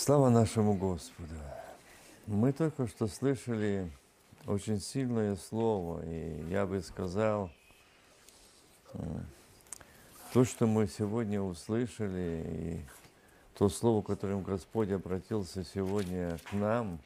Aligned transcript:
Слава 0.00 0.30
нашему 0.30 0.74
Господу! 0.74 1.34
Мы 2.28 2.52
только 2.52 2.86
что 2.86 3.08
слышали 3.08 3.90
очень 4.46 4.80
сильное 4.80 5.34
слово, 5.34 6.04
и 6.06 6.48
я 6.48 6.66
бы 6.66 6.80
сказал, 6.82 7.50
то, 10.32 10.44
что 10.44 10.68
мы 10.68 10.86
сегодня 10.86 11.42
услышали, 11.42 12.44
и 12.46 12.80
то 13.58 13.68
слово, 13.68 14.02
которым 14.02 14.44
Господь 14.44 14.92
обратился 14.92 15.64
сегодня 15.64 16.38
к 16.48 16.52
нам, 16.52 17.00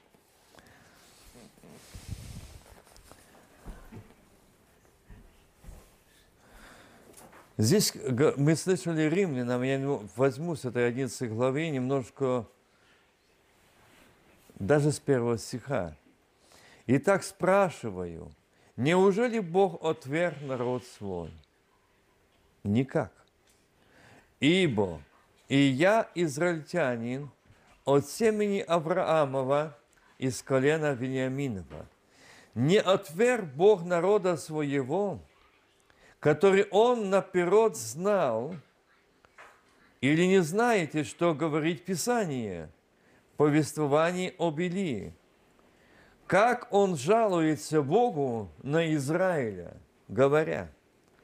Здесь 7.57 7.95
мы 8.37 8.55
слышали 8.55 9.09
римлянам, 9.09 9.63
я 9.63 10.01
возьму 10.15 10.57
с 10.57 10.67
этой 10.67 10.87
11 10.87 11.31
главы 11.31 11.71
немножко 11.71 12.47
даже 14.63 14.93
с 14.93 15.01
первого 15.01 15.39
стиха. 15.39 15.97
Итак, 16.87 17.25
спрашиваю, 17.25 18.31
неужели 18.77 19.41
Бог 19.41 19.83
отверг 19.85 20.41
народ 20.43 20.85
свой? 20.87 21.31
Никак. 22.63 23.13
Ибо 24.39 25.01
и 25.49 25.57
я, 25.57 26.09
израильтянин, 26.15 27.31
от 27.85 28.09
семени 28.09 28.61
Авраамова 28.61 29.77
из 30.19 30.43
колена 30.43 30.93
Вениаминова. 30.93 31.87
Не 32.55 32.79
отверг 32.79 33.47
Бог 33.47 33.83
народа 33.85 34.37
своего, 34.37 35.19
который 36.21 36.69
он 36.71 37.11
наперед 37.11 37.77
знал, 37.77 38.55
или 40.01 40.25
не 40.25 40.41
знаете, 40.41 41.03
что 41.03 41.35
говорит 41.35 41.85
Писание– 41.85 42.71
повествовании 43.37 44.35
об 44.39 44.61
Илии. 44.61 45.15
Как 46.27 46.73
он 46.73 46.97
жалуется 46.97 47.83
Богу 47.83 48.51
на 48.63 48.95
Израиля, 48.95 49.77
говоря, 50.09 50.73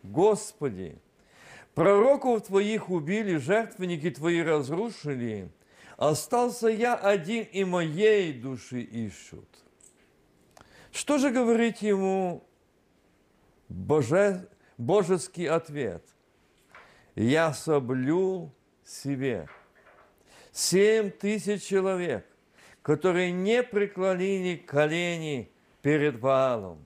«Господи, 0.02 0.98
пророков 1.74 2.44
Твоих 2.46 2.90
убили, 2.90 3.36
жертвенники 3.36 4.10
Твои 4.10 4.42
разрушили, 4.42 5.50
остался 5.96 6.68
я 6.68 6.94
один, 6.94 7.44
и 7.44 7.64
моей 7.64 8.32
души 8.32 8.82
ищут». 8.82 9.48
Что 10.92 11.18
же 11.18 11.30
говорит 11.30 11.78
ему 11.78 12.44
боже, 13.68 14.48
божеский 14.76 15.48
ответ? 15.48 16.04
«Я 17.14 17.52
соблю 17.52 18.52
себе» 18.84 19.48
Семь 20.58 21.12
тысяч 21.12 21.62
человек, 21.62 22.26
которые 22.82 23.30
не 23.30 23.62
преклонили 23.62 24.56
колени 24.56 25.52
перед 25.82 26.18
Ваалом. 26.18 26.84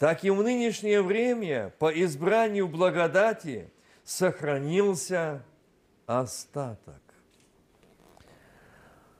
Так 0.00 0.24
и 0.24 0.30
в 0.30 0.42
нынешнее 0.42 1.00
время 1.00 1.72
по 1.78 1.92
избранию 1.92 2.66
благодати 2.66 3.70
сохранился 4.02 5.44
остаток. 6.06 7.00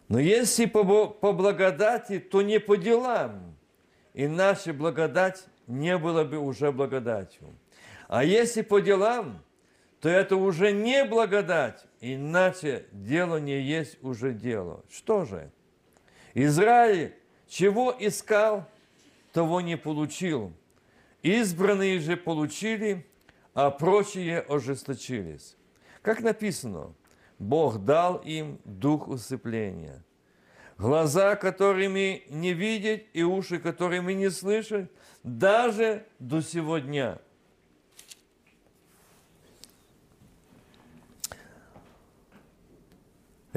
Но 0.09 0.19
если 0.19 0.67
по, 0.67 1.07
по 1.07 1.33
благодати, 1.33 2.19
то 2.19 2.43
не 2.43 2.59
по 2.59 2.75
делам, 2.77 3.57
иначе 4.13 4.73
благодать 4.73 5.45
не 5.69 5.97
была 5.99 6.25
бы 6.25 6.39
уже 6.39 6.73
благодатью. 6.73 7.55
А 8.09 8.25
если 8.25 8.63
по 8.63 8.81
делам, 8.81 9.41
то 10.01 10.09
это 10.09 10.37
уже 10.37 10.73
не 10.73 11.05
благодать, 11.05 11.85
иначе 12.01 12.87
дело 12.93 13.39
не 13.39 13.61
есть 13.61 13.99
уже 14.03 14.33
дело. 14.33 14.85
Что 14.91 15.25
же? 15.25 15.51
Израиль 16.35 17.15
чего 17.49 17.95
искал, 17.99 18.69
того 19.33 19.61
не 19.61 19.77
получил. 19.77 20.53
Избранные 21.23 21.99
же 21.99 22.17
получили, 22.17 23.05
а 23.55 23.71
прочие 23.71 24.41
ожесточились. 24.41 25.57
Как 26.03 26.21
написано, 26.21 26.95
Бог 27.41 27.85
дал 27.85 28.19
им 28.19 28.61
дух 28.65 29.09
усыпления. 29.09 30.05
Глаза, 30.77 31.35
которыми 31.35 32.23
не 32.29 32.53
видеть, 32.53 33.07
и 33.13 33.25
уши, 33.25 33.59
которыми 33.59 34.13
не 34.13 34.31
слышать, 34.31 34.89
даже 35.25 36.07
до 36.21 36.41
сегодня– 36.41 37.21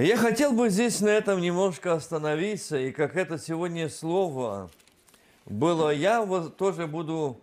Я 0.01 0.17
хотел 0.17 0.51
бы 0.51 0.71
здесь 0.71 0.99
на 1.01 1.09
этом 1.09 1.39
немножко 1.39 1.93
остановиться, 1.93 2.75
и 2.75 2.91
как 2.91 3.15
это 3.15 3.37
сегодня 3.37 3.87
слово 3.87 4.71
было, 5.45 5.91
я 5.91 6.25
тоже 6.57 6.87
буду 6.87 7.39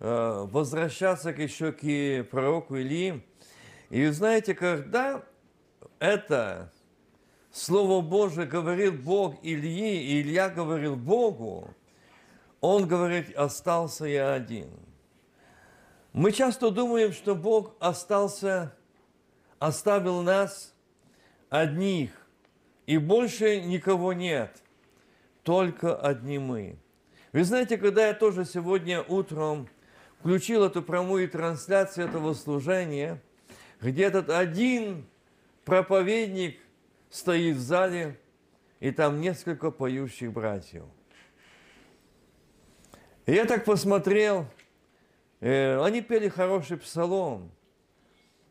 э, 0.00 0.44
возвращаться 0.50 1.30
еще 1.30 1.72
к 1.72 2.28
пророку 2.28 2.76
Илии. 2.76 3.24
И 3.88 4.06
знаете, 4.08 4.54
когда 4.54 5.24
это 5.98 6.70
Слово 7.50 8.02
Божие 8.02 8.46
говорил 8.46 8.92
Бог 8.92 9.36
Ильи, 9.40 10.02
и 10.02 10.20
Илья 10.20 10.50
говорил 10.50 10.96
Богу, 10.96 11.70
он 12.60 12.86
говорит, 12.86 13.34
остался 13.34 14.04
я 14.04 14.34
один. 14.34 14.68
Мы 16.12 16.32
часто 16.32 16.70
думаем, 16.70 17.14
что 17.14 17.34
Бог 17.34 17.74
остался, 17.80 18.76
оставил 19.58 20.20
нас– 20.20 20.70
одних, 21.60 22.10
и 22.86 22.98
больше 22.98 23.60
никого 23.60 24.12
нет, 24.12 24.60
только 25.44 25.96
одни 25.96 26.38
мы. 26.38 26.76
Вы 27.32 27.44
знаете, 27.44 27.78
когда 27.78 28.08
я 28.08 28.14
тоже 28.14 28.44
сегодня 28.44 29.02
утром 29.02 29.68
включил 30.18 30.64
эту 30.64 30.82
прямую 30.82 31.28
трансляцию 31.28 32.08
этого 32.08 32.34
служения, 32.34 33.22
где 33.80 34.04
этот 34.04 34.30
один 34.30 35.06
проповедник 35.64 36.58
стоит 37.08 37.56
в 37.56 37.60
зале, 37.60 38.18
и 38.80 38.90
там 38.90 39.20
несколько 39.20 39.70
поющих 39.70 40.32
братьев. 40.32 40.84
И 43.26 43.32
я 43.32 43.44
так 43.44 43.64
посмотрел, 43.64 44.46
э, 45.40 45.80
они 45.82 46.02
пели 46.02 46.28
хороший 46.28 46.78
псалом– 46.78 47.52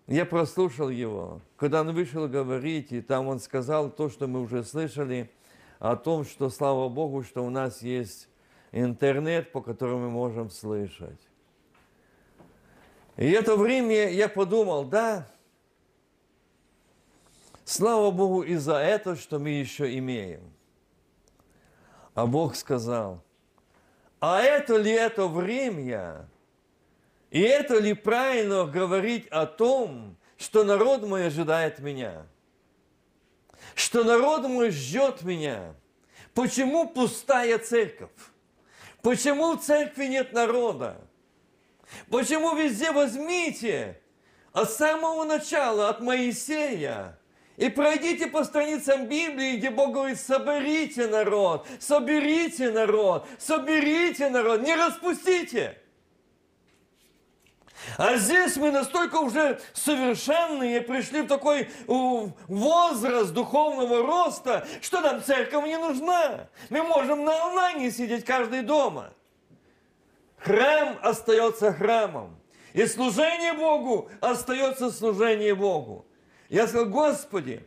я 0.08 0.26
прослушал 0.26 0.90
его, 0.90 1.42
когда 1.56 1.82
он 1.82 1.94
вышел 1.94 2.28
говорить, 2.28 2.92
и 2.92 3.02
там 3.02 3.28
он 3.28 3.40
сказал 3.40 3.90
то, 3.90 4.10
что 4.10 4.28
мы 4.28 4.42
уже 4.42 4.64
слышали, 4.64 5.32
о 5.80 5.98
том, 5.98 6.24
что, 6.24 6.50
слава 6.50 6.88
Богу, 6.88 7.24
что 7.24 7.44
у 7.44 7.50
нас 7.50 7.82
есть 7.82 8.30
интернет, 8.72 9.52
по 9.52 9.62
которому 9.62 10.06
мы 10.06 10.10
можем 10.10 10.50
слышать. 10.50 11.20
И 13.18 13.30
это 13.30 13.56
время 13.58 14.10
я 14.10 14.30
подумал, 14.30 14.86
да, 14.86 15.28
слава 17.66 18.12
Богу 18.12 18.44
и 18.44 18.56
за 18.56 18.78
это, 18.78 19.16
что 19.16 19.40
мы 19.40 19.50
еще 19.50 19.98
имеем. 19.98 20.54
А 22.14 22.26
Бог 22.26 22.56
сказал, 22.56 23.22
а 24.20 24.42
это 24.42 24.78
ли 24.78 24.92
это 24.92 25.28
время, 25.28 26.30
и 27.34 27.42
это 27.42 27.80
ли 27.80 27.96
правильно 27.96 28.66
говорить 28.66 29.28
о 29.30 29.48
том, 29.48 30.16
что 30.38 30.64
народ 30.64 31.02
мой 31.02 31.26
ожидает 31.26 31.80
меня? 31.80 32.28
Что 33.74 34.04
народ 34.04 34.44
мой 34.44 34.70
ждет 34.70 35.24
меня? 35.24 35.74
Почему 36.36 36.88
пустая 36.88 37.58
церковь? 37.58 38.12
Почему 39.02 39.54
в 39.54 39.64
церкви 39.64 40.06
нет 40.06 40.32
народа? 40.32 40.96
Почему 42.12 42.56
везде 42.56 42.92
возьмите 42.92 44.00
от 44.52 44.72
самого 44.72 45.24
начала, 45.24 45.90
от 45.90 46.02
Моисея, 46.02 47.18
и 47.58 47.68
пройдите 47.70 48.28
по 48.28 48.44
страницам 48.44 49.08
Библии, 49.08 49.58
где 49.58 49.72
Бог 49.72 49.94
говорит, 49.94 50.20
соберите 50.20 51.08
народ, 51.08 51.66
соберите 51.80 52.70
народ, 52.70 53.26
соберите 53.40 54.30
народ, 54.30 54.62
не 54.62 54.76
распустите. 54.76 55.80
А 57.98 58.16
здесь 58.18 58.58
мы 58.58 58.72
настолько 58.72 59.18
уже 59.18 59.60
совершенные, 59.74 60.82
пришли 60.82 61.22
в 61.22 61.28
такой 61.28 61.70
возраст 61.88 63.32
духовного 63.34 64.06
роста, 64.06 64.66
что 64.82 65.02
нам 65.02 65.24
церковь 65.24 65.66
не 65.66 65.78
нужна. 65.78 66.48
Мы 66.70 66.84
можем 66.84 67.24
на 67.24 67.46
онлайне 67.48 67.92
сидеть 67.92 68.26
каждый 68.26 68.62
дома. 68.62 69.14
Храм 70.38 70.98
остается 71.02 71.74
храмом. 71.74 72.38
И 72.74 72.86
служение 72.88 73.54
Богу 73.54 74.10
остается 74.20 74.90
служение 74.92 75.54
Богу. 75.54 76.06
Я 76.50 76.68
сказал, 76.68 76.88
Господи, 76.88 77.66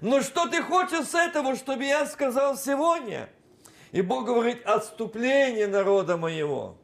ну 0.00 0.22
что 0.22 0.46
ты 0.46 0.62
хочешь 0.62 1.06
с 1.06 1.14
этого, 1.14 1.56
чтобы 1.56 1.84
я 1.84 2.06
сказал 2.06 2.56
сегодня? 2.56 3.28
И 3.92 4.00
Бог 4.00 4.26
говорит, 4.26 4.64
отступление 4.64 5.66
народа 5.66 6.16
моего 6.16 6.76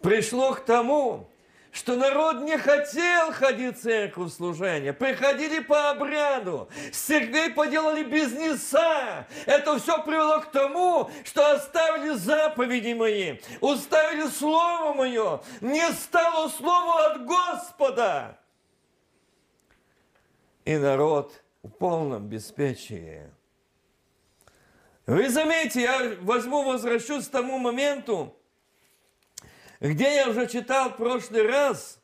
пришло 0.00 0.54
к 0.54 0.64
тому, 0.64 1.28
что 1.76 1.94
народ 1.94 2.40
не 2.40 2.56
хотел 2.56 3.32
ходить 3.32 3.76
в 3.76 3.82
церковь 3.82 4.32
служения, 4.32 4.94
приходили 4.94 5.58
по 5.58 5.90
обряду, 5.90 6.70
с 6.90 6.96
церквей 6.96 7.50
поделали 7.50 8.02
бизнеса. 8.02 9.26
Это 9.44 9.78
все 9.78 10.02
привело 10.02 10.40
к 10.40 10.50
тому, 10.50 11.10
что 11.22 11.52
оставили 11.52 12.14
заповеди 12.14 12.94
мои, 12.94 13.38
уставили 13.60 14.26
Слово 14.28 14.94
Мое, 14.94 15.42
не 15.60 15.86
стало 15.92 16.48
Слово 16.48 17.08
от 17.08 17.26
Господа. 17.26 18.38
И 20.64 20.78
народ 20.78 21.42
в 21.62 21.68
полном 21.68 22.26
беспечии. 22.26 23.30
Вы 25.04 25.28
заметите, 25.28 25.82
я 25.82 26.16
возьму, 26.22 26.62
возвращусь 26.64 27.28
к 27.28 27.30
тому 27.30 27.58
моменту, 27.58 28.34
где 29.80 30.14
я 30.16 30.28
уже 30.28 30.46
читал 30.46 30.90
в 30.90 30.96
прошлый 30.96 31.46
раз, 31.46 32.00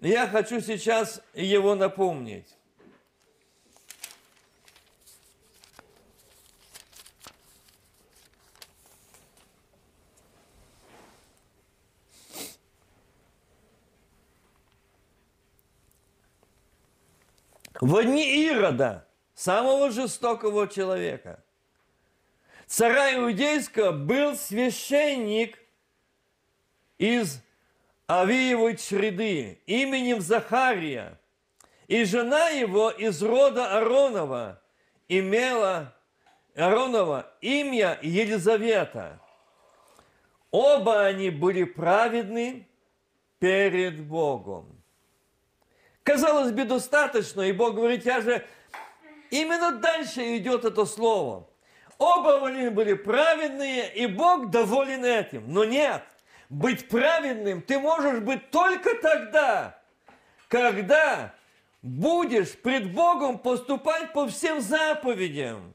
я 0.00 0.26
хочу 0.26 0.60
сейчас 0.60 1.22
его 1.34 1.74
напомнить. 1.74 2.56
В 17.80 18.02
дни 18.02 18.44
Ирода, 18.44 19.06
самого 19.34 19.90
жестокого 19.90 20.68
человека, 20.68 21.42
царя 22.66 23.14
Иудейского 23.14 23.92
был 23.92 24.36
священник– 24.36 25.58
из 27.00 27.40
Авиевой 28.06 28.76
чреды 28.76 29.58
именем 29.64 30.20
Захария, 30.20 31.18
и 31.88 32.04
жена 32.04 32.50
его 32.50 32.90
из 32.90 33.22
рода 33.22 33.78
Аронова 33.78 34.62
имела 35.08 35.94
Аронова 36.54 37.32
имя 37.40 37.98
Елизавета. 38.02 39.18
Оба 40.50 41.06
они 41.06 41.30
были 41.30 41.64
праведны 41.64 42.68
перед 43.38 43.98
Богом. 44.02 44.66
Казалось 46.02 46.52
бы, 46.52 46.64
достаточно, 46.64 47.40
и 47.42 47.52
Бог 47.52 47.76
говорит, 47.76 48.04
я 48.04 48.20
же... 48.20 48.46
Именно 49.30 49.78
дальше 49.78 50.36
идет 50.36 50.64
это 50.64 50.84
слово. 50.84 51.48
Оба 51.98 52.46
они 52.46 52.68
были 52.68 52.94
праведные, 52.94 53.94
и 53.94 54.06
Бог 54.06 54.50
доволен 54.50 55.04
этим. 55.04 55.50
Но 55.50 55.64
нет– 55.64 56.02
быть 56.50 56.88
праведным 56.88 57.62
ты 57.62 57.78
можешь 57.78 58.20
быть 58.20 58.50
только 58.50 58.96
тогда, 58.96 59.80
когда 60.48 61.34
будешь 61.80 62.58
пред 62.58 62.92
Богом 62.92 63.38
поступать 63.38 64.12
по 64.12 64.28
всем 64.28 64.60
заповедям 64.60 65.72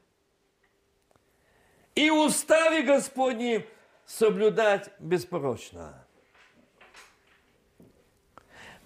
и 1.94 2.10
уставе 2.10 2.82
Господни 2.82 3.66
соблюдать 4.04 4.90
беспорочно. 5.00 6.05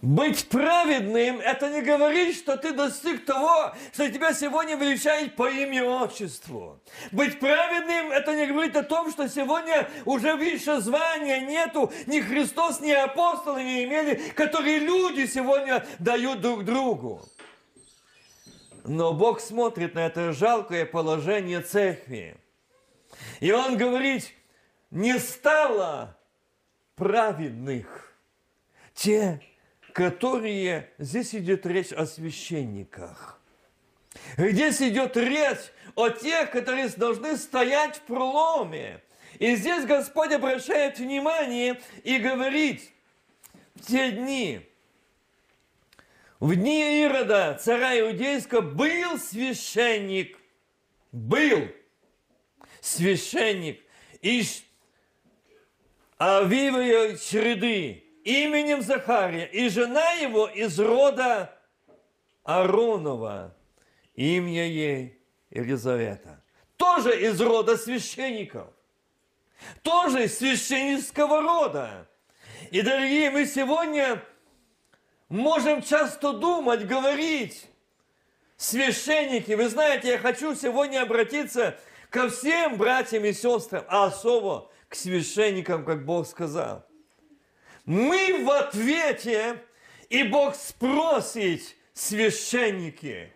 Быть 0.02 0.48
праведным– 0.48 1.40
это 1.42 1.68
не 1.68 1.82
говорить, 1.82 2.34
что 2.38 2.56
ты 2.56 2.72
достиг 2.72 3.26
того, 3.26 3.74
что 3.92 4.10
тебя 4.10 4.32
сегодня 4.32 4.76
величает 4.76 5.36
по 5.36 5.46
имени 5.46 5.80
отчеству. 5.80 6.80
Быть 7.12 7.38
праведным– 7.38 8.10
это 8.12 8.34
не 8.34 8.46
говорить 8.46 8.74
о 8.76 8.82
том, 8.82 9.10
что 9.10 9.28
сегодня 9.28 9.90
уже 10.06 10.36
выше 10.36 10.80
звания 10.80 11.40
нету, 11.40 11.92
ни 12.06 12.20
Христос, 12.20 12.80
ни 12.80 12.92
апостолы 12.92 13.62
не 13.62 13.84
имели, 13.84 14.14
которые 14.34 14.78
люди 14.78 15.26
сегодня 15.26 15.84
дают 15.98 16.40
друг 16.40 16.64
другу. 16.64 17.22
Но 18.84 19.12
Бог 19.12 19.40
смотрит 19.40 19.94
на 19.94 20.06
это 20.06 20.32
жалкое 20.32 20.86
положение 20.86 21.60
церкви. 21.60 22.38
И 23.40 23.52
Он 23.52 23.76
говорит, 23.76 24.32
не 24.90 25.18
стало 25.18 26.16
праведных 26.96 28.14
те, 28.94 29.42
которые... 30.00 30.90
Здесь 30.96 31.34
идет 31.34 31.66
речь 31.66 31.92
о 31.92 32.06
священниках. 32.06 33.38
Здесь 34.38 34.80
идет 34.80 35.14
речь 35.18 35.58
о 35.94 36.08
тех, 36.08 36.50
которые 36.50 36.88
должны 36.88 37.36
стоять 37.36 37.98
в 37.98 38.00
проломе. 38.02 39.02
И 39.38 39.54
здесь 39.56 39.84
Господь 39.84 40.32
обращает 40.32 40.98
внимание 40.98 41.82
и 42.02 42.16
говорит, 42.16 42.90
в 43.74 43.86
те 43.86 44.12
дни, 44.12 44.66
в 46.38 46.56
дни 46.56 47.04
Ирода, 47.04 47.58
царя 47.60 48.00
Иудейского, 48.00 48.62
был 48.62 49.18
священник, 49.18 50.38
был 51.12 51.68
священник 52.80 53.82
из 54.22 54.62
Авивой 56.16 57.18
череды, 57.18 58.09
именем 58.24 58.82
Захария, 58.82 59.46
и 59.46 59.68
жена 59.68 60.12
его 60.12 60.46
из 60.46 60.78
рода 60.78 61.56
Аронова, 62.44 63.54
имя 64.14 64.66
ей 64.66 65.22
Елизавета. 65.50 66.42
Тоже 66.76 67.20
из 67.20 67.40
рода 67.40 67.76
священников. 67.76 68.68
Тоже 69.82 70.24
из 70.24 70.38
священнического 70.38 71.42
рода. 71.42 72.08
И, 72.70 72.82
дорогие, 72.82 73.30
мы 73.30 73.46
сегодня 73.46 74.22
можем 75.28 75.82
часто 75.82 76.32
думать, 76.32 76.86
говорить, 76.86 77.68
священники, 78.56 79.52
вы 79.52 79.68
знаете, 79.68 80.08
я 80.12 80.18
хочу 80.18 80.54
сегодня 80.54 81.02
обратиться 81.02 81.78
ко 82.10 82.28
всем 82.28 82.76
братьям 82.76 83.24
и 83.24 83.32
сестрам, 83.32 83.84
а 83.88 84.06
особо 84.06 84.70
к 84.88 84.94
священникам, 84.94 85.84
как 85.84 86.04
Бог 86.04 86.26
сказал. 86.26 86.89
Мы 87.84 88.44
в 88.44 88.50
ответе, 88.50 89.62
и 90.08 90.22
Бог 90.22 90.54
спросит 90.54 91.76
священники. 91.94 93.32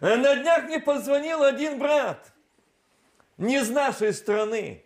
На 0.00 0.36
днях 0.36 0.64
мне 0.64 0.80
позвонил 0.80 1.42
один 1.42 1.78
брат, 1.78 2.32
не 3.38 3.56
из 3.56 3.70
нашей 3.70 4.12
страны. 4.12 4.84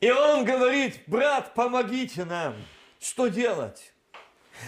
И 0.00 0.10
он 0.10 0.44
говорит, 0.44 1.00
брат, 1.06 1.54
помогите 1.54 2.24
нам. 2.24 2.54
Что 3.00 3.28
делать? 3.28 3.92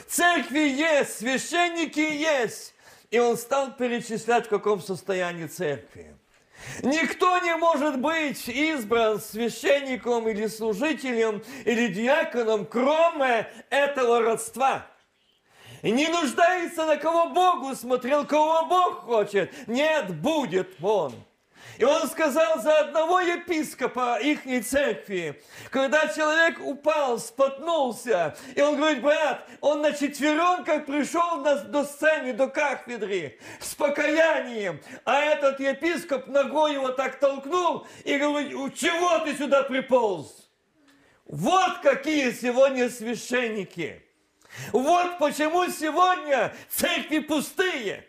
Церкви 0.06 0.68
есть, 0.68 1.18
священники 1.18 2.00
есть. 2.00 2.74
И 3.10 3.18
он 3.18 3.36
стал 3.36 3.74
перечислять, 3.74 4.46
в 4.46 4.48
каком 4.50 4.80
состоянии 4.82 5.46
церкви. 5.46 6.17
Никто 6.82 7.38
не 7.38 7.56
может 7.56 7.98
быть 7.98 8.48
избран 8.48 9.20
священником 9.20 10.28
или 10.28 10.46
служителем 10.46 11.42
или 11.64 11.88
диаконом, 11.88 12.66
кроме 12.66 13.48
этого 13.70 14.20
родства. 14.20 14.86
Не 15.82 16.08
нуждается, 16.08 16.86
на 16.86 16.96
кого 16.96 17.28
Бог 17.30 17.62
усмотрел, 17.62 18.26
кого 18.26 18.66
Бог 18.66 19.00
хочет. 19.04 19.52
Нет, 19.68 20.14
будет 20.20 20.76
он. 20.82 21.14
И 21.78 21.84
он 21.84 22.08
сказал 22.08 22.60
за 22.60 22.80
одного 22.80 23.20
епископа 23.20 24.18
их 24.18 24.40
церкви, 24.66 25.40
когда 25.70 26.08
человек 26.08 26.58
упал, 26.60 27.20
споткнулся, 27.20 28.36
и 28.56 28.60
он 28.60 28.76
говорит, 28.76 29.00
брат, 29.00 29.48
он 29.60 29.82
на 29.82 29.92
четверенках 29.92 30.86
пришел 30.86 31.40
на, 31.40 31.54
до 31.54 31.84
сцены, 31.84 32.32
до 32.32 32.48
кафедры 32.48 33.38
с 33.60 33.76
покаянием, 33.76 34.80
а 35.04 35.20
этот 35.20 35.60
епископ 35.60 36.26
ногой 36.26 36.72
его 36.72 36.88
так 36.88 37.20
толкнул 37.20 37.86
и 38.02 38.16
говорит, 38.16 38.74
чего 38.74 39.20
ты 39.20 39.36
сюда 39.36 39.62
приполз? 39.62 40.50
Вот 41.26 41.78
какие 41.78 42.32
сегодня 42.32 42.90
священники. 42.90 44.02
Вот 44.72 45.18
почему 45.18 45.68
сегодня 45.68 46.52
церкви 46.68 47.20
пустые. 47.20 48.04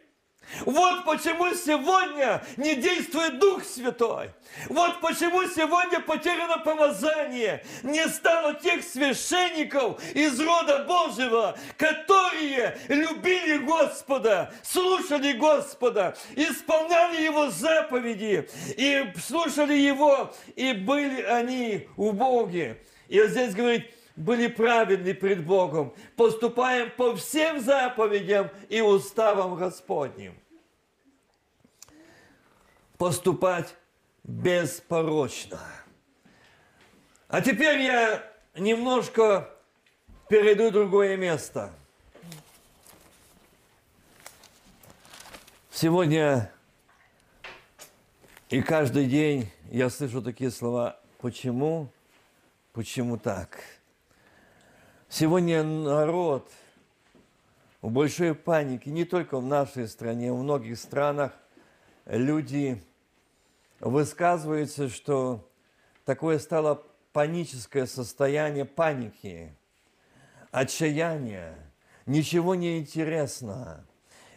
Вот 0.65 1.05
почему 1.05 1.53
сегодня 1.53 2.43
не 2.57 2.75
действует 2.75 3.39
Дух 3.39 3.63
Святой. 3.63 4.31
Вот 4.67 4.99
почему 4.99 5.43
сегодня 5.47 5.99
потеряно 5.99 6.57
помазание. 6.59 7.63
Не 7.83 8.07
стало 8.07 8.55
тех 8.55 8.83
священников 8.83 10.03
из 10.13 10.39
рода 10.39 10.85
Божьего, 10.85 11.57
которые 11.77 12.77
любили 12.87 13.57
Господа, 13.59 14.51
слушали 14.63 15.33
Господа, 15.33 16.17
исполняли 16.35 17.21
Его 17.21 17.49
заповеди 17.49 18.49
и 18.75 19.05
слушали 19.25 19.75
Его, 19.75 20.33
и 20.55 20.73
были 20.73 21.21
они 21.21 21.87
у 21.95 22.11
Бога. 22.11 22.77
И 23.07 23.19
вот 23.19 23.29
здесь 23.29 23.53
говорит, 23.53 23.91
были 24.19 24.47
праведны 24.47 25.13
пред 25.13 25.45
Богом, 25.45 25.93
поступаем 26.17 26.91
по 26.91 27.15
всем 27.15 27.61
заповедям 27.61 28.51
и 28.67 28.81
уставам 28.81 29.55
Господним. 29.55 30.37
Поступать 32.97 33.73
беспорочно. 34.23 35.61
А 37.29 37.41
теперь 37.41 37.79
я 37.79 38.29
немножко 38.55 39.49
перейду 40.27 40.69
в 40.69 40.73
другое 40.73 41.15
место. 41.15 41.71
Сегодня 45.71 46.51
и 48.49 48.61
каждый 48.61 49.05
день 49.05 49.49
я 49.71 49.89
слышу 49.89 50.21
такие 50.21 50.51
слова 50.51 50.99
«почему?», 51.19 51.89
«почему 52.73 53.17
так?». 53.17 53.78
Сегодня 55.11 55.63
народ 55.63 56.51
в 57.81 57.89
большой 57.89 58.35
панике, 58.35 58.91
не 58.91 59.05
только 59.05 59.39
в 59.39 59.43
нашей 59.43 59.87
стране, 59.87 60.31
в 60.31 60.37
многих 60.37 60.77
странах 60.77 61.33
люди 62.05 62.79
высказываются, 63.79 64.87
что 64.87 65.49
такое 66.05 66.37
стало 66.37 66.83
паническое 67.11 67.87
состояние 67.87 68.65
паники, 68.65 69.51
отчаяния, 70.51 71.55
ничего 72.05 72.53
не 72.53 72.77
интересно. 72.77 73.83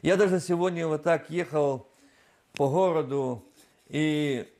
Я 0.00 0.16
даже 0.16 0.40
сегодня 0.40 0.88
вот 0.88 1.02
так 1.02 1.28
ехал 1.28 1.86
по 2.54 2.70
городу 2.70 3.44
и 3.88 4.50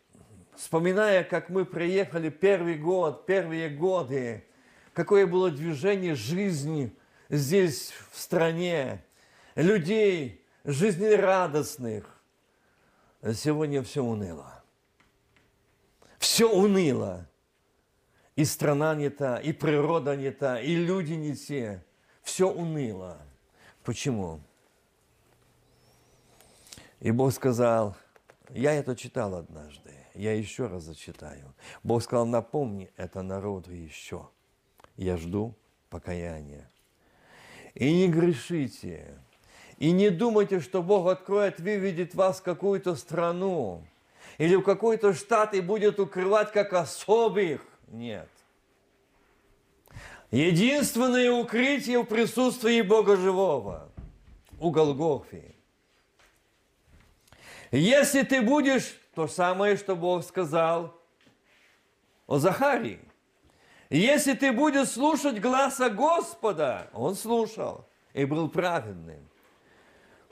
вспоминая, 0.57 1.25
как 1.25 1.49
мы 1.49 1.65
приехали 1.65 2.29
первый 2.29 2.75
год, 2.75 3.25
первые 3.25 3.71
годы, 3.71 4.45
какое 4.93 5.27
было 5.27 5.51
движение 5.51 6.15
жизни 6.15 6.95
здесь, 7.29 7.93
в 8.11 8.19
стране, 8.19 9.05
людей 9.55 10.45
жизнерадостных. 10.65 12.05
Сегодня 13.35 13.83
все 13.83 14.03
уныло. 14.03 14.63
Все 16.19 16.51
уныло. 16.51 17.29
И 18.35 18.45
страна 18.45 18.95
не 18.95 19.11
та, 19.11 19.39
и 19.39 19.53
природа 19.53 20.17
не 20.17 20.31
та, 20.31 20.61
и 20.61 20.75
люди 20.75 21.13
не 21.13 21.37
те. 21.37 21.85
Все 22.23 22.49
уныло. 22.49 23.19
Почему? 23.85 24.41
И 27.01 27.11
Бог 27.11 27.33
сказал, 27.33 27.97
я 28.51 28.73
это 28.73 28.95
читал 28.95 29.35
однажды, 29.35 29.93
я 30.15 30.35
еще 30.35 30.69
раз 30.69 30.85
зачитаю. 30.85 31.53
Бог 31.83 32.03
сказал, 32.03 32.27
напомни 32.27 32.91
это 32.97 33.23
народу 33.23 33.73
еще. 33.73 34.29
Я 35.03 35.17
жду 35.17 35.53
покаяния. 35.91 36.71
И 37.75 37.93
не 37.93 38.07
грешите, 38.07 39.19
и 39.79 39.91
не 39.91 40.11
думайте, 40.11 40.61
что 40.61 40.81
Бог 40.81 41.09
откроет, 41.09 41.59
выведет 41.59 42.15
вас 42.15 42.39
в 42.39 42.45
какую-то 42.45 42.95
страну 42.95 43.85
или 44.39 44.55
в 44.55 44.63
какой-то 44.63 45.13
штат 45.13 45.55
и 45.55 45.61
будет 45.61 45.99
укрывать 45.99 46.53
как 46.53 46.73
особых. 46.73 47.67
Нет. 47.89 48.29
Единственное 50.31 51.33
укрытие 51.33 52.03
в 52.03 52.05
присутствии 52.05 52.81
Бога 52.83 53.17
живого 53.17 53.91
у 54.61 54.71
Голгофи. 54.71 55.57
Если 57.73 58.23
ты 58.23 58.41
будешь, 58.41 58.97
то 59.17 59.27
самое, 59.27 59.77
что 59.77 59.97
Бог 59.97 60.25
сказал 60.25 60.97
о 62.29 62.39
Захарии. 62.39 63.01
Если 63.93 64.33
ты 64.33 64.53
будешь 64.53 64.89
слушать 64.89 65.39
глаза 65.39 65.91
Господа, 65.91 66.89
он 66.95 67.15
слушал 67.15 67.87
и 68.15 68.25
был 68.25 68.49
праведным. 68.49 69.29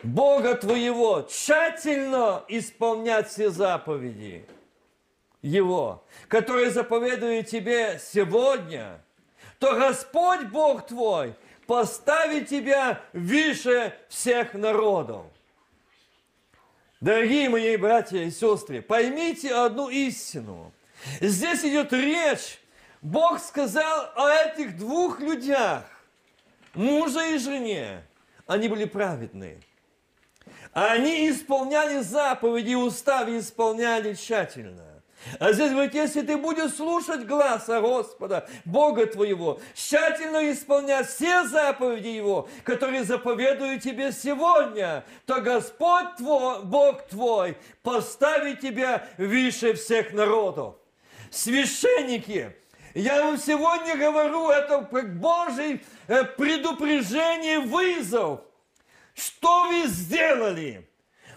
Бога 0.02 0.54
твоего 0.54 1.26
тщательно 1.28 2.42
исполнять 2.48 3.28
все 3.28 3.50
заповеди 3.50 4.46
Его, 5.42 6.02
которые 6.28 6.70
заповедует 6.70 7.48
тебе 7.48 8.00
сегодня, 8.02 9.04
то 9.58 9.76
Господь 9.76 10.46
Бог 10.46 10.86
твой 10.86 11.34
поставит 11.66 12.48
тебя 12.48 13.02
выше 13.12 13.94
всех 14.08 14.54
народов. 14.54 15.26
Дорогие 17.02 17.50
мои 17.50 17.76
братья 17.76 18.20
и 18.20 18.30
сестры, 18.30 18.80
поймите 18.80 19.54
одну 19.54 19.90
истину. 19.90 20.72
Здесь 21.20 21.62
идет 21.62 21.92
речь 21.92 22.59
Бог 23.02 23.40
сказал 23.40 24.10
о 24.14 24.28
этих 24.28 24.76
двух 24.76 25.20
людях, 25.20 25.84
мужа 26.74 27.24
и 27.26 27.38
жене. 27.38 28.04
Они 28.46 28.68
были 28.68 28.84
праведные. 28.84 29.60
Они 30.72 31.30
исполняли 31.30 32.00
заповеди, 32.00 32.74
уставы 32.74 33.38
исполняли 33.38 34.14
тщательно. 34.14 35.02
А 35.38 35.52
здесь 35.52 35.72
говорит, 35.72 35.94
если 35.94 36.22
ты 36.22 36.36
будешь 36.36 36.74
слушать 36.74 37.26
глаза 37.26 37.80
Господа, 37.80 38.48
Бога 38.64 39.06
твоего, 39.06 39.60
тщательно 39.74 40.50
исполнять 40.50 41.08
все 41.08 41.44
заповеди 41.44 42.08
Его, 42.08 42.48
которые 42.64 43.04
заповедуют 43.04 43.82
тебе 43.82 44.12
сегодня, 44.12 45.04
то 45.26 45.42
Господь 45.42 46.16
твой, 46.16 46.62
Бог 46.62 47.06
твой, 47.08 47.58
поставит 47.82 48.60
тебя 48.60 49.06
выше 49.18 49.74
всех 49.74 50.12
народов. 50.12 50.76
Священники, 51.30 52.56
я 52.94 53.24
вам 53.24 53.38
сегодня 53.38 53.96
говорю, 53.96 54.50
это 54.50 54.86
как 54.90 55.18
Божий 55.18 55.82
э, 56.08 56.24
предупреждение, 56.24 57.60
вызов. 57.60 58.40
Что 59.14 59.68
вы 59.68 59.86
сделали? 59.86 60.86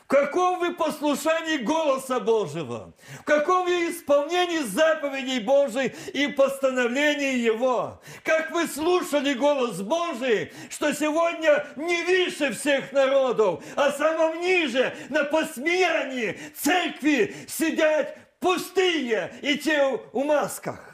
В 0.03 0.07
каком 0.07 0.59
вы 0.59 0.73
послушании 0.73 1.57
голоса 1.57 2.19
Божьего? 2.19 2.93
В 3.21 3.23
каком 3.23 3.65
вы 3.65 3.89
исполнении 3.89 4.59
заповедей 4.59 5.39
Божьей 5.39 5.95
и 6.13 6.27
постановлений 6.27 7.37
Его? 7.37 8.01
Как 8.23 8.51
вы 8.51 8.67
слушали 8.67 9.33
голос 9.33 9.81
Божий, 9.81 10.51
что 10.69 10.93
сегодня 10.93 11.65
не 11.77 12.03
выше 12.03 12.51
всех 12.53 12.91
народов, 12.91 13.63
а 13.75 13.91
самом 13.91 14.41
ниже, 14.41 14.93
на 15.09 15.23
посмеянии 15.23 16.37
церкви 16.55 17.35
сидят 17.47 18.15
пустые 18.39 19.33
и 19.41 19.57
те 19.57 19.99
в 20.11 20.23
масках? 20.23 20.92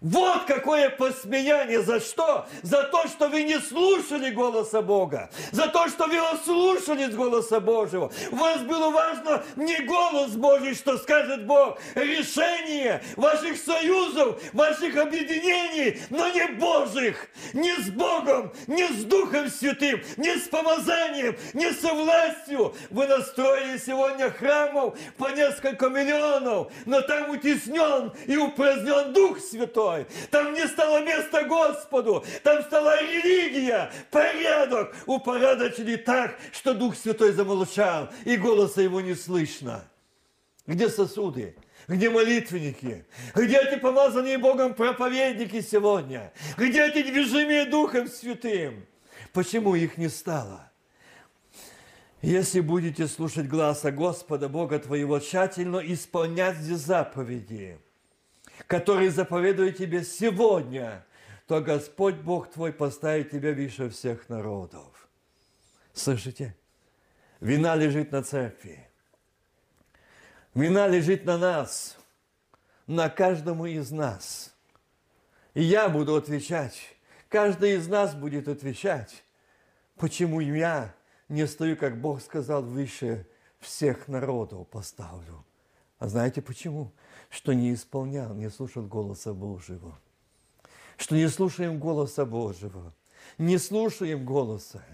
Вот 0.00 0.44
какое 0.46 0.88
посмеяние. 0.88 1.82
За 1.82 2.00
что? 2.00 2.46
За 2.62 2.84
то, 2.84 3.06
что 3.06 3.28
вы 3.28 3.42
не 3.42 3.58
слушали 3.60 4.30
голоса 4.30 4.80
Бога. 4.80 5.30
За 5.52 5.66
то, 5.68 5.88
что 5.88 6.06
вы 6.06 6.18
ослушались 6.18 7.14
голоса 7.14 7.60
Божьего. 7.60 8.10
Вас 8.30 8.62
было 8.62 8.90
важно 8.90 9.44
не 9.56 9.78
голос 9.80 10.32
Божий, 10.32 10.74
что 10.74 10.96
скажет 10.96 11.46
Бог. 11.46 11.78
Решение 11.94 13.02
ваших 13.16 13.58
союзов, 13.58 14.40
ваших 14.54 14.96
объединений, 14.96 16.00
но 16.08 16.28
не 16.28 16.46
Божьих. 16.48 17.28
Не 17.52 17.74
с 17.76 17.90
Богом, 17.90 18.52
не 18.66 18.86
с 18.86 19.04
Духом 19.04 19.50
Святым, 19.50 20.00
не 20.16 20.36
с 20.36 20.48
помазанием, 20.48 21.36
не 21.52 21.72
со 21.72 21.92
властью. 21.92 22.74
Вы 22.88 23.06
настроили 23.06 23.76
сегодня 23.76 24.30
храмов 24.30 24.96
по 25.18 25.28
несколько 25.30 25.88
миллионов, 25.88 26.72
но 26.86 27.02
там 27.02 27.30
утеснен 27.30 28.12
и 28.26 28.36
упразднен 28.36 29.12
Дух 29.12 29.38
Святой 29.40 29.89
мной. 29.90 30.06
Там 30.30 30.54
не 30.54 30.66
стало 30.66 31.02
места 31.04 31.44
Господу. 31.44 32.24
Там 32.42 32.62
стала 32.62 33.00
религия, 33.02 33.90
порядок. 34.10 34.94
Упорядочили 35.06 35.96
так, 35.96 36.38
что 36.52 36.74
Дух 36.74 36.96
Святой 36.96 37.32
замолчал, 37.32 38.10
и 38.24 38.36
голоса 38.36 38.82
его 38.82 39.00
не 39.00 39.14
слышно. 39.14 39.84
Где 40.66 40.88
сосуды? 40.88 41.56
Где 41.88 42.10
молитвенники? 42.10 43.04
Где 43.34 43.58
эти 43.58 43.78
помазанные 43.78 44.38
Богом 44.38 44.74
проповедники 44.74 45.60
сегодня? 45.60 46.32
Где 46.56 46.86
эти 46.86 47.02
движимые 47.02 47.64
Духом 47.64 48.08
Святым? 48.08 48.86
Почему 49.32 49.74
их 49.74 49.96
не 49.96 50.08
стало? 50.08 50.70
Если 52.22 52.60
будете 52.60 53.08
слушать 53.08 53.48
глаза 53.48 53.90
Господа 53.90 54.48
Бога 54.48 54.78
твоего, 54.78 55.18
тщательно 55.18 55.78
исполнять 55.78 56.58
заповеди– 56.58 57.78
который 58.70 59.08
заповедует 59.08 59.78
тебе 59.78 60.04
сегодня, 60.04 61.04
то 61.48 61.60
Господь 61.60 62.14
Бог 62.14 62.52
твой 62.52 62.72
поставит 62.72 63.32
тебя 63.32 63.52
выше 63.52 63.90
всех 63.90 64.28
народов. 64.28 65.08
Слышите? 65.92 66.56
Вина 67.40 67.74
лежит 67.74 68.12
на 68.12 68.22
церкви. 68.22 68.88
Вина 70.54 70.86
лежит 70.86 71.24
на 71.24 71.36
нас, 71.36 71.98
на 72.86 73.08
каждому 73.08 73.66
из 73.66 73.90
нас. 73.90 74.54
И 75.54 75.64
я 75.64 75.88
буду 75.88 76.14
отвечать. 76.14 76.80
Каждый 77.28 77.72
из 77.72 77.88
нас 77.88 78.14
будет 78.14 78.46
отвечать, 78.46 79.24
почему 79.96 80.38
я 80.38 80.94
не 81.28 81.48
стою, 81.48 81.76
как 81.76 82.00
Бог 82.00 82.22
сказал, 82.22 82.62
выше 82.62 83.26
всех 83.58 84.06
народов 84.06 84.68
поставлю. 84.68 85.44
А 85.98 86.06
знаете 86.06 86.40
почему? 86.40 86.92
Что 87.30 87.52
не 87.52 87.72
исполнял, 87.72 88.34
не 88.34 88.50
слушал 88.50 88.82
голоса 88.82 89.32
Божьего. 89.32 89.98
Что 90.96 91.14
не 91.14 91.28
слушаем 91.28 91.78
голоса 91.78 92.26
Божьего. 92.26 92.92
Не 93.38 93.56
слушаем 93.56 94.24
голоса. 94.24 94.84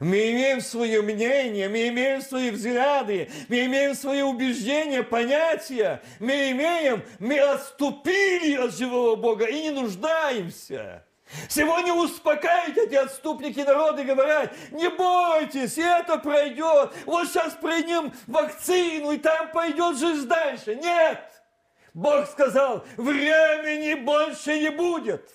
Мы 0.00 0.32
имеем 0.32 0.60
свое 0.60 1.02
мнение, 1.02 1.68
мы 1.68 1.88
имеем 1.88 2.22
свои 2.22 2.50
взгляды, 2.50 3.30
мы 3.48 3.66
имеем 3.66 3.94
свои 3.94 4.22
убеждения, 4.22 5.02
понятия. 5.02 6.02
Мы 6.18 6.50
имеем, 6.52 7.04
мы 7.18 7.38
отступили 7.38 8.56
от 8.56 8.74
живого 8.74 9.14
Бога 9.14 9.44
и 9.44 9.62
не 9.62 9.70
нуждаемся. 9.70 11.04
Сегодня 11.48 11.94
успокаивать 11.94 12.76
эти 12.76 12.94
отступники 12.94 13.60
народа 13.60 14.02
и 14.02 14.06
говорят, 14.06 14.52
не 14.70 14.88
бойтесь, 14.88 15.78
это 15.78 16.18
пройдет. 16.18 16.92
Вот 17.06 17.28
сейчас 17.28 17.54
примем 17.54 18.12
вакцину, 18.26 19.12
и 19.12 19.18
там 19.18 19.50
пойдет 19.52 19.98
жизнь 19.98 20.26
дальше. 20.26 20.74
Нет! 20.74 21.41
Бог 21.94 22.28
сказал, 22.28 22.84
времени 22.96 23.94
больше 23.94 24.58
не 24.58 24.70
будет. 24.70 25.30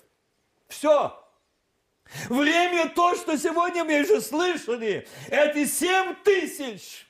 Все. 0.68 1.14
Время 2.28 2.88
то, 2.88 3.14
что 3.14 3.36
сегодня 3.36 3.84
мы 3.84 4.00
уже 4.00 4.20
слышали, 4.20 5.06
эти 5.28 5.66
семь 5.66 6.14
тысяч, 6.24 7.06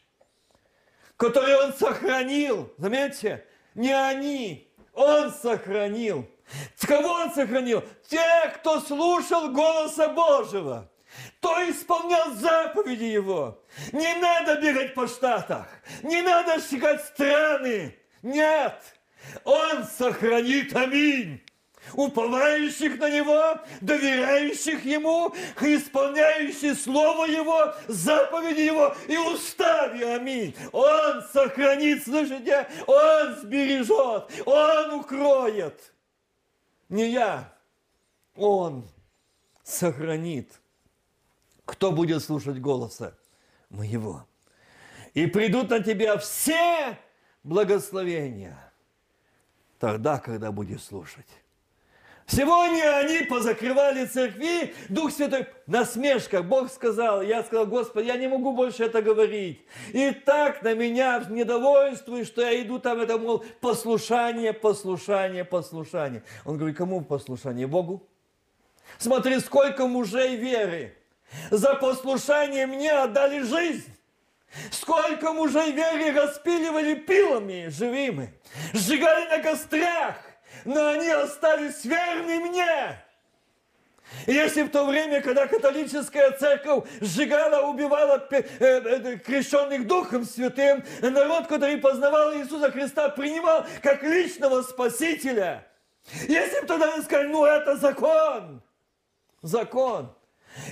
которые 1.16 1.56
он 1.58 1.72
сохранил. 1.72 2.72
Заметьте, 2.78 3.46
не 3.74 3.92
они, 3.92 4.68
он 4.92 5.32
сохранил. 5.32 6.28
Кого 6.80 7.08
он 7.08 7.32
сохранил? 7.32 7.84
Тех, 8.08 8.58
кто 8.58 8.80
слушал 8.80 9.50
голоса 9.50 10.08
Божьего 10.08 10.90
кто 11.38 11.70
исполнял 11.70 12.32
заповеди 12.32 13.04
Его. 13.04 13.62
Не 13.92 14.14
надо 14.16 14.60
бегать 14.60 14.94
по 14.94 15.06
штатах, 15.06 15.66
не 16.02 16.22
надо 16.22 16.60
шагать 16.60 17.04
страны. 17.04 17.96
Нет, 18.22 18.82
Он 19.44 19.84
сохранит, 19.84 20.74
аминь 20.74 21.40
уповающих 21.94 22.98
на 22.98 23.10
Него, 23.10 23.60
доверяющих 23.80 24.84
Ему, 24.84 25.34
исполняющих 25.60 26.78
Слово 26.78 27.26
Его, 27.26 27.74
заповеди 27.86 28.60
Его 28.60 28.94
и 29.06 29.16
устави. 29.16 30.02
Аминь. 30.02 30.54
Он 30.72 31.22
сохранит, 31.32 32.04
слышите? 32.04 32.68
Он 32.86 33.36
сбережет, 33.36 34.30
Он 34.46 35.00
укроет. 35.00 35.92
Не 36.88 37.10
я, 37.10 37.52
Он 38.34 38.88
сохранит. 39.62 40.52
Кто 41.64 41.92
будет 41.92 42.22
слушать 42.22 42.58
голоса 42.58 43.14
моего? 43.68 44.26
И 45.12 45.26
придут 45.26 45.70
на 45.70 45.82
тебя 45.82 46.16
все 46.16 46.98
благословения 47.42 48.67
тогда, 49.78 50.18
когда 50.18 50.52
будешь 50.52 50.82
слушать. 50.82 51.26
Сегодня 52.30 52.98
они 52.98 53.24
позакрывали 53.24 54.04
церкви, 54.04 54.74
Дух 54.90 55.12
Святой, 55.12 55.46
насмешка. 55.66 56.42
Бог 56.42 56.70
сказал, 56.70 57.22
я 57.22 57.42
сказал, 57.42 57.66
Господи, 57.66 58.08
я 58.08 58.16
не 58.18 58.28
могу 58.28 58.52
больше 58.52 58.84
это 58.84 59.00
говорить. 59.00 59.64
И 59.94 60.10
так 60.10 60.62
на 60.62 60.74
меня 60.74 61.24
недовольствует, 61.30 62.26
что 62.26 62.42
я 62.42 62.62
иду 62.62 62.80
там, 62.80 63.00
это, 63.00 63.16
мол, 63.16 63.42
послушание, 63.62 64.52
послушание, 64.52 65.42
послушание. 65.42 66.22
Он 66.44 66.58
говорит, 66.58 66.76
кому 66.76 67.00
послушание? 67.00 67.66
Богу? 67.66 68.06
Смотри, 68.98 69.40
сколько 69.40 69.86
мужей 69.86 70.36
веры. 70.36 70.94
За 71.50 71.76
послушание 71.76 72.66
мне 72.66 72.92
отдали 72.92 73.40
жизнь. 73.40 73.90
Сколько 74.70 75.32
мужей 75.32 75.72
веры 75.72 76.12
распиливали 76.12 76.94
пилами 76.94 77.68
живыми, 77.68 78.34
сжигали 78.72 79.28
на 79.28 79.42
кострях, 79.42 80.16
но 80.64 80.88
они 80.88 81.08
остались 81.08 81.84
верны 81.84 82.40
мне. 82.40 82.98
Если 84.26 84.62
в 84.62 84.70
то 84.70 84.86
время, 84.86 85.20
когда 85.20 85.46
католическая 85.46 86.32
церковь 86.32 86.88
сжигала, 87.00 87.68
убивала 87.68 88.26
э, 88.30 88.42
э, 88.58 89.18
крещенных 89.18 89.86
Духом 89.86 90.24
Святым, 90.24 90.82
народ, 91.02 91.46
который 91.46 91.76
познавал 91.76 92.34
Иисуса 92.34 92.70
Христа, 92.70 93.10
принимал 93.10 93.66
как 93.82 94.02
личного 94.02 94.62
Спасителя. 94.62 95.66
Если 96.26 96.60
бы 96.60 96.66
тогда 96.66 96.96
не 96.96 97.02
сказали, 97.02 97.28
ну 97.28 97.44
это 97.44 97.76
закон, 97.76 98.62
закон. 99.42 100.14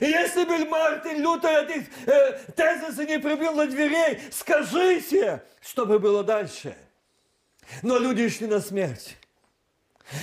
И 0.01 0.07
если 0.07 0.45
бы 0.45 0.65
Мартин 0.67 1.23
Лютер 1.23 1.65
этих 1.65 1.87
э, 2.07 2.39
тезисы 2.57 3.07
не 3.07 3.19
прибил 3.19 3.53
на 3.53 3.67
дверей, 3.67 4.21
скажите, 4.31 5.43
что 5.61 5.87
бы 5.87 5.99
было 5.99 6.25
дальше. 6.25 6.77
Но 7.83 7.99
люди 7.99 8.29
шли 8.29 8.47
на 8.47 8.61
смерть. 8.61 9.17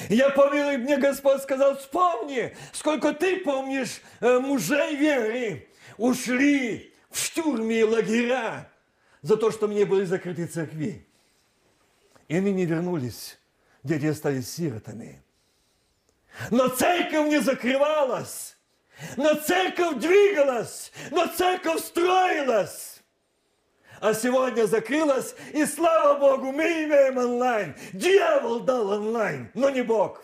Я 0.09 0.29
помню, 0.29 0.79
мне 0.79 0.97
Господь 0.97 1.41
сказал, 1.41 1.77
вспомни, 1.77 2.55
сколько 2.71 3.13
ты 3.13 3.37
помнишь 3.37 4.01
э, 4.21 4.39
мужей 4.39 4.95
веры 4.95 5.67
ушли 5.97 6.93
в 7.09 7.19
штурме 7.19 7.81
и 7.81 7.83
лагеря 7.83 8.69
за 9.21 9.37
то, 9.37 9.51
что 9.51 9.67
мне 9.67 9.85
были 9.85 10.05
закрыты 10.05 10.47
церкви. 10.47 11.05
И 12.27 12.37
они 12.37 12.53
не 12.53 12.65
вернулись, 12.65 13.37
дети 13.83 14.05
остались 14.05 14.49
сиротами. 14.49 15.21
Но 16.49 16.69
церковь 16.69 17.27
не 17.29 17.41
закрывалась, 17.41 18.52
но 19.17 19.35
церковь 19.35 19.95
двигалась, 19.95 20.91
но 21.11 21.27
церковь 21.27 21.81
строилась 21.81 22.93
а 24.03 24.13
сегодня 24.13 24.65
закрылась, 24.65 25.33
и 25.53 25.65
слава 25.65 26.19
Богу, 26.19 26.51
мы 26.51 26.65
имеем 26.65 27.17
онлайн. 27.17 27.73
Дьявол 27.93 28.59
дал 28.59 28.89
онлайн, 28.89 29.49
но 29.53 29.69
не 29.69 29.81
Бог. 29.81 30.21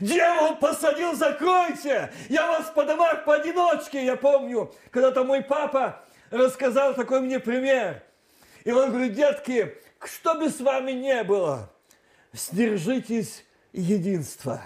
Дьявол 0.00 0.56
посадил, 0.56 1.14
закройте, 1.14 2.12
я 2.28 2.48
вас 2.48 2.66
по 2.74 2.82
домах 2.82 3.24
поодиночке. 3.24 4.04
Я 4.04 4.16
помню, 4.16 4.74
когда-то 4.90 5.22
мой 5.22 5.42
папа 5.42 6.04
рассказал 6.30 6.94
такой 6.94 7.20
мне 7.20 7.38
пример. 7.38 8.02
И 8.64 8.72
он 8.72 8.90
говорит, 8.90 9.14
детки, 9.14 9.76
что 10.04 10.34
бы 10.34 10.50
с 10.50 10.60
вами 10.60 10.90
не 10.90 11.22
было, 11.22 11.72
сдержитесь 12.32 13.44
единства. 13.72 14.60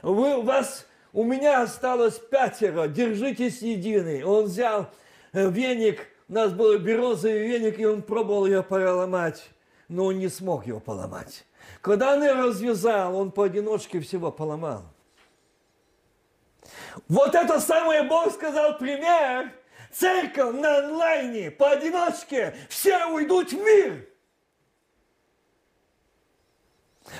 Вы, 0.00 0.38
у 0.38 0.42
вас, 0.42 0.86
у 1.18 1.24
меня 1.24 1.62
осталось 1.62 2.16
пятеро, 2.16 2.86
держитесь 2.86 3.60
единый. 3.60 4.22
Он 4.22 4.44
взял 4.44 4.88
э, 5.32 5.50
веник, 5.50 6.06
у 6.28 6.32
нас 6.32 6.52
был 6.52 6.78
березовый 6.78 7.44
веник, 7.48 7.80
и 7.80 7.84
он 7.84 8.02
пробовал 8.02 8.46
ее 8.46 8.62
поломать, 8.62 9.50
но 9.88 10.04
он 10.04 10.18
не 10.20 10.28
смог 10.28 10.64
его 10.64 10.78
поломать. 10.78 11.44
Когда 11.80 12.14
он 12.14 12.22
ее 12.22 12.34
развязал, 12.34 13.16
он 13.16 13.32
поодиночке 13.32 13.98
всего 13.98 14.30
поломал. 14.30 14.84
Вот 17.08 17.34
это 17.34 17.58
самое 17.58 18.04
Бог 18.04 18.32
сказал 18.32 18.78
пример. 18.78 19.52
Церковь 19.90 20.54
на 20.54 20.84
онлайне, 20.84 21.50
поодиночке, 21.50 22.54
все 22.68 23.06
уйдут 23.06 23.52
в 23.52 23.56
мир. 23.60 24.06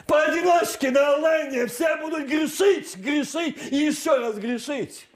Поодиночке 0.09 0.91
на 0.91 1.17
онлайне 1.17 1.67
все 1.67 1.99
будут 1.99 2.27
грешить, 2.27 2.97
грешить 2.97 3.71
и 3.71 3.77
еще 3.77 4.17
раз 4.17 4.37
грешить. 4.37 5.07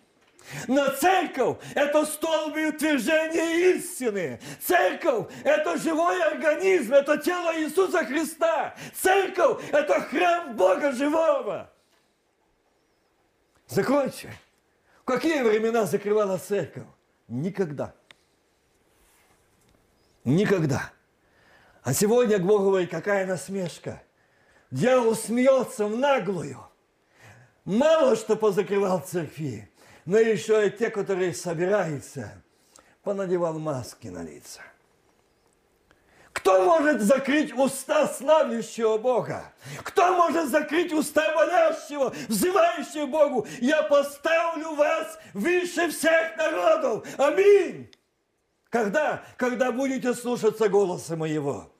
Но 0.68 0.86
церковь– 0.90 1.56
это 1.74 2.04
столб 2.04 2.54
утверждения 2.56 3.74
истины. 3.74 4.38
Церковь– 4.60 5.32
это 5.44 5.78
живой 5.78 6.22
организм, 6.22 6.92
это 6.92 7.16
тело 7.16 7.58
Иисуса 7.58 8.04
Христа. 8.04 8.74
Церковь– 8.94 9.66
это 9.72 9.98
храм 10.02 10.54
Бога 10.54 10.92
живого. 10.92 11.72
Закройте. 13.68 14.30
В 15.00 15.04
какие 15.06 15.40
времена 15.40 15.86
закрывала 15.86 16.36
церковь? 16.36 16.84
Никогда. 17.28 17.94
Никогда. 20.24 20.92
А 21.82 21.94
сегодня 21.94 22.38
Бог 22.38 22.60
говорит, 22.60 22.90
какая 22.90 23.24
насмешка. 23.24 24.02
Дьявол 24.72 25.14
смеется 25.14 25.86
в 25.86 25.96
наглую. 25.96 26.58
Мало 27.64 28.16
что 28.16 28.34
позакрывал 28.34 28.98
церкви 28.98 29.72
но 30.04 30.18
еще 30.18 30.66
и 30.66 30.70
те, 30.70 30.90
которые 30.90 31.34
собираются, 31.34 32.42
понадевал 33.02 33.58
маски 33.58 34.08
на 34.08 34.22
лица. 34.22 34.60
Кто 36.32 36.64
может 36.64 37.02
закрыть 37.02 37.52
уста 37.52 38.08
славящего 38.08 38.98
Бога? 38.98 39.52
Кто 39.84 40.16
может 40.16 40.48
закрыть 40.48 40.92
уста 40.92 41.32
молящего, 41.34 42.12
взывающего 42.28 43.06
Богу? 43.06 43.46
Я 43.60 43.82
поставлю 43.84 44.74
вас 44.74 45.18
выше 45.34 45.90
всех 45.90 46.36
народов. 46.36 47.06
Аминь. 47.18 47.92
Когда? 48.70 49.22
Когда 49.36 49.70
будете 49.70 50.14
слушаться 50.14 50.68
голоса 50.68 51.16
моего. 51.16 51.70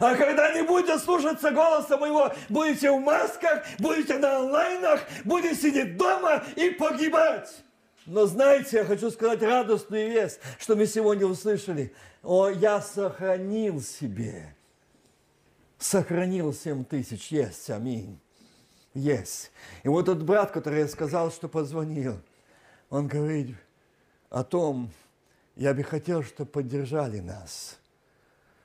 А 0.00 0.14
когда 0.16 0.52
не 0.54 0.62
будете 0.62 0.98
слушаться 0.98 1.50
голоса 1.50 1.96
моего, 1.98 2.32
будете 2.48 2.90
в 2.90 3.00
масках, 3.00 3.64
будете 3.78 4.18
на 4.18 4.38
онлайнах, 4.38 5.00
будете 5.24 5.54
сидеть 5.54 5.96
дома 5.96 6.42
и 6.56 6.70
погибать. 6.70 7.50
Но 8.06 8.26
знаете, 8.26 8.78
я 8.78 8.84
хочу 8.84 9.10
сказать 9.10 9.42
радостную 9.42 10.10
весть, 10.10 10.38
что 10.58 10.76
мы 10.76 10.86
сегодня 10.86 11.26
услышали. 11.26 11.94
О, 12.22 12.48
я 12.48 12.80
сохранил 12.80 13.80
себе. 13.80 14.54
Сохранил 15.78 16.52
семь 16.54 16.84
тысяч. 16.84 17.28
Есть, 17.28 17.68
аминь. 17.70 18.18
Есть. 18.94 19.50
И 19.82 19.88
вот 19.88 20.06
тот 20.06 20.22
брат, 20.22 20.50
который 20.50 20.80
я 20.80 20.88
сказал, 20.88 21.30
что 21.30 21.48
позвонил, 21.48 22.20
он 22.90 23.08
говорит 23.08 23.56
о 24.30 24.44
том, 24.44 24.90
я 25.56 25.74
бы 25.74 25.82
хотел, 25.82 26.22
чтобы 26.22 26.50
поддержали 26.50 27.20
нас– 27.20 27.78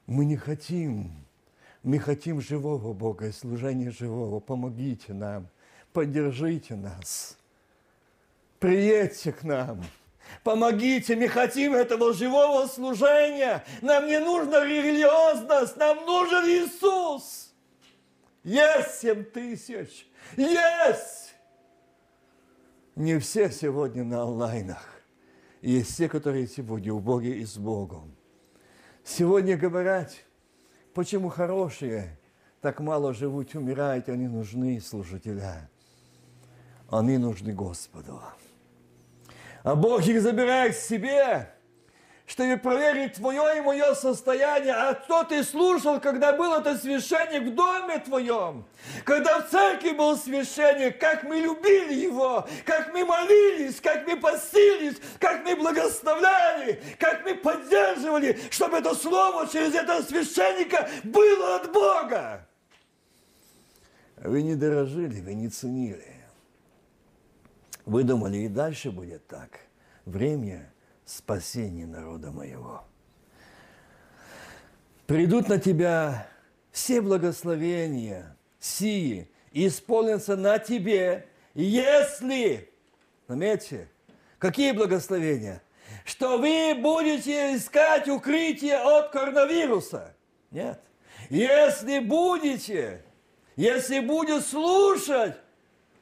мы 0.10 0.26
не 0.26 0.38
хотим, 0.38 1.12
мы 1.84 2.00
хотим 2.00 2.42
живого 2.42 2.94
Бога 2.94 3.28
и 3.28 3.32
служения 3.32 3.92
живого. 3.92 4.40
Помогите 4.40 5.14
нам, 5.14 5.48
поддержите 5.94 6.76
нас. 6.76 7.38
приедьте 8.60 9.32
к 9.32 9.44
нам. 9.44 9.84
Помогите, 10.44 11.16
мы 11.16 11.28
хотим 11.28 11.76
этого 11.76 12.14
живого 12.14 12.66
служения. 12.68 13.64
Нам 13.82 14.08
не 14.08 14.20
нужна 14.20 14.64
религиозность, 14.64 15.78
нам 15.78 16.04
нужен 16.06 16.44
Иисус. 16.46 17.54
Есть 18.44 19.02
семь 19.02 19.24
тысяч, 19.24 20.08
есть. 20.36 21.36
Не 22.96 23.20
все 23.20 23.52
сегодня 23.52 24.04
на 24.04 24.24
онлайнах. 24.24 24.84
Есть 25.62 25.98
те, 25.98 26.10
которые 26.10 26.48
сегодня 26.48 26.94
у 26.94 27.00
Бога 27.00 27.28
и 27.28 27.46
с 27.46 27.58
Богом. 27.58 28.19
Сегодня 29.10 29.58
говорят, 29.58 30.14
почему 30.94 31.30
хорошие 31.30 32.16
так 32.62 32.80
мало 32.80 33.12
живут, 33.12 33.56
умирают, 33.56 34.08
они 34.08 34.28
нужны 34.28 34.80
служителя. 34.80 35.68
Они 36.92 37.18
нужны 37.18 37.52
Господу. 37.52 38.22
А 39.64 39.76
Бог 39.76 40.06
их 40.06 40.22
забирает 40.22 40.76
к 40.76 40.78
себе, 40.78 41.50
чтобы 42.30 42.58
проверить 42.58 43.16
твое 43.16 43.58
и 43.58 43.62
мое 43.62 43.96
состояние. 43.96 44.76
А 44.76 45.02
что 45.04 45.24
ты 45.24 45.44
слушал, 45.44 46.00
когда 46.00 46.32
был 46.32 46.54
этот 46.54 46.80
священник 46.82 47.52
в 47.52 47.56
доме 47.56 47.98
твоем? 48.00 48.66
Когда 49.04 49.42
в 49.42 49.50
церкви 49.50 49.90
был 49.90 50.16
священник, 50.16 51.00
как 51.00 51.24
мы 51.24 51.38
любили 51.38 51.94
его, 51.94 52.48
как 52.66 52.94
мы 52.94 53.04
молились, 53.04 53.82
как 53.82 54.06
мы 54.08 54.16
постились, 54.16 54.98
как 55.20 55.44
мы 55.44 55.56
благословляли, 55.56 56.82
как 57.00 57.26
мы 57.26 57.34
поддерживали, 57.34 58.40
чтобы 58.52 58.78
это 58.78 58.94
слово 58.94 59.48
через 59.48 59.74
этого 59.74 60.02
священника 60.04 60.88
было 61.04 61.56
от 61.56 61.72
Бога. 61.74 62.48
Вы 64.18 64.44
не 64.44 64.56
дорожили, 64.56 65.20
вы 65.22 65.34
не 65.34 65.50
ценили. 65.50 66.16
Вы 67.86 68.04
думали, 68.04 68.38
и 68.38 68.48
дальше 68.48 68.92
будет 68.92 69.26
так. 69.26 69.62
Время 70.06 70.72
спасения 71.10 71.88
народа 71.88 72.32
моего. 72.32 72.84
Придут 75.08 75.50
на 75.50 75.60
тебя 75.60 76.28
все 76.72 77.02
благословения, 77.02 78.38
сии, 78.60 79.28
и 79.52 79.68
исполнятся 79.68 80.36
на 80.36 80.60
тебе, 80.60 81.28
если, 81.56 82.70
заметьте, 83.28 83.90
какие 84.38 84.72
благословения? 84.72 85.64
Что 86.06 86.38
вы 86.38 86.76
будете 86.80 87.56
искать 87.56 88.08
укрытие 88.08 88.78
от 88.78 89.10
коронавируса. 89.12 90.16
Нет. 90.52 90.80
Если 91.32 92.00
будете, 92.00 93.04
если 93.56 94.00
будешь 94.00 94.46
слушать 94.46 95.36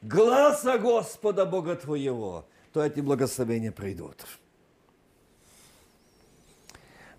гласа 0.02 0.78
Господа 0.78 1.46
Бога 1.46 1.76
твоего, 1.76 2.46
то 2.72 2.84
эти 2.84 3.00
благословения 3.00 3.72
придут. 3.72 4.26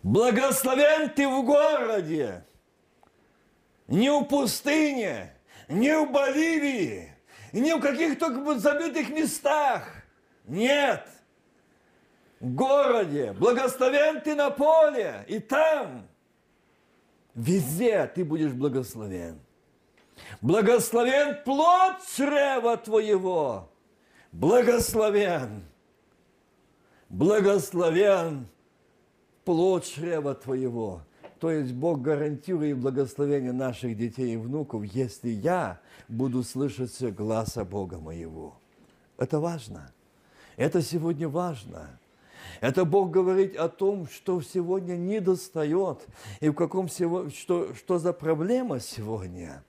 Благословен 0.03 1.09
ты 1.09 1.27
в 1.27 1.43
городе, 1.43 2.45
не 3.87 4.09
в 4.09 4.23
пустыне, 4.25 5.33
не 5.67 5.97
в 5.97 6.11
Боливии, 6.11 7.13
не 7.51 7.73
в 7.75 7.81
каких-то 7.81 8.59
забитых 8.59 9.09
местах. 9.09 9.83
Нет. 10.45 11.07
В 12.39 12.53
городе. 12.53 13.33
Благословен 13.33 14.21
ты 14.21 14.35
на 14.35 14.49
поле. 14.49 15.25
И 15.27 15.39
там. 15.39 16.07
Везде 17.35 18.07
ты 18.07 18.23
будешь 18.23 18.53
благословен. 18.53 19.39
Благословен 20.41 21.43
плод 21.43 21.97
чрева 22.15 22.77
твоего. 22.77 23.69
Благословен. 24.31 25.63
Благословен 27.09 28.47
плод 29.49 29.83
чрева 29.83 30.35
твоего. 30.35 31.01
То 31.39 31.49
есть 31.49 31.73
Бог 31.73 32.03
гарантирует 32.03 32.77
благословение 32.77 33.51
наших 33.51 33.97
детей 33.97 34.35
и 34.35 34.37
внуков, 34.37 34.83
если 34.83 35.29
я 35.29 35.79
буду 36.07 36.43
слышать 36.43 37.01
гласа 37.15 37.65
Бога 37.65 37.97
моего. 37.97 38.59
Это 39.17 39.39
важно. 39.39 39.91
Это 40.55 40.83
сегодня 40.83 41.27
важно. 41.27 41.99
Это 42.61 42.85
Бог 42.85 43.09
говорит 43.09 43.57
о 43.57 43.69
том, 43.69 44.07
что 44.07 44.39
сегодня 44.39 44.95
не 44.97 45.19
достает, 45.19 46.05
и 46.41 46.49
в 46.49 46.53
каком 46.53 46.87
что, 46.87 47.31
что 47.73 47.97
за 47.97 48.13
проблема 48.13 48.79
сегодня 48.79 49.63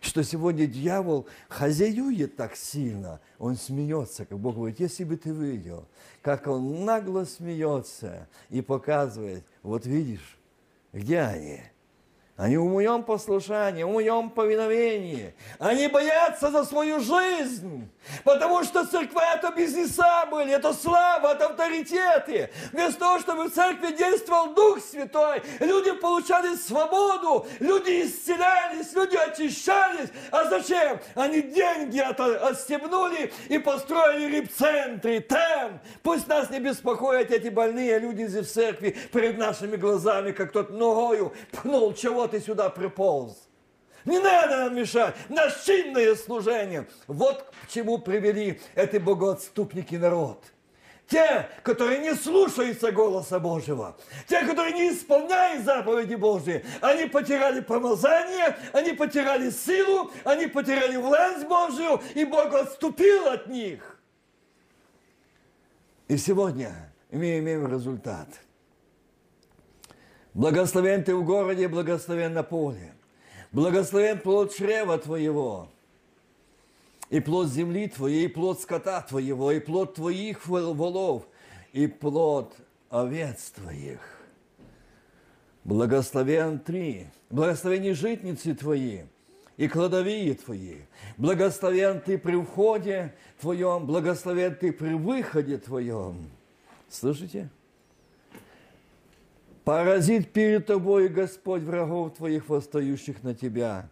что 0.00 0.22
сегодня 0.22 0.66
дьявол 0.66 1.26
хозяюет 1.48 2.36
так 2.36 2.56
сильно, 2.56 3.20
он 3.38 3.56
смеется, 3.56 4.24
как 4.24 4.38
Бог 4.38 4.56
говорит, 4.56 4.80
если 4.80 5.04
бы 5.04 5.16
ты 5.16 5.30
видел, 5.30 5.86
как 6.22 6.46
он 6.46 6.84
нагло 6.84 7.24
смеется 7.24 8.28
и 8.50 8.62
показывает, 8.62 9.44
вот 9.62 9.86
видишь, 9.86 10.38
где 10.92 11.20
они? 11.20 11.60
Они 12.36 12.58
в 12.58 12.64
моем 12.64 13.02
послушании, 13.02 13.82
в 13.82 13.88
моем 13.88 14.28
повиновении. 14.28 15.34
Они 15.58 15.88
боятся 15.88 16.50
за 16.50 16.64
свою 16.64 17.00
жизнь. 17.00 17.88
Потому 18.24 18.62
что 18.62 18.86
церква 18.86 19.22
это 19.34 19.50
бизнеса 19.56 20.26
были, 20.30 20.52
это 20.52 20.74
слава, 20.74 21.32
это 21.32 21.46
авторитеты. 21.46 22.50
Вместо 22.72 23.00
того, 23.00 23.18
чтобы 23.20 23.44
в 23.44 23.52
церкви 23.52 23.92
действовал 23.96 24.54
Дух 24.54 24.80
Святой, 24.80 25.42
люди 25.60 25.92
получали 25.92 26.54
свободу, 26.56 27.46
люди 27.58 28.02
исцелялись, 28.02 28.92
люди 28.92 29.16
очищались. 29.16 30.10
А 30.30 30.44
зачем? 30.44 31.00
Они 31.14 31.40
деньги 31.40 32.00
отстебнули 32.00 33.32
и 33.48 33.58
построили 33.58 34.36
репцентры 34.36 35.20
там. 35.20 35.80
Пусть 36.02 36.28
нас 36.28 36.50
не 36.50 36.60
беспокоят 36.60 37.30
эти 37.30 37.48
больные 37.48 37.98
люди 37.98 38.26
здесь 38.26 38.46
в 38.46 38.52
церкви 38.52 38.94
перед 39.10 39.38
нашими 39.38 39.76
глазами, 39.76 40.32
как 40.32 40.52
тот 40.52 40.70
ногою 40.70 41.32
пнул 41.50 41.94
чего 41.94 42.25
ты 42.28 42.40
сюда 42.40 42.70
приполз? 42.70 43.46
Не 44.04 44.20
надо 44.20 44.56
нам 44.64 44.74
мешать. 44.76 45.14
Наше 45.28 45.66
чинное 45.66 46.14
служение. 46.14 46.86
Вот 47.08 47.52
к 47.64 47.68
чему 47.68 47.98
привели 47.98 48.60
эти 48.74 48.98
богоотступники 48.98 49.96
народ. 49.96 50.42
Те, 51.08 51.48
которые 51.62 52.00
не 52.00 52.14
слушаются 52.14 52.90
голоса 52.90 53.38
Божьего, 53.38 53.96
те, 54.26 54.44
которые 54.44 54.72
не 54.72 54.90
исполняют 54.90 55.64
заповеди 55.64 56.16
Божьи, 56.16 56.64
они 56.80 57.06
потеряли 57.06 57.60
помазание, 57.60 58.56
они 58.72 58.92
потеряли 58.92 59.50
силу, 59.50 60.10
они 60.24 60.46
потеряли 60.46 60.96
власть 60.96 61.46
Божью, 61.46 62.00
и 62.14 62.24
Бог 62.24 62.52
отступил 62.54 63.28
от 63.28 63.46
них. 63.46 64.00
И 66.08 66.16
сегодня 66.16 66.92
мы 67.10 67.38
имеем 67.38 67.72
результат– 67.72 68.28
Благословен 70.36 71.02
ты 71.02 71.16
в 71.16 71.24
городе, 71.24 71.66
благословен 71.66 72.34
на 72.34 72.42
поле. 72.42 72.92
Благословен 73.52 74.18
плод 74.18 74.54
чрева 74.54 74.98
твоего, 74.98 75.70
и 77.08 77.20
плод 77.20 77.48
земли 77.48 77.88
твоей, 77.88 78.26
и 78.26 78.28
плод 78.28 78.60
скота 78.60 79.00
твоего, 79.00 79.50
и 79.50 79.60
плод 79.60 79.94
твоих 79.94 80.46
волов, 80.46 81.26
и 81.72 81.86
плод 81.86 82.54
овец 82.90 83.50
твоих. 83.52 84.00
Благословен 85.64 86.58
три, 86.58 87.06
благословени 87.30 87.92
житницы 87.92 88.54
твои, 88.54 89.04
и 89.56 89.68
кладовые 89.68 90.34
твои. 90.34 90.80
Благословен 91.16 92.02
ты 92.02 92.18
при 92.18 92.36
входе 92.36 93.14
твоем, 93.40 93.86
благословен 93.86 94.54
ты 94.54 94.70
при 94.70 94.92
выходе 94.92 95.56
твоем. 95.56 96.30
Слышите? 96.90 97.48
Поразит 99.66 100.32
перед 100.32 100.66
тобой 100.66 101.08
Господь 101.08 101.62
врагов 101.62 102.14
твоих, 102.14 102.48
восстающих 102.48 103.24
на 103.24 103.34
тебя. 103.34 103.90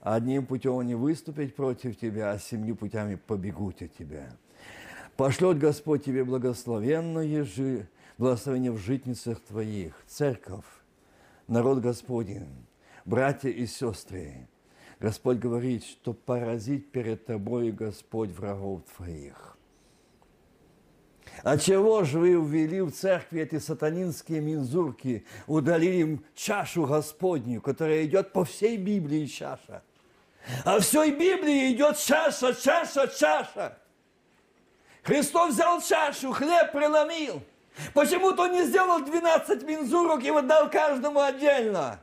Одним 0.00 0.44
путем 0.44 0.80
они 0.80 0.96
выступят 0.96 1.54
против 1.54 1.96
тебя, 1.96 2.32
а 2.32 2.40
семью 2.40 2.74
путями 2.74 3.14
побегут 3.14 3.82
от 3.82 3.94
тебя. 3.96 4.28
Пошлет 5.16 5.60
Господь 5.60 6.04
тебе 6.04 6.24
благословенное 6.24 7.44
жи, 7.44 7.88
благословение 8.18 8.72
в 8.72 8.78
житницах 8.78 9.38
твоих, 9.38 9.94
церковь, 10.08 10.64
народ 11.46 11.78
Господень, 11.78 12.66
братья 13.04 13.48
и 13.48 13.64
сестры. 13.66 14.48
Господь 14.98 15.38
говорит, 15.38 15.84
что 15.84 16.14
поразит 16.14 16.90
перед 16.90 17.26
тобой 17.26 17.70
Господь 17.70 18.30
врагов 18.30 18.82
твоих. 18.96 19.55
А 21.42 21.58
чего 21.58 22.04
же 22.04 22.18
вы 22.18 22.30
ввели 22.32 22.80
в 22.80 22.90
церкви 22.90 23.42
эти 23.42 23.58
сатанинские 23.58 24.40
мензурки, 24.40 25.26
удалили 25.46 25.98
им 25.98 26.24
чашу 26.34 26.86
Господню, 26.86 27.60
которая 27.60 28.04
идет 28.04 28.32
по 28.32 28.44
всей 28.44 28.76
Библии 28.76 29.26
чаша? 29.26 29.82
А 30.64 30.80
всей 30.80 31.12
Библии 31.12 31.72
идет 31.72 31.98
чаша, 31.98 32.54
чаша, 32.54 33.08
чаша. 33.08 33.78
Христос 35.02 35.54
взял 35.54 35.80
чашу, 35.80 36.32
хлеб 36.32 36.72
преломил. 36.72 37.42
Почему-то 37.92 38.44
он 38.44 38.52
не 38.52 38.64
сделал 38.64 39.04
12 39.04 39.62
мензурок 39.64 40.24
и 40.24 40.30
вот 40.30 40.46
дал 40.46 40.70
каждому 40.70 41.20
отдельно. 41.20 42.00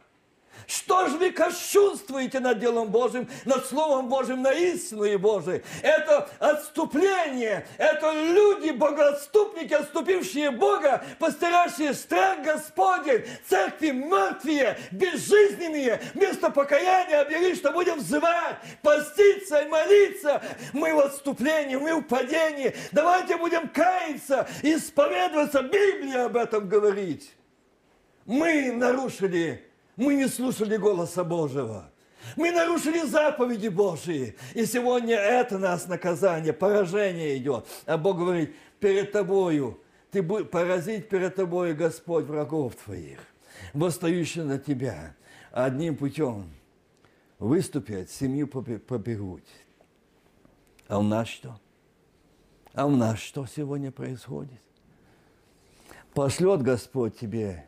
Что 0.68 1.08
же 1.08 1.18
вы 1.18 1.32
кощунствуете 1.32 2.40
над 2.40 2.60
делом 2.60 2.90
Божьим, 2.90 3.28
над 3.46 3.66
Словом 3.66 4.10
Божьим, 4.10 4.42
на 4.42 4.52
истину 4.52 5.18
Божией? 5.20 5.64
Это 5.82 6.30
отступление, 6.40 7.68
это 7.78 8.12
люди, 8.12 8.72
богоотступники, 8.72 9.74
отступившие 9.74 10.52
Бога, 10.52 11.04
постиравшие 11.20 11.94
страх 11.94 12.42
Господень, 12.44 13.26
церкви 13.48 13.92
мертвые, 13.92 14.78
безжизненные, 14.92 16.02
вместо 16.14 16.50
покаяния 16.50 17.22
объявили, 17.22 17.56
что 17.56 17.72
будем 17.72 18.00
взывать, 18.00 18.58
поститься 18.82 19.60
и 19.60 19.68
молиться. 19.68 20.42
Мы 20.74 20.94
в 20.94 21.00
отступлении, 21.00 21.76
мы 21.76 21.96
в 21.96 22.04
падении. 22.04 22.76
Давайте 22.92 23.38
будем 23.38 23.68
каяться, 23.70 24.48
исповедоваться. 24.62 25.62
Библия 25.62 26.26
об 26.26 26.38
этом 26.38 26.68
говорит. 26.68 27.30
Мы 28.26 28.72
нарушили, 28.72 29.66
мы 29.96 30.16
не 30.16 30.28
слушали 30.28 30.78
голоса 30.78 31.24
Божьего. 31.24 31.90
Мы 32.36 32.52
нарушили 32.52 33.06
заповеди 33.06 33.68
Божьи. 33.68 34.36
И 34.54 34.66
сегодня 34.66 35.16
это 35.16 35.58
нас 35.58 35.88
наказание, 35.88 36.54
поражение 36.54 37.38
идет. 37.38 37.68
А 37.86 37.98
Бог 37.98 38.18
говорит, 38.18 38.56
перед 38.80 39.12
тобою, 39.12 39.80
ты 40.12 40.22
будешь 40.22 40.50
поразить 40.50 41.10
перед 41.10 41.36
тобою 41.36 41.76
Господь 41.76 42.26
врагов 42.26 42.76
твоих, 42.76 43.20
восстающих 43.74 44.46
на 44.46 44.58
тебя. 44.58 45.16
Одним 45.52 45.98
путем 45.98 46.50
выступят, 47.40 48.10
семью 48.10 48.48
побегут. 48.48 49.44
А 50.88 51.00
у 51.00 51.04
нас 51.04 51.28
что? 51.28 51.60
А 52.74 52.86
у 52.86 52.90
нас 52.90 53.20
что 53.20 53.46
сегодня 53.46 53.92
происходит? 53.92 54.60
Пошлет 56.14 56.62
Господь 56.62 57.18
тебе 57.18 57.68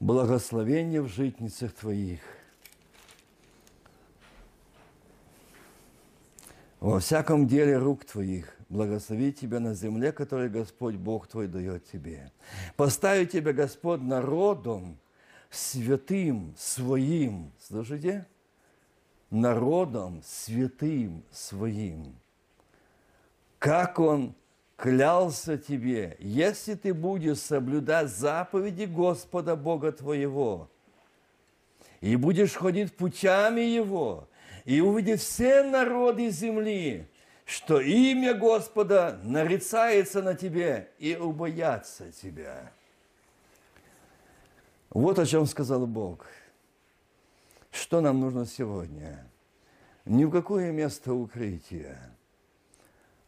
благословение 0.00 1.02
в 1.02 1.08
житницах 1.08 1.72
твоих. 1.72 2.20
Во 6.80 6.98
всяком 6.98 7.46
деле 7.46 7.76
рук 7.76 8.06
твоих 8.06 8.56
благослови 8.70 9.32
тебя 9.32 9.60
на 9.60 9.74
земле, 9.74 10.12
которую 10.12 10.50
Господь 10.50 10.94
Бог 10.94 11.26
твой 11.26 11.46
дает 11.46 11.84
тебе. 11.84 12.32
Постави 12.76 13.26
тебя 13.26 13.52
Господь 13.52 14.00
народом 14.00 14.98
святым 15.50 16.54
своим. 16.56 17.52
Слушайте? 17.60 18.26
Народом 19.28 20.22
святым 20.24 21.22
своим. 21.30 22.16
Как 23.58 23.98
Он 23.98 24.34
клялся 24.80 25.58
тебе, 25.58 26.16
если 26.18 26.74
ты 26.74 26.94
будешь 26.94 27.38
соблюдать 27.38 28.08
заповеди 28.08 28.84
Господа 28.84 29.54
Бога 29.54 29.92
твоего, 29.92 30.70
и 32.00 32.16
будешь 32.16 32.54
ходить 32.54 32.96
путями 32.96 33.60
Его, 33.60 34.26
и 34.64 34.80
увидеть 34.80 35.20
все 35.20 35.62
народы 35.62 36.30
земли, 36.30 37.06
что 37.44 37.78
имя 37.78 38.32
Господа 38.32 39.20
нарицается 39.22 40.22
на 40.22 40.34
тебе 40.34 40.88
и 40.98 41.14
убоятся 41.14 42.10
тебя. 42.12 42.72
Вот 44.88 45.18
о 45.18 45.26
чем 45.26 45.44
сказал 45.44 45.86
Бог. 45.86 46.26
Что 47.70 48.00
нам 48.00 48.18
нужно 48.18 48.46
сегодня? 48.46 49.26
Ни 50.06 50.24
в 50.24 50.30
какое 50.30 50.72
место 50.72 51.12
укрытия– 51.12 52.14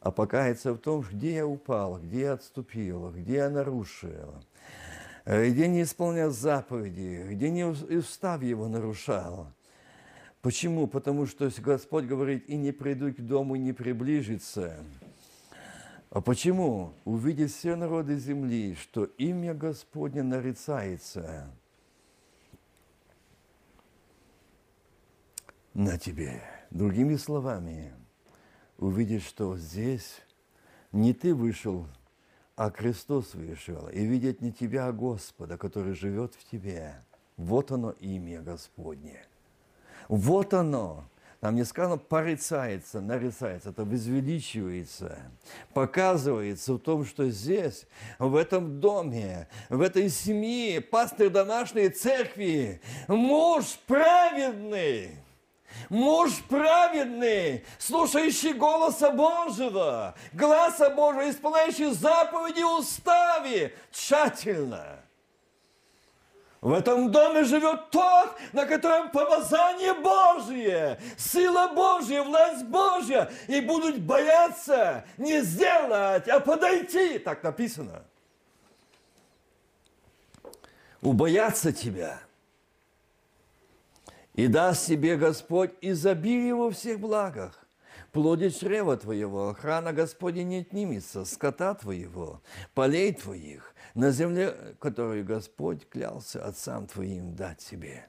а 0.03 0.11
покаяться 0.11 0.73
в 0.73 0.79
том, 0.79 1.03
где 1.03 1.37
я 1.37 1.47
упала, 1.47 1.99
где 1.99 2.23
я 2.23 2.33
отступила, 2.33 3.11
где 3.13 3.35
я 3.35 3.51
нарушила, 3.51 4.43
э, 5.25 5.49
где 5.49 5.69
не 5.69 5.83
исполнял 5.83 6.31
заповеди, 6.31 7.25
где 7.31 7.51
не 7.51 7.65
устав 7.65 8.43
его 8.43 8.67
нарушала. 8.67 9.53
Почему? 10.41 10.89
Потому 10.89 11.27
что 11.27 11.49
Господь 11.59 12.07
говорит, 12.07 12.49
и 12.49 12.57
не 12.57 12.73
приду 12.73 13.13
к 13.13 13.21
дому, 13.21 13.55
не 13.55 13.73
приближится. 13.73 14.85
А 16.11 16.21
почему? 16.21 16.95
Увидеть 17.05 17.55
все 17.55 17.77
народы 17.77 18.17
земли, 18.17 18.75
что 18.75 19.05
имя 19.05 19.55
Господне 19.55 20.25
нарицается 20.25 21.49
на 25.75 25.97
тебе. 25.97 26.43
Другими 26.71 27.15
словами, 27.15 27.93
увидеть, 28.83 29.23
что 29.23 29.57
здесь 29.57 30.21
не 30.91 31.15
ты 31.15 31.35
вышел, 31.35 31.87
а 32.57 32.71
Христос 32.71 33.35
вышел, 33.35 33.89
и 33.89 34.05
видеть 34.05 34.41
не 34.43 34.53
тебя, 34.53 34.87
а 34.89 34.93
Господа, 34.93 35.57
который 35.57 35.95
живет 35.95 36.35
в 36.35 36.51
тебе. 36.51 36.97
Вот 37.37 37.71
оно 37.73 37.93
имя 38.01 38.41
Господне. 38.41 39.25
Вот 40.09 40.53
оно. 40.53 41.05
Там 41.41 41.57
не 41.57 41.65
сказано 41.65 41.99
порицается, 41.99 43.01
нарицается, 43.01 43.71
это 43.71 43.85
возвеличивается, 43.85 45.19
показывается 45.75 46.75
в 46.75 46.79
том, 46.79 47.05
что 47.05 47.29
здесь, 47.31 47.87
в 48.21 48.37
этом 48.37 48.79
доме, 48.79 49.49
в 49.69 49.81
этой 49.81 50.09
семье, 50.09 50.81
пастырь 50.81 51.31
домашней 51.31 51.89
церкви, 51.89 52.81
муж 53.09 53.77
праведный, 53.89 55.17
Муж 55.89 56.43
праведный, 56.49 57.65
слушающий 57.79 58.53
голоса 58.53 59.11
Божьего, 59.11 60.15
глаза 60.33 60.91
Божьего, 60.91 61.31
исполняющий 61.31 61.93
заповеди 61.93 62.63
устави 62.63 63.75
тщательно. 63.91 64.99
В 66.61 66.73
этом 66.73 67.11
доме 67.11 67.43
живет 67.43 67.91
тот, 67.91 68.37
на 68.53 68.67
котором 68.67 69.11
помазание 69.11 69.95
Божье, 69.95 71.01
сила 71.19 71.73
Божья, 71.75 72.23
власть 72.23 72.65
Божья, 72.65 73.31
и 73.49 73.61
будут 73.61 73.99
бояться 74.01 75.05
не 75.19 75.41
сделать, 75.41 76.29
а 76.29 76.39
подойти, 76.39 77.19
так 77.19 77.43
написано. 77.43 78.05
Убояться 81.01 81.73
тебя– 81.73 82.21
и 84.35 84.47
даст 84.47 84.87
тебе 84.87 85.17
Господь 85.17 85.73
изобилие 85.81 86.55
во 86.55 86.71
всех 86.71 87.01
благах. 87.01 87.59
Плоди 88.13 88.51
чрева 88.51 88.97
твоего, 88.97 89.49
охрана 89.49 89.93
Господня 89.93 90.43
не 90.43 90.59
отнимется, 90.59 91.25
скота 91.25 91.75
твоего, 91.75 92.43
полей 92.75 93.13
твоих, 93.15 93.75
на 93.95 94.11
земле, 94.11 94.75
которую 94.81 95.25
Господь 95.25 95.89
клялся 95.89 96.45
отцам 96.45 96.87
твоим 96.87 97.35
дать 97.35 97.59
тебе. 97.59 98.07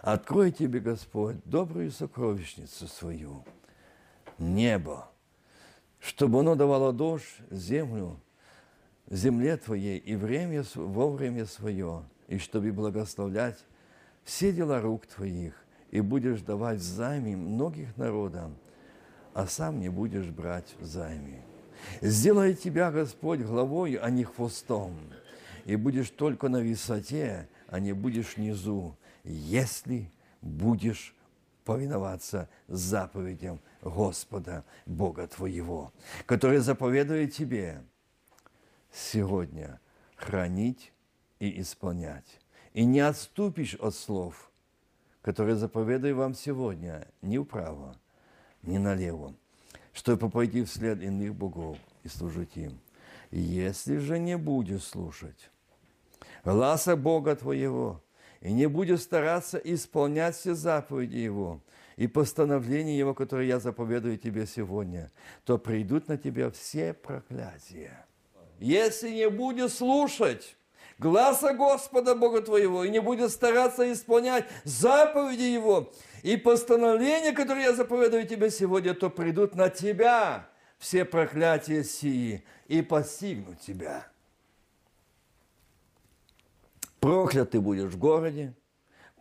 Открой 0.00 0.52
тебе, 0.52 0.80
Господь, 0.80 1.36
добрую 1.44 1.90
сокровищницу 1.90 2.86
свою, 2.88 3.44
небо, 4.38 5.10
чтобы 5.98 6.40
оно 6.40 6.54
давало 6.54 6.92
дождь, 6.92 7.36
землю, 7.50 8.18
земле 9.10 9.58
твоей 9.58 9.98
и 9.98 10.16
время, 10.16 10.64
вовремя 10.74 11.44
свое, 11.44 12.04
и 12.26 12.38
чтобы 12.38 12.72
благословлять 12.72 13.58
все 14.24 14.52
дела 14.52 14.80
рук 14.80 15.06
твоих, 15.06 15.54
и 15.92 16.00
будешь 16.00 16.40
давать 16.40 16.80
займи 16.80 17.36
многих 17.36 17.96
народам, 17.96 18.56
а 19.34 19.46
сам 19.46 19.78
не 19.78 19.90
будешь 19.90 20.26
брать 20.26 20.74
займи. 20.80 21.40
Сделай 22.00 22.54
тебя, 22.54 22.90
Господь, 22.90 23.40
главой, 23.40 23.94
а 23.94 24.10
не 24.10 24.24
хвостом, 24.24 24.96
и 25.66 25.76
будешь 25.76 26.10
только 26.10 26.48
на 26.48 26.60
высоте, 26.60 27.48
а 27.68 27.78
не 27.78 27.92
будешь 27.92 28.36
внизу, 28.36 28.96
если 29.22 30.10
будешь 30.40 31.14
повиноваться 31.64 32.48
заповедям 32.68 33.60
Господа, 33.82 34.64
Бога 34.86 35.26
твоего, 35.26 35.92
который 36.24 36.58
заповедует 36.58 37.34
тебе 37.34 37.82
сегодня 38.90 39.78
хранить 40.16 40.92
и 41.38 41.60
исполнять. 41.60 42.40
И 42.72 42.84
не 42.84 43.00
отступишь 43.00 43.74
от 43.74 43.94
слов– 43.94 44.48
который 45.22 45.54
заповедаю 45.54 46.16
вам 46.16 46.34
сегодня, 46.34 47.06
ни 47.22 47.38
вправо, 47.38 47.96
ни 48.62 48.78
налево, 48.78 49.34
чтобы 49.92 50.28
пойти 50.28 50.64
вслед 50.64 51.02
иных 51.02 51.34
богов 51.34 51.78
и 52.02 52.08
служить 52.08 52.56
им. 52.56 52.78
Если 53.30 53.96
же 53.96 54.18
не 54.18 54.36
будешь 54.36 54.84
слушать 54.84 55.50
гласа 56.44 56.96
Бога 56.96 57.36
твоего, 57.36 58.02
и 58.40 58.52
не 58.52 58.66
будешь 58.66 59.02
стараться 59.02 59.56
исполнять 59.58 60.34
все 60.34 60.54
заповеди 60.54 61.16
Его 61.16 61.60
и 61.96 62.08
постановления 62.08 62.98
Его, 62.98 63.14
которые 63.14 63.48
я 63.48 63.60
заповедую 63.60 64.18
тебе 64.18 64.46
сегодня, 64.46 65.12
то 65.44 65.58
придут 65.58 66.08
на 66.08 66.18
тебя 66.18 66.50
все 66.50 66.92
проклятия. 66.92 68.04
Если 68.58 69.10
не 69.10 69.30
будешь 69.30 69.74
слушать 69.74 70.56
гласа 71.02 71.52
Господа 71.52 72.14
Бога 72.14 72.40
твоего, 72.40 72.84
и 72.84 72.90
не 72.90 73.00
будет 73.00 73.30
стараться 73.30 73.92
исполнять 73.92 74.46
заповеди 74.64 75.42
Его 75.42 75.92
и 76.22 76.36
постановления, 76.36 77.32
которые 77.32 77.66
я 77.66 77.74
заповедую 77.74 78.26
тебе 78.26 78.50
сегодня, 78.50 78.94
то 78.94 79.10
придут 79.10 79.54
на 79.54 79.68
тебя 79.68 80.48
все 80.78 81.04
проклятия 81.04 81.84
сии 81.84 82.44
и 82.68 82.80
постигнут 82.80 83.60
тебя. 83.60 84.06
Проклят 87.00 87.50
ты 87.50 87.60
будешь 87.60 87.90
в 87.90 87.98
городе, 87.98 88.54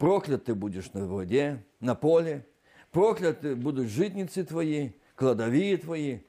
Проклят 0.02 0.46
ты 0.46 0.56
будешь 0.56 0.91
на 0.94 1.06
воде, 1.06 1.63
на 1.80 1.94
поле, 1.94 2.48
прокляты 2.89 3.56
будут 3.56 3.88
житницы 3.88 4.44
твои, 4.44 4.94
кладовые 5.13 5.78
твои, 5.78 6.22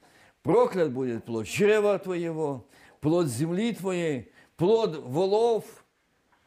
проклят 0.43 0.91
будет 0.91 1.25
плод 1.25 1.47
чрева 1.47 1.97
твоего, 1.97 2.67
плод 3.01 3.25
земли 3.25 3.73
твоей, 3.73 4.31
плод 4.57 4.97
волов 4.97 5.85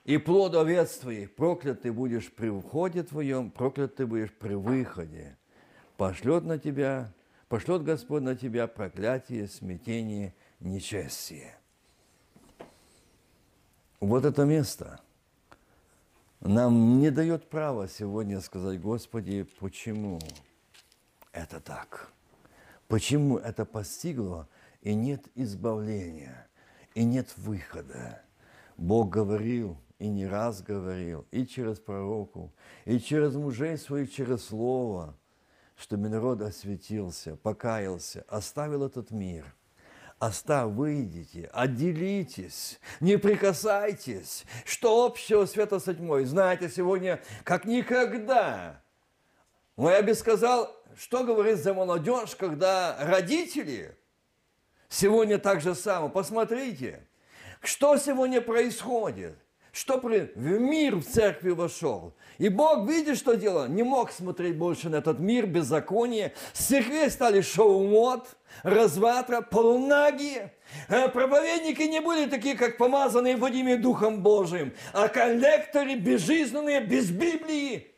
и 0.05 0.19
плод 0.19 0.55
овец 0.55 0.99
твоих. 0.99 1.35
Проклят 1.35 1.83
ты 1.83 1.93
будешь 1.93 2.33
при 2.33 2.49
входе 2.49 3.03
твоем, 3.03 3.51
проклят 3.51 3.97
ты 3.97 4.07
будешь 4.07 4.33
при 4.33 4.55
выходе. 4.55 5.37
Пошлет 5.97 6.45
на 6.45 6.59
тебя, 6.59 7.13
пошлет 7.49 7.83
Господь 7.83 8.23
на 8.23 8.37
тебя 8.37 8.67
проклятие, 8.67 9.49
смятение, 9.49 10.35
нечестие. 10.61 11.57
Вот 14.01 14.25
это 14.25 14.45
место 14.45 15.01
нам 16.41 16.99
не 16.99 17.11
дает 17.11 17.49
права 17.49 17.89
сегодня 17.89 18.41
сказать, 18.41 18.81
Господи, 18.81 19.47
почему 19.59 20.21
это 21.33 21.61
так? 21.61 22.11
Почему 22.89 23.39
это 23.39 23.65
постигло 23.65 24.49
и 24.83 24.95
нет 24.95 25.25
избавления, 25.35 26.47
и 26.97 27.05
нет 27.05 27.29
выхода? 27.37 28.23
Бог 28.77 29.11
говорил, 29.11 29.77
и 29.99 30.09
не 30.09 30.27
раз 30.27 30.63
говорил, 30.63 31.27
и 31.31 31.47
через 31.47 31.79
пророку, 31.79 32.53
и 32.87 32.99
через 32.99 33.35
мужей 33.35 33.77
своих, 33.77 34.11
через 34.13 34.47
слово, 34.47 35.15
чтобы 35.77 36.09
народ 36.09 36.41
осветился, 36.41 37.37
покаялся, 37.37 38.25
оставил 38.29 38.83
этот 38.83 39.11
мир– 39.13 39.55
Остав, 40.19 40.71
выйдите, 40.71 41.51
отделитесь, 41.53 42.81
не 43.01 43.19
прикасайтесь. 43.19 44.47
Что 44.65 45.05
общего 45.05 45.45
света 45.45 45.79
с 45.79 45.93
тьмой? 45.93 46.25
Знаете, 46.25 46.71
сегодня 46.71 47.23
как 47.45 47.67
никогда. 47.67 48.81
Но 49.77 49.91
я 49.91 50.03
бы 50.03 50.15
сказал, 50.15 50.75
что 50.97 51.23
говорит 51.23 51.59
за 51.59 51.75
молодежь, 51.75 52.35
когда 52.35 52.97
родители 52.99 53.95
сегодня 54.89 55.39
так 55.39 55.61
же 55.61 55.75
само. 55.75 56.09
Посмотрите, 56.09 57.07
что 57.63 57.97
сегодня 57.97 58.41
происходит 58.41 59.37
что 59.77 59.99
при... 59.99 60.33
в 60.35 60.59
мир 60.59 60.97
в 60.97 61.05
церкви 61.05 61.51
вошел. 61.51 62.15
И 62.39 62.49
Бог, 62.49 62.89
видит, 62.89 63.19
что 63.19 63.35
дело, 63.35 63.69
не 63.69 63.83
мог 63.83 64.11
смотреть 64.11 64.57
больше 64.57 64.89
на 64.89 64.97
этот 64.97 65.19
мир, 65.19 65.47
беззаконие. 65.47 66.33
С 66.55 66.65
церквей 66.65 67.11
стали 67.11 67.43
шоу-мод, 67.43 68.27
разватра, 68.63 69.43
полунагие. 69.43 70.55
Э, 70.89 71.11
проповедники 71.11 71.83
не 71.83 72.01
были 72.01 72.27
такие, 72.27 72.57
как 72.57 72.79
помазанные 72.79 73.37
Владимиром 73.37 73.83
Духом 73.83 74.23
Божиим, 74.23 74.73
а 74.95 75.09
коллекторы 75.09 75.97
безжизненные, 75.97 76.81
без 76.81 77.11
Библии. 77.11 77.95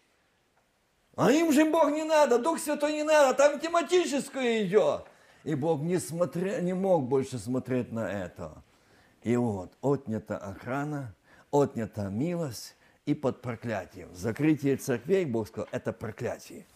А 1.14 1.30
им 1.30 1.52
же 1.52 1.64
Бог 1.64 1.92
не 1.92 2.02
надо, 2.02 2.40
Дух 2.40 2.58
Святой 2.58 2.94
не 2.94 3.04
надо, 3.04 3.34
там 3.34 3.60
тематическое 3.60 4.64
идет. 4.64 5.04
И 5.48 5.54
Бог 5.54 5.80
не, 5.80 5.98
смотря, 5.98 6.60
не 6.60 6.74
мог 6.74 7.04
больше 7.08 7.38
смотреть 7.38 7.90
на 7.90 8.06
это. 8.06 8.62
И 9.22 9.34
вот, 9.34 9.72
отнята 9.80 10.36
охрана, 10.36 11.14
отнята 11.50 12.10
милость 12.10 12.76
и 13.06 13.14
под 13.14 13.40
проклятием. 13.40 14.14
Закрытие 14.14 14.76
церквей, 14.76 15.24
Бог 15.24 15.48
сказал, 15.48 15.66
это 15.72 15.94
проклятие, 15.94 16.66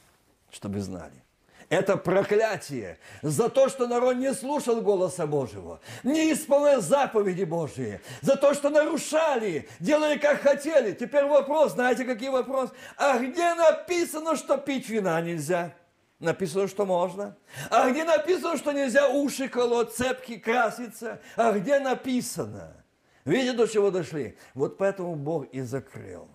чтобы 0.50 0.80
знали. 0.80 1.22
Это 1.68 1.98
проклятие 1.98 2.98
за 3.20 3.50
то, 3.50 3.68
что 3.68 3.86
народ 3.86 4.16
не 4.16 4.32
слушал 4.32 4.80
голоса 4.80 5.26
Божьего, 5.26 5.78
не 6.02 6.32
исполнял 6.32 6.80
заповеди 6.80 7.44
Божьи, 7.44 8.00
за 8.22 8.36
то, 8.36 8.54
что 8.54 8.70
нарушали, 8.70 9.68
делали 9.80 10.16
как 10.16 10.40
хотели. 10.40 10.92
Теперь 10.92 11.26
вопрос, 11.26 11.72
знаете, 11.72 12.06
какие 12.06 12.30
вопрос? 12.30 12.70
А 12.96 13.18
где 13.18 13.52
написано, 13.52 14.34
что 14.34 14.56
пить 14.56 14.88
вина 14.88 15.20
нельзя? 15.20 15.74
Написано, 16.22 16.68
что 16.68 16.86
можно. 16.86 17.36
А 17.68 17.90
где 17.90 18.04
написано, 18.04 18.56
что 18.56 18.70
нельзя 18.70 19.08
уши 19.08 19.48
колоть, 19.48 19.92
цепки 19.92 20.38
краситься? 20.38 21.20
А 21.34 21.50
где 21.50 21.80
написано? 21.80 22.76
Видите, 23.24 23.54
до 23.54 23.66
чего 23.66 23.90
дошли? 23.90 24.38
Вот 24.54 24.78
поэтому 24.78 25.16
Бог 25.16 25.46
и 25.52 25.62
закрыл. 25.62 26.28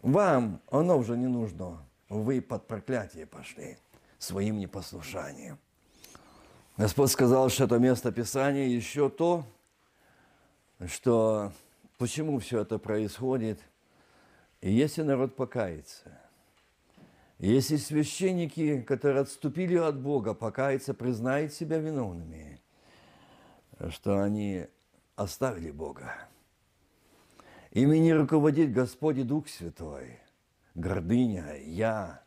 Вам 0.00 0.62
оно 0.70 0.96
уже 0.96 1.18
не 1.18 1.26
нужно. 1.26 1.86
Вы 2.08 2.40
под 2.40 2.66
проклятие 2.66 3.26
пошли 3.26 3.76
своим 4.18 4.58
непослушанием. 4.58 5.58
Господь 6.78 7.10
сказал, 7.10 7.50
что 7.50 7.64
это 7.64 7.78
место 7.78 8.10
Писания 8.10 8.68
еще 8.68 9.10
то, 9.10 9.44
что 10.86 11.52
почему 11.98 12.38
все 12.38 12.62
это 12.62 12.78
происходит. 12.78 13.60
И 14.62 14.72
если 14.72 15.02
народ 15.02 15.36
покается, 15.36 16.19
если 17.40 17.76
священники, 17.76 18.82
которые 18.82 19.22
отступили 19.22 19.76
от 19.76 19.98
Бога, 19.98 20.34
покаются, 20.34 20.92
признают 20.92 21.54
себя 21.54 21.78
виновными, 21.78 22.60
что 23.88 24.22
они 24.22 24.66
оставили 25.16 25.70
Бога. 25.70 26.14
Ими 27.70 27.96
не 27.98 28.12
руководит 28.12 28.72
Господь 28.72 29.18
и 29.18 29.22
Дух 29.22 29.48
Святой, 29.48 30.18
гордыня, 30.74 31.56
я, 31.64 32.22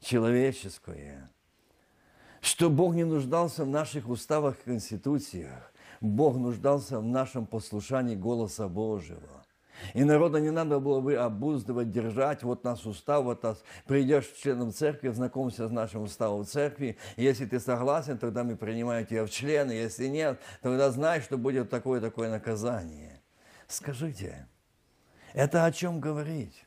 человеческое. 0.00 1.30
Что 2.40 2.70
Бог 2.70 2.94
не 2.94 3.04
нуждался 3.04 3.64
в 3.64 3.68
наших 3.68 4.08
уставах 4.08 4.60
и 4.60 4.64
конституциях, 4.64 5.72
Бог 6.00 6.36
нуждался 6.36 7.00
в 7.00 7.04
нашем 7.04 7.46
послушании 7.46 8.14
голоса 8.14 8.68
Божьего. 8.68 9.45
И 9.94 10.04
народа 10.04 10.40
не 10.40 10.50
надо 10.50 10.78
было 10.78 11.00
бы 11.00 11.16
обуздывать, 11.16 11.90
держать, 11.90 12.42
вот 12.42 12.64
нас 12.64 12.84
устав, 12.86 13.24
вот 13.24 13.42
нас, 13.42 13.62
придешь 13.86 14.26
членом 14.42 14.72
церкви, 14.72 15.08
знакомься 15.08 15.68
с 15.68 15.70
нашим 15.70 16.02
уставом 16.02 16.44
церкви, 16.44 16.96
если 17.16 17.46
ты 17.46 17.60
согласен, 17.60 18.18
тогда 18.18 18.44
мы 18.44 18.56
принимаем 18.56 19.06
тебя 19.06 19.24
в 19.24 19.30
члены, 19.30 19.72
если 19.72 20.06
нет, 20.06 20.40
тогда 20.62 20.90
знай, 20.90 21.20
что 21.20 21.38
будет 21.38 21.70
такое-такое 21.70 22.30
наказание. 22.30 23.20
Скажите, 23.68 24.46
это 25.32 25.64
о 25.64 25.72
чем 25.72 26.00
говорить? 26.00 26.64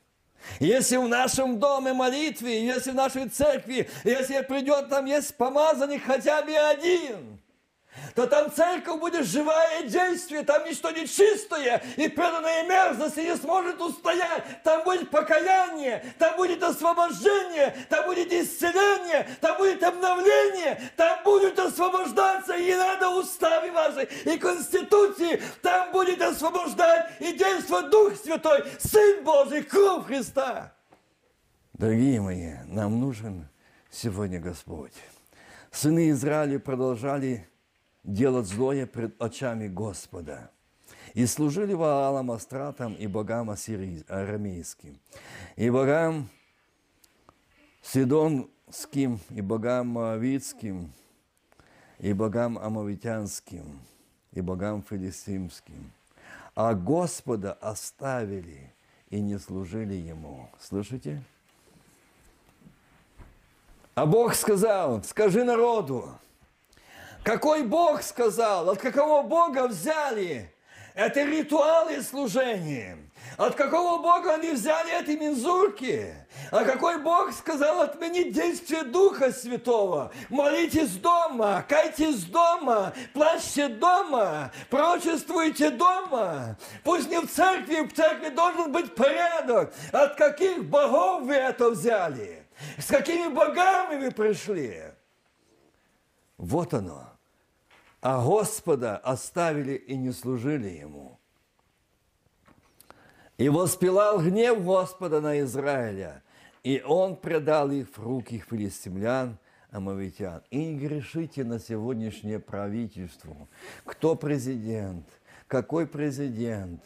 Если 0.60 0.98
в 0.98 1.08
нашем 1.08 1.60
доме 1.60 1.93
молитве, 1.93 2.65
если 2.65 2.91
в 2.91 2.95
нашей 2.95 3.28
церкви, 3.28 3.89
если 4.06 4.41
придет 4.41 4.89
там 4.89 5.06
есть 5.06 5.36
помазанник 5.36 6.04
хотя 6.04 6.41
бы 6.41 6.56
один– 6.56 7.39
то 8.15 8.28
там 8.28 8.52
церковь 8.52 8.99
будет 8.99 9.25
живая 9.25 9.82
и 9.82 9.88
действие, 9.88 10.43
там 10.43 10.65
ничто 10.65 10.91
не 10.91 11.08
чистое, 11.08 11.82
и 11.97 12.08
преданная 12.08 12.63
мерзость 12.63 13.17
не 13.17 13.36
сможет 13.36 13.82
устоять. 13.82 14.63
Там 14.63 14.84
будет 14.84 15.10
покаяние, 15.10 16.04
там 16.17 16.36
будет 16.38 16.62
освобождение, 16.63 17.75
там 17.89 18.06
будет 18.06 18.32
исцеление, 18.32 19.28
там 19.41 19.58
будет 19.58 19.84
обновление, 19.84 20.82
там 20.95 21.23
будет 21.23 21.58
освобождаться, 21.60 22.56
и 22.56 22.73
надо 22.73 23.10
уставы 23.10 23.71
ваши, 23.71 24.08
и 24.25 24.38
конституции, 24.38 25.41
там 25.62 25.91
будет 25.91 26.21
освобождать 26.21 27.12
и 27.19 27.34
действовать 27.34 27.89
Дух 27.89 28.15
Святой, 28.15 28.63
Сын 28.80 29.23
Божий, 29.23 29.63
кровь 29.63 30.06
Христа. 30.06 30.73
Дорогие 31.73 32.21
мои, 32.21 32.54
нам 32.65 32.99
нужен 32.99 33.47
сегодня 33.89 34.39
Господь. 34.39 34.93
Сыны 35.71 36.10
Израиля 36.10 36.60
продолжали 36.60 37.48
делать 38.13 38.48
злое 38.48 38.86
пред 38.86 39.22
очами 39.22 39.67
Господа. 39.67 40.50
И 41.13 41.26
служили 41.26 41.74
Ваалам 41.74 42.32
Астратам 42.32 42.93
и 42.93 43.08
богам 43.08 43.50
арамейским, 43.50 45.00
и 45.56 45.69
богам 45.69 46.30
Сидонским, 47.82 49.19
и 49.30 49.41
богам 49.41 49.88
Моавицким, 49.88 50.91
и 52.00 52.13
богам 52.13 52.58
Амавитянским, 52.58 53.80
и 54.32 54.41
богам 54.41 54.84
Филистимским. 54.88 55.91
А 56.56 56.74
Господа 56.74 57.54
оставили 57.54 58.74
и 59.10 59.19
не 59.19 59.39
служили 59.39 59.95
Ему. 59.95 60.50
Слышите? 60.60 61.24
А 63.95 64.06
Бог 64.06 64.36
сказал, 64.36 65.04
скажи 65.04 65.43
народу, 65.43 66.10
какой 67.24 67.63
Бог 67.63 68.01
сказал, 68.03 68.70
от 68.70 68.80
какого 68.80 69.24
Бога 69.24 69.67
взяли 69.67 70.53
это 70.95 71.24
ритуалы 71.24 72.01
служения. 72.01 72.97
От 73.38 73.55
какого 73.55 74.01
Бога 74.01 74.34
они 74.34 74.51
взяли 74.51 75.01
эти 75.01 75.11
мензурки? 75.17 76.13
А 76.51 76.65
какой 76.65 76.99
Бог 76.99 77.32
сказал 77.32 77.82
отменить 77.82 78.34
действие 78.34 78.84
Духа 78.84 79.32
Святого? 79.32 80.11
Молитесь 80.30 80.97
дома, 80.97 81.63
кайтесь 81.67 82.26
дома, 82.26 82.93
плачьте 83.13 83.70
дома, 83.70 84.51
пророчествуйте 84.70 85.70
дома. 85.70 86.57
Пусть 86.84 87.09
не 87.09 87.20
в 87.20 87.32
церкви, 87.32 87.88
в 87.88 87.93
церкви 87.93 88.30
должен 88.30 88.72
быть 88.72 88.93
порядок. 88.93 89.74
От 89.93 90.15
каких 90.15 90.65
богов 90.65 91.24
вы 91.24 91.36
это 91.36 91.70
взяли? 91.70 92.43
С 92.78 92.88
какими 92.88 93.30
богами 93.30 94.03
вы 94.03 94.11
пришли? 94.11 94.88
Вот 96.39 96.73
оно 96.73 97.19
а 98.01 98.23
Господа 98.23 98.97
оставили 98.97 99.73
и 99.73 99.95
не 99.95 100.11
служили 100.11 100.69
Ему. 100.69 101.19
И 103.37 103.49
воспылал 103.49 104.19
гнев 104.19 104.63
Господа 104.63 105.21
на 105.21 105.39
Израиля, 105.41 106.23
и 106.63 106.81
он 106.85 107.15
предал 107.15 107.71
их 107.71 107.87
в 107.89 108.03
руки 108.03 108.43
филистимлян, 108.49 109.37
амавитян. 109.71 110.41
И 110.49 110.65
не 110.65 110.77
грешите 110.77 111.43
на 111.43 111.59
сегодняшнее 111.59 112.39
правительство. 112.39 113.35
Кто 113.85 114.15
президент? 114.15 115.07
Какой 115.47 115.87
президент? 115.87 116.83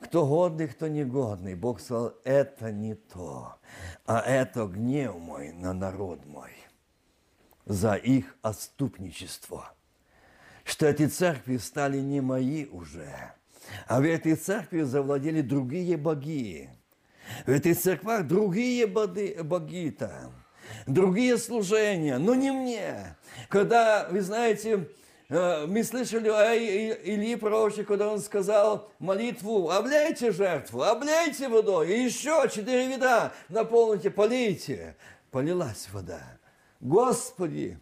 Кто 0.00 0.26
годный, 0.26 0.68
кто 0.68 0.88
негодный? 0.88 1.54
Бог 1.54 1.80
сказал, 1.80 2.14
это 2.24 2.70
не 2.70 2.94
то, 2.94 3.56
а 4.06 4.20
это 4.20 4.66
гнев 4.66 5.16
мой 5.16 5.52
на 5.52 5.72
народ 5.72 6.24
мой 6.26 6.52
за 7.66 7.94
их 7.94 8.36
отступничество. 8.42 9.72
Что 10.64 10.86
эти 10.86 11.06
церкви 11.06 11.58
стали 11.58 11.98
не 11.98 12.20
мои 12.20 12.66
уже, 12.66 13.32
а 13.86 14.00
в 14.00 14.04
этой 14.04 14.34
церкви 14.34 14.82
завладели 14.82 15.40
другие 15.40 15.96
боги. 15.96 16.70
В 17.46 17.50
этой 17.50 17.74
церквах 17.74 18.26
другие 18.26 18.86
боги, 18.86 19.38
боги 19.42 19.90
там, 19.90 20.32
другие 20.86 21.38
служения, 21.38 22.18
но 22.18 22.34
не 22.34 22.50
мне. 22.50 23.16
Когда, 23.48 24.08
вы 24.10 24.20
знаете, 24.20 24.88
э, 25.28 25.66
мы 25.66 25.84
слышали 25.84 26.28
о 26.28 26.54
Ильи 26.54 27.36
пророке, 27.36 27.84
когда 27.84 28.08
он 28.08 28.20
сказал 28.20 28.90
молитву, 28.98 29.70
обляйте 29.70 30.32
жертву, 30.32 30.82
обляйте 30.82 31.48
водой, 31.48 31.94
и 31.94 32.04
еще 32.04 32.46
четыре 32.52 32.88
вида 32.88 33.32
наполните, 33.48 34.10
полейте. 34.10 34.96
Полилась 35.30 35.88
вода. 35.92 36.38
Господи, 36.80 37.78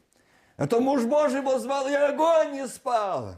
это 0.57 0.81
муж 0.81 1.05
Божий 1.05 1.41
возвал, 1.41 1.89
и 1.89 1.93
огонь 1.93 2.53
не 2.53 2.69
спал. 2.69 3.37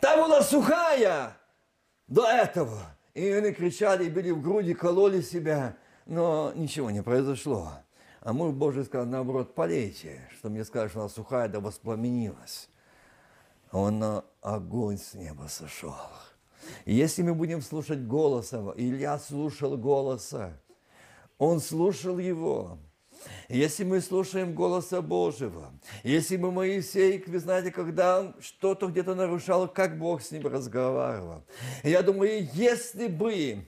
Там 0.00 0.20
была 0.20 0.42
сухая 0.42 1.36
до 2.06 2.26
этого. 2.26 2.94
И 3.14 3.28
они 3.28 3.52
кричали, 3.52 4.08
били 4.08 4.30
в 4.30 4.42
груди, 4.42 4.74
кололи 4.74 5.20
себя. 5.20 5.76
Но 6.06 6.52
ничего 6.54 6.90
не 6.90 7.02
произошло. 7.02 7.72
А 8.20 8.32
муж 8.32 8.52
Божий 8.52 8.84
сказал, 8.84 9.06
наоборот, 9.06 9.54
полейте, 9.54 10.20
что 10.36 10.48
мне 10.48 10.64
скажешь, 10.64 10.92
что 10.92 11.00
она 11.00 11.08
сухая, 11.08 11.48
да 11.48 11.60
воспламенилась. 11.60 12.68
Он 13.70 13.98
на 13.98 14.24
огонь 14.40 14.98
с 14.98 15.14
неба 15.14 15.46
сошел. 15.48 15.94
Если 16.86 17.22
мы 17.22 17.34
будем 17.34 17.62
слушать 17.62 18.06
голоса, 18.06 18.72
Илья 18.76 19.18
слушал 19.18 19.76
голоса, 19.76 20.58
он 21.38 21.60
слушал 21.60 22.18
его, 22.18 22.78
если 23.48 23.84
мы 23.84 24.00
слушаем 24.00 24.54
голоса 24.54 25.02
Божьего, 25.02 25.72
если 26.02 26.36
мы 26.36 26.50
Моисей, 26.50 27.22
вы 27.26 27.38
знаете, 27.38 27.70
когда 27.70 28.20
он 28.20 28.34
что-то 28.40 28.88
где-то 28.88 29.14
нарушал, 29.14 29.68
как 29.68 29.98
Бог 29.98 30.22
с 30.22 30.30
ним 30.30 30.46
разговаривал. 30.46 31.44
Я 31.82 32.02
думаю, 32.02 32.48
если 32.52 33.08
бы, 33.08 33.66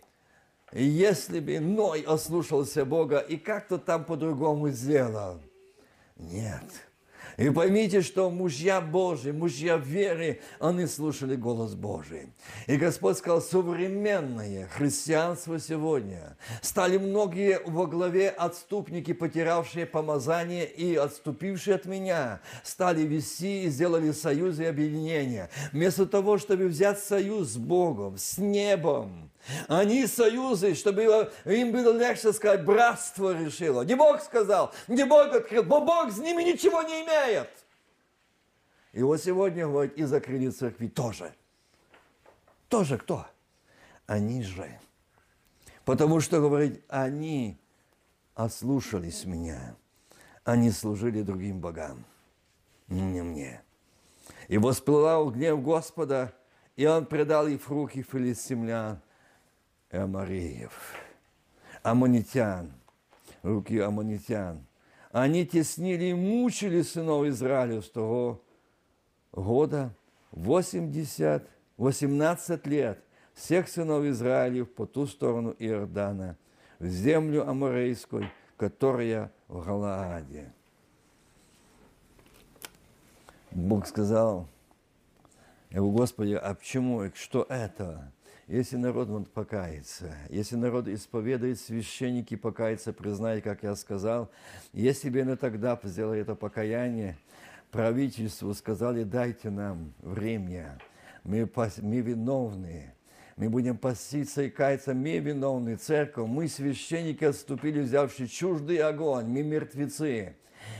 если 0.72 1.40
бы 1.40 1.60
Ной 1.60 2.02
ослушался 2.02 2.84
Бога 2.84 3.18
и 3.18 3.36
как-то 3.36 3.78
там 3.78 4.04
по-другому 4.04 4.70
сделал. 4.70 5.40
Нет– 6.16 6.64
и 7.36 7.50
поймите, 7.50 8.00
что 8.00 8.30
мужья 8.30 8.80
Божьи, 8.80 9.30
мужья 9.30 9.76
веры, 9.76 10.40
они 10.58 10.86
слушали 10.86 11.36
голос 11.36 11.74
Божий. 11.74 12.28
И 12.66 12.76
Господь 12.76 13.18
сказал, 13.18 13.42
современное 13.42 14.66
христианство 14.68 15.58
сегодня 15.58 16.36
стали 16.62 16.96
многие 16.96 17.60
во 17.66 17.86
главе 17.86 18.30
отступники, 18.30 19.12
потерявшие 19.12 19.86
помазание 19.86 20.66
и 20.66 20.96
отступившие 20.96 21.76
от 21.76 21.84
меня, 21.84 22.40
стали 22.62 23.02
вести 23.02 23.64
и 23.64 23.68
сделали 23.68 24.12
союзы 24.12 24.64
и 24.64 24.66
объединения. 24.66 25.50
Вместо 25.72 26.06
того, 26.06 26.38
чтобы 26.38 26.66
взять 26.66 26.98
союз 27.00 27.48
с 27.48 27.56
Богом, 27.56 28.16
с 28.16 28.38
небом, 28.38 29.30
они 29.68 30.06
союзы, 30.06 30.74
чтобы 30.74 31.30
им 31.44 31.72
было 31.72 31.96
легче 31.96 32.32
сказать, 32.32 32.64
братство 32.64 33.36
решило. 33.36 33.82
Не 33.82 33.94
Бог 33.94 34.20
сказал, 34.20 34.72
не 34.88 35.04
Бог 35.04 35.32
открыл, 35.32 35.64
но 35.64 35.84
Бог 35.84 36.10
с 36.12 36.18
ними 36.18 36.42
ничего 36.42 36.82
не 36.82 37.02
имеет. 37.02 37.48
И 38.92 39.02
вот 39.02 39.22
сегодня, 39.22 39.66
говорит, 39.66 39.94
и 39.96 40.04
закрыли 40.04 40.48
церкви 40.48 40.88
тоже. 40.88 41.34
Тоже 42.68 42.98
кто? 42.98 43.26
Они 44.06 44.42
же. 44.42 44.78
Потому 45.84 46.20
что, 46.20 46.40
говорит, 46.40 46.82
они 46.88 47.58
ослушались 48.34 49.24
меня. 49.24 49.76
Они 50.44 50.70
служили 50.70 51.22
другим 51.22 51.60
богам, 51.60 52.04
не 52.88 53.22
мне. 53.22 53.62
И 54.48 54.58
воспылал 54.58 55.30
гнев 55.30 55.60
Господа, 55.60 56.32
и 56.76 56.86
он 56.86 57.06
предал 57.06 57.48
их 57.48 57.62
в 57.62 57.70
руки 57.70 58.02
филистимлян 58.02 59.00
Амареев, 59.90 60.72
аммонитян, 61.82 62.72
руки 63.42 63.78
аммонитян. 63.78 64.66
Они 65.12 65.46
теснили 65.46 66.06
и 66.06 66.14
мучили 66.14 66.82
сынов 66.82 67.26
Израиля 67.26 67.80
с 67.80 67.88
того 67.88 68.42
года 69.32 69.94
80, 70.32 71.48
18 71.76 72.66
лет 72.66 73.02
всех 73.34 73.68
сынов 73.68 74.04
Израилев 74.04 74.72
по 74.72 74.86
ту 74.86 75.06
сторону 75.06 75.54
Иордана, 75.58 76.36
в 76.78 76.86
землю 76.86 77.48
Аморейскую, 77.48 78.30
которая 78.56 79.30
в 79.48 79.64
Галааде. 79.64 80.52
Бог 83.50 83.86
сказал, 83.86 84.48
Господи, 85.70 86.34
а 86.34 86.54
почему, 86.54 87.10
что 87.14 87.46
это? 87.48 88.12
Если 88.48 88.76
народ 88.76 89.10
он 89.10 89.24
покается, 89.24 90.14
если 90.30 90.54
народ 90.54 90.86
исповедует, 90.86 91.58
священники 91.58 92.36
покается, 92.36 92.92
признает, 92.92 93.42
как 93.42 93.64
я 93.64 93.74
сказал, 93.74 94.30
если 94.72 95.10
бы 95.10 95.20
они 95.20 95.34
тогда 95.34 95.78
сделали 95.82 96.20
это 96.20 96.36
покаяние, 96.36 97.16
правительству 97.72 98.54
сказали, 98.54 99.02
дайте 99.02 99.50
нам 99.50 99.92
время, 100.00 100.78
мы, 101.24 101.50
мы 101.82 102.00
виновны, 102.00 102.94
мы 103.36 103.50
будем 103.50 103.76
поститься 103.76 104.44
и 104.44 104.48
каяться, 104.48 104.94
мы 104.94 105.18
виновны, 105.18 105.74
церковь, 105.74 106.28
мы 106.28 106.46
священники 106.46 107.24
отступили, 107.24 107.80
взявшие 107.80 108.28
чуждый 108.28 108.78
огонь, 108.78 109.26
мы 109.26 109.42
мертвецы, 109.42 110.36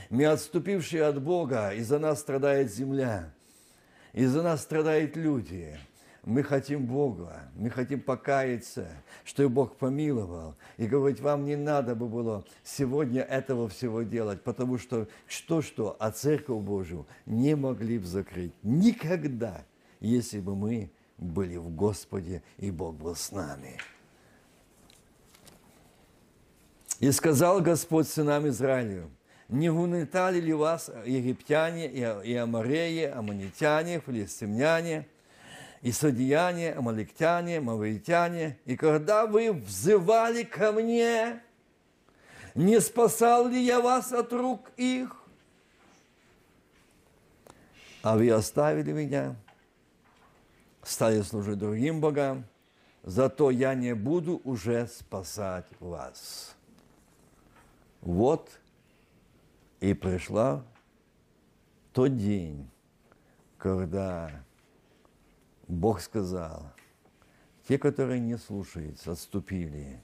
мы 0.09 0.25
отступившие 0.25 1.03
от 1.03 1.21
Бога, 1.21 1.73
из-за 1.73 1.99
нас 1.99 2.21
страдает 2.21 2.73
земля, 2.73 3.33
из-за 4.13 4.41
нас 4.41 4.61
страдают 4.61 5.17
люди, 5.17 5.77
мы 6.27 6.43
хотим 6.43 6.85
Бога, 6.85 7.49
мы 7.55 7.69
хотим 7.69 8.01
покаяться, 8.01 8.89
что 9.23 9.47
Бог 9.47 9.77
помиловал. 9.77 10.55
И 10.75 10.85
говорить, 10.85 11.21
вам 11.21 11.45
не 11.45 11.55
надо 11.55 11.95
бы 11.95 12.09
было 12.09 12.43
сегодня 12.65 13.21
этого 13.21 13.69
всего 13.69 14.01
делать, 14.01 14.43
потому 14.43 14.77
что 14.77 15.07
что-что, 15.25 15.95
а 15.99 16.11
Церковь 16.11 16.61
Божию 16.61 17.07
не 17.25 17.55
могли 17.55 17.97
бы 17.97 18.05
закрыть 18.05 18.51
никогда, 18.61 19.63
если 20.01 20.41
бы 20.41 20.53
мы 20.53 20.91
были 21.17 21.55
в 21.55 21.73
Господе, 21.73 22.43
и 22.57 22.71
Бог 22.71 22.95
был 22.95 23.15
с 23.15 23.31
нами. 23.31 23.77
И 26.99 27.09
сказал 27.11 27.61
Господь 27.61 28.09
сынам 28.09 28.49
Израилю, 28.49 29.09
не 29.47 29.71
гунетали 29.71 30.41
ли 30.41 30.51
вас 30.51 30.91
египтяне 31.05 31.87
и 31.89 32.33
амореи, 32.33 33.05
аммонитяне, 33.05 34.01
филистимляне– 34.05 35.07
и 35.87 35.91
садияне, 35.93 36.73
амаликтяне, 36.73 37.61
мавритяне. 37.61 38.59
И 38.65 38.75
когда 38.75 39.25
вы 39.25 39.53
взывали 39.53 40.43
ко 40.43 40.73
мне, 40.73 41.41
не 42.55 42.81
спасал 42.81 43.47
ли 43.47 43.63
я 43.63 43.79
вас 43.79 44.11
от 44.11 44.33
рук 44.33 44.69
их? 44.75 45.15
А 48.01 48.17
вы 48.17 48.29
оставили 48.29 48.91
меня, 48.91 49.37
стали 50.83 51.21
служить 51.21 51.57
другим 51.57 52.01
богам, 52.01 52.43
зато 53.03 53.49
я 53.49 53.73
не 53.73 53.95
буду 53.95 54.41
уже 54.43 54.87
спасать 54.87 55.67
вас. 55.79 56.53
Вот 58.01 58.49
и 59.79 59.93
пришла 59.93 60.65
тот 61.93 62.17
день, 62.17 62.69
когда 63.57 64.46
Бог 65.67 65.99
сказал, 65.99 66.71
те, 67.67 67.77
которые 67.77 68.19
не 68.21 68.37
слушаются, 68.37 69.11
отступили. 69.11 70.01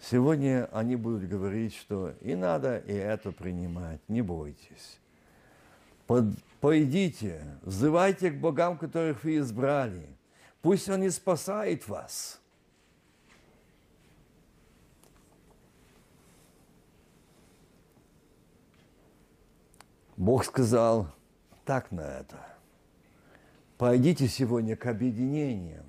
Сегодня 0.00 0.68
они 0.72 0.94
будут 0.94 1.28
говорить, 1.28 1.74
что 1.74 2.14
и 2.20 2.36
надо 2.36 2.78
и 2.78 2.92
это 2.92 3.32
принимать, 3.32 4.00
не 4.08 4.22
бойтесь. 4.22 5.00
Под, 6.06 6.26
пойдите, 6.60 7.42
взывайте 7.62 8.30
к 8.30 8.40
богам, 8.40 8.78
которых 8.78 9.24
вы 9.24 9.38
избрали. 9.38 10.08
Пусть 10.62 10.88
они 10.88 11.10
спасают 11.10 11.86
вас. 11.88 12.40
Бог 20.16 20.44
сказал 20.44 21.08
так 21.64 21.90
на 21.90 22.02
это– 22.02 22.44
Пойдите 23.78 24.26
сегодня 24.26 24.74
к 24.74 24.86
объединениям 24.86 25.86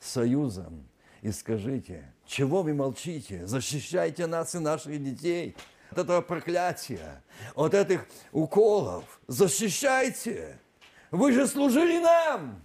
союзом 0.00 0.88
и 1.20 1.30
скажите, 1.30 2.10
чего 2.24 2.62
вы 2.62 2.72
молчите? 2.72 3.46
Защищайте 3.46 4.26
нас 4.26 4.54
и 4.54 4.58
наших 4.58 5.02
детей 5.04 5.54
от 5.90 5.98
этого 5.98 6.22
проклятия, 6.22 7.22
от 7.54 7.74
этих 7.74 8.06
уколов. 8.32 9.04
Защищайте! 9.26 10.58
Вы 11.10 11.32
же 11.32 11.46
служили 11.46 11.98
нам! 11.98 12.62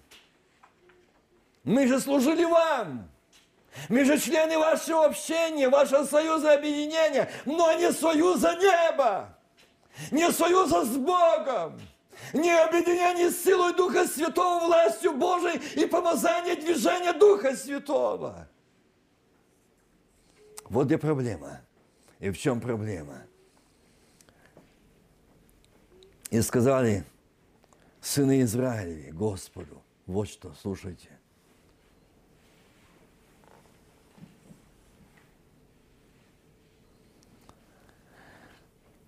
Мы 1.66 1.86
же 1.86 2.00
служили 2.00 2.46
вам! 2.46 3.10
Мы 3.90 4.06
же 4.06 4.18
члены 4.18 4.58
вашего 4.58 5.06
общения, 5.06 5.68
вашего 5.68 6.06
союза 6.06 6.54
объединения, 6.54 7.30
но 7.46 7.74
не 7.74 7.92
союза 7.92 8.56
неба, 8.56 9.38
не 10.12 10.32
союза 10.32 10.86
с 10.86 10.96
Богом, 10.96 11.80
не 12.34 12.52
объединение 12.52 13.32
с 13.32 13.44
силой 13.44 13.74
Духа 13.74 14.08
Святого, 14.08 14.66
властью 14.66 15.14
Божией 15.14 15.62
и 15.76 15.86
помазание 15.86 16.56
движения 16.56 17.14
Духа 17.14 17.56
Святого. 17.56 18.48
Вот 20.66 20.88
где 20.88 20.98
проблема. 20.98 21.62
И 22.20 22.30
в 22.30 22.38
чем 22.38 22.62
проблема? 22.62 23.24
И 26.30 26.40
сказали 26.42 27.04
сыны 28.00 28.42
Израилеви 28.42 29.12
Господу, 29.12 29.84
вот 30.06 30.30
что, 30.30 30.54
слушайте. 30.62 31.10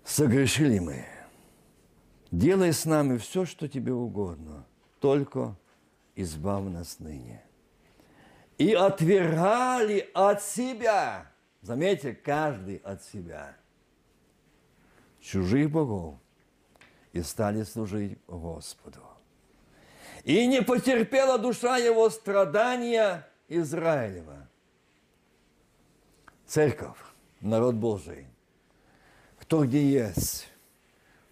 Согрешили 0.04 0.78
мы. 0.78 1.13
Делай 2.34 2.72
с 2.72 2.84
нами 2.84 3.16
все, 3.18 3.44
что 3.44 3.68
тебе 3.68 3.92
угодно, 3.92 4.66
только 4.98 5.54
избавь 6.16 6.64
нас 6.64 6.98
ныне. 6.98 7.44
И 8.58 8.72
отвергали 8.72 10.10
от 10.14 10.42
себя, 10.42 11.30
заметьте, 11.62 12.12
каждый 12.12 12.78
от 12.78 13.04
себя, 13.04 13.56
чужих 15.20 15.70
богов, 15.70 16.16
и 17.12 17.22
стали 17.22 17.62
служить 17.62 18.18
Господу. 18.26 19.06
И 20.24 20.44
не 20.48 20.60
потерпела 20.60 21.38
душа 21.38 21.76
его 21.76 22.10
страдания 22.10 23.28
Израилева. 23.46 24.48
Церковь, 26.46 26.98
народ 27.40 27.76
Божий, 27.76 28.26
кто 29.38 29.64
где 29.64 29.88
есть, 29.88 30.48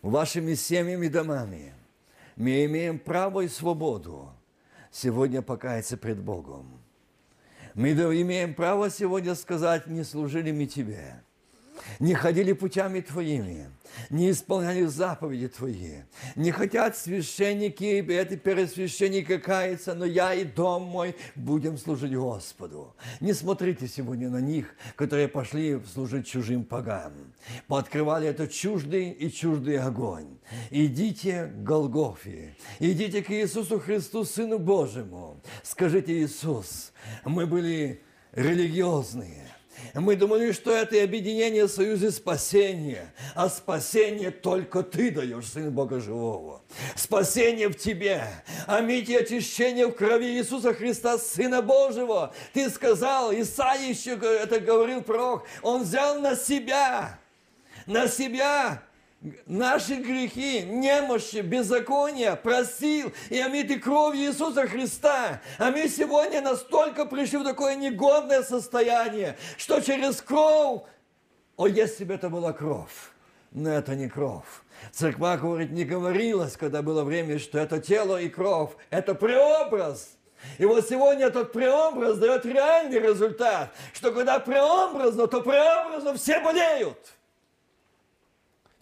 вашими 0.03 0.55
семьями 0.55 1.07
и 1.07 1.09
домами, 1.09 1.73
мы 2.37 2.65
имеем 2.65 2.99
право 2.99 3.43
и 3.43 3.49
свободу 3.49 4.33
сегодня 4.91 5.41
покаяться 5.43 5.97
пред 5.97 6.21
Богом. 6.21 6.81
Мы 7.75 7.93
имеем 7.93 8.55
право 8.55 8.91
сегодня 8.91 9.35
сказать, 9.35 9.87
не 9.87 10.05
служили 10.05 10.51
мы 10.51 10.67
Тебе, 10.67 11.23
не 12.01 12.15
ходили 12.15 12.53
путями 12.53 13.01
Твоими, 13.01 13.71
не 14.11 14.31
исполняли 14.31 14.85
заповеди 14.87 15.49
Твои. 15.49 16.03
Не 16.37 16.51
хотят 16.51 16.97
священники, 16.97 18.05
это 18.13 18.37
первосвященники 18.37 19.39
каяться, 19.39 19.95
но 19.95 20.05
я 20.05 20.35
и 20.35 20.45
дом 20.45 20.85
мой 20.85 21.17
будем 21.35 21.79
служить 21.79 22.15
Господу. 22.15 22.95
Не 23.21 23.33
смотрите 23.33 23.89
сегодня 23.89 24.31
на 24.31 24.41
них, 24.41 24.75
которые 24.97 25.29
пошли 25.29 25.81
служить 25.93 26.27
чужим 26.27 26.65
поганам. 26.65 27.33
Пооткрывали 27.67 28.29
этот 28.29 28.53
чуждый 28.53 29.11
и 29.11 29.31
чуждый 29.31 29.79
огонь. 29.79 30.39
Идите 30.71 31.47
к 31.47 31.63
Голгофе, 31.63 32.57
идите 32.79 33.23
к 33.23 33.31
Иисусу 33.31 33.81
Христу, 33.81 34.25
Сыну 34.25 34.59
Божьему. 34.59 35.41
Скажите, 35.63 36.13
Иисус, 36.23 36.93
мы 37.25 37.47
были 37.47 38.03
религиозные, 38.33 39.49
мы 39.95 40.17
думали, 40.17 40.53
что 40.53 40.71
это 40.73 41.03
объединение 41.03 41.69
союза 41.69 42.11
спасения, 42.11 43.13
а 43.35 43.49
спасение 43.49 44.31
только 44.31 44.83
Ты 44.83 45.11
даешь, 45.11 45.47
Сын 45.47 45.71
Бога 45.71 46.01
Живого. 46.01 46.63
Спасение 46.97 47.69
в 47.69 47.77
Тебе, 47.77 48.25
аминь, 48.67 49.05
и 49.09 49.17
очищение 49.17 49.87
в 49.87 49.93
крови 49.93 50.39
Иисуса 50.39 50.75
Христа, 50.75 51.19
Сына 51.19 51.63
Божьего. 51.63 52.35
Ты 52.53 52.71
сказал, 52.71 53.33
Исаия 53.33 53.91
еще 53.91 54.13
это 54.13 54.61
говорил 54.61 55.03
пророк, 55.03 55.47
Он 55.63 55.83
взял 55.83 56.21
на 56.21 56.37
себя, 56.37 57.19
на 57.87 58.09
себя 58.09 58.83
наши 59.47 59.97
грехи, 59.97 60.63
немощи, 60.63 61.39
беззакония 61.39 62.37
простил 62.37 63.13
и 63.31 63.39
омиты 63.39 63.79
кровью 63.79 64.31
Иисуса 64.31 64.67
Христа. 64.67 65.41
А 65.59 65.71
мы 65.71 65.89
сегодня 65.89 66.41
настолько 66.41 67.07
пришли 67.07 67.39
в 67.39 67.45
такое 67.45 67.77
негодное 67.77 68.43
состояние, 68.43 69.37
что 69.57 69.81
через 69.81 70.21
кровь, 70.21 70.83
о, 71.57 71.67
если 71.67 72.05
бы 72.05 72.15
это 72.15 72.29
была 72.29 72.53
кровь, 72.53 73.11
но 73.53 73.71
это 73.71 73.95
не 73.95 74.09
кровь. 74.09 74.47
Церква, 74.91 75.37
говорит, 75.37 75.71
не 75.71 75.85
говорилось, 75.85 76.57
когда 76.57 76.83
было 76.83 77.05
время, 77.05 77.39
что 77.39 77.59
это 77.59 77.81
тело 77.81 78.21
и 78.21 78.29
кровь, 78.29 78.71
это 78.91 79.15
преобраз. 79.15 80.17
И 80.59 80.65
вот 80.65 80.89
сегодня 80.89 81.27
этот 81.27 81.53
преобраз 81.53 82.19
дает 82.19 82.45
реальный 82.45 82.99
результат, 82.99 83.73
что 83.93 84.11
когда 84.11 84.41
преобразно, 84.41 85.29
то 85.29 85.41
преобразно 85.41 86.15
все 86.15 86.41
болеют. 86.41 86.99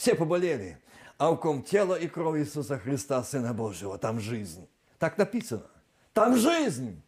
Все 0.00 0.14
поболели. 0.14 0.78
А 1.18 1.30
у 1.30 1.36
ком 1.36 1.62
тело 1.62 1.94
и 1.94 2.08
кровь 2.08 2.40
Иисуса 2.40 2.78
Христа, 2.78 3.22
Сына 3.22 3.52
Божьего, 3.52 3.98
там 3.98 4.18
жизнь. 4.18 4.66
Так 4.98 5.18
написано. 5.18 5.66
Там 6.14 6.38
жизнь. 6.38 7.02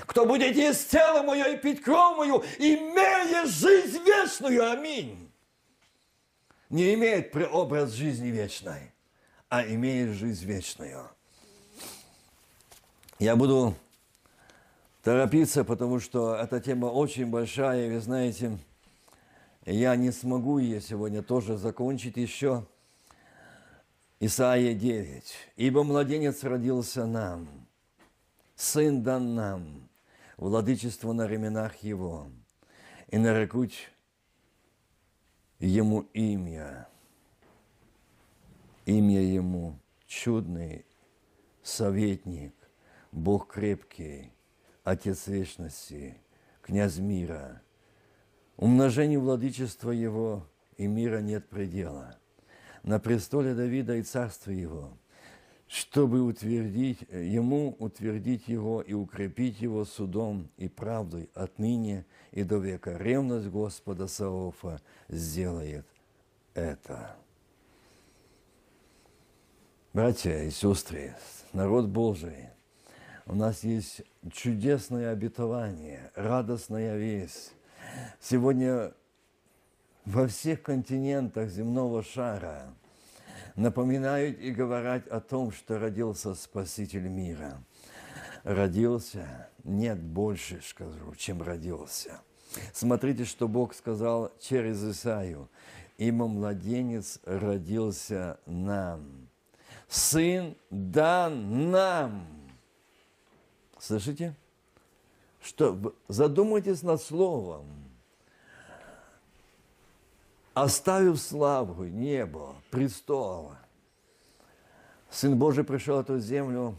Кто 0.00 0.26
будет 0.26 0.56
есть 0.56 0.90
тело 0.90 1.22
мое 1.22 1.54
и 1.54 1.56
пить 1.56 1.80
кровь 1.80 2.16
мою, 2.16 2.42
имея 2.58 3.46
жизнь 3.46 4.02
вечную. 4.02 4.68
Аминь. 4.68 5.30
Не 6.70 6.94
имеет 6.94 7.30
преобраз 7.30 7.92
жизни 7.92 8.30
вечной, 8.30 8.90
а 9.48 9.64
имеет 9.64 10.16
жизнь 10.16 10.44
вечную. 10.44 11.08
Я 13.20 13.36
буду 13.36 13.76
торопиться, 15.04 15.62
потому 15.62 16.00
что 16.00 16.34
эта 16.34 16.60
тема 16.60 16.86
очень 16.86 17.26
большая, 17.26 17.92
вы 17.92 18.00
знаете, 18.00 18.58
я 19.72 19.96
не 19.96 20.10
смогу 20.10 20.58
ее 20.58 20.80
сегодня 20.80 21.22
тоже 21.22 21.56
закончить 21.56 22.16
еще. 22.16 22.66
Исаия 24.20 24.74
9. 24.74 25.34
«Ибо 25.56 25.82
младенец 25.82 26.44
родился 26.44 27.06
нам, 27.06 27.66
сын 28.56 29.02
дан 29.02 29.34
нам, 29.34 29.88
владычество 30.36 31.12
на 31.12 31.26
ременах 31.26 31.76
его, 31.78 32.28
и 33.08 33.18
нарекут 33.18 33.72
ему 35.58 36.00
имя, 36.12 36.88
имя 38.86 39.22
ему 39.22 39.78
чудный, 40.06 40.84
советник, 41.62 42.54
Бог 43.12 43.52
крепкий, 43.52 44.32
Отец 44.84 45.26
вечности, 45.28 46.20
князь 46.60 46.98
мира, 46.98 47.62
Умножению 48.56 49.20
владычества 49.20 49.90
Его 49.90 50.46
и 50.76 50.86
мира 50.86 51.18
нет 51.18 51.48
предела. 51.48 52.16
На 52.82 53.00
престоле 53.00 53.54
Давида 53.54 53.96
и 53.96 54.02
царства 54.02 54.50
Его, 54.52 54.96
чтобы 55.66 56.22
утвердить, 56.22 57.00
Ему 57.10 57.74
утвердить 57.78 58.46
Его 58.46 58.80
и 58.80 58.92
укрепить 58.92 59.60
Его 59.60 59.84
судом 59.84 60.50
и 60.56 60.68
правдой 60.68 61.30
отныне 61.34 62.04
и 62.30 62.44
до 62.44 62.58
века. 62.58 62.96
Ревность 62.96 63.48
Господа 63.48 64.06
Саофа 64.06 64.80
сделает 65.08 65.86
это. 66.54 67.16
Братья 69.92 70.42
и 70.42 70.50
сестры, 70.50 71.14
народ 71.52 71.86
Божий, 71.86 72.50
у 73.26 73.34
нас 73.34 73.64
есть 73.64 74.02
чудесное 74.32 75.10
обетование, 75.10 76.12
радостная 76.14 76.96
весть 76.96 77.53
Сегодня 78.20 78.92
во 80.04 80.26
всех 80.28 80.62
континентах 80.62 81.48
земного 81.48 82.02
шара 82.02 82.74
напоминают 83.56 84.38
и 84.38 84.50
говорят 84.50 85.08
о 85.08 85.20
том, 85.20 85.52
что 85.52 85.78
родился 85.78 86.34
Спаситель 86.34 87.08
мира. 87.08 87.62
Родился, 88.42 89.48
нет 89.62 89.98
больше, 89.98 90.60
скажу, 90.62 91.14
чем 91.16 91.42
родился. 91.42 92.20
Смотрите, 92.72 93.24
что 93.24 93.48
Бог 93.48 93.74
сказал 93.74 94.32
через 94.40 94.82
Исаию. 94.84 95.48
Ибо 95.96 96.26
младенец 96.26 97.20
родился 97.24 98.38
нам. 98.46 99.28
Сын 99.88 100.56
дан 100.70 101.70
нам. 101.70 102.26
Слышите? 103.78 104.34
Что, 105.40 105.94
задумайтесь 106.08 106.82
над 106.82 107.00
словом 107.00 107.83
оставив 110.54 111.20
славу, 111.20 111.84
небо, 111.84 112.54
престол, 112.70 113.52
Сын 115.10 115.38
Божий 115.38 115.62
пришел 115.62 116.00
эту 116.00 116.18
землю, 116.18 116.76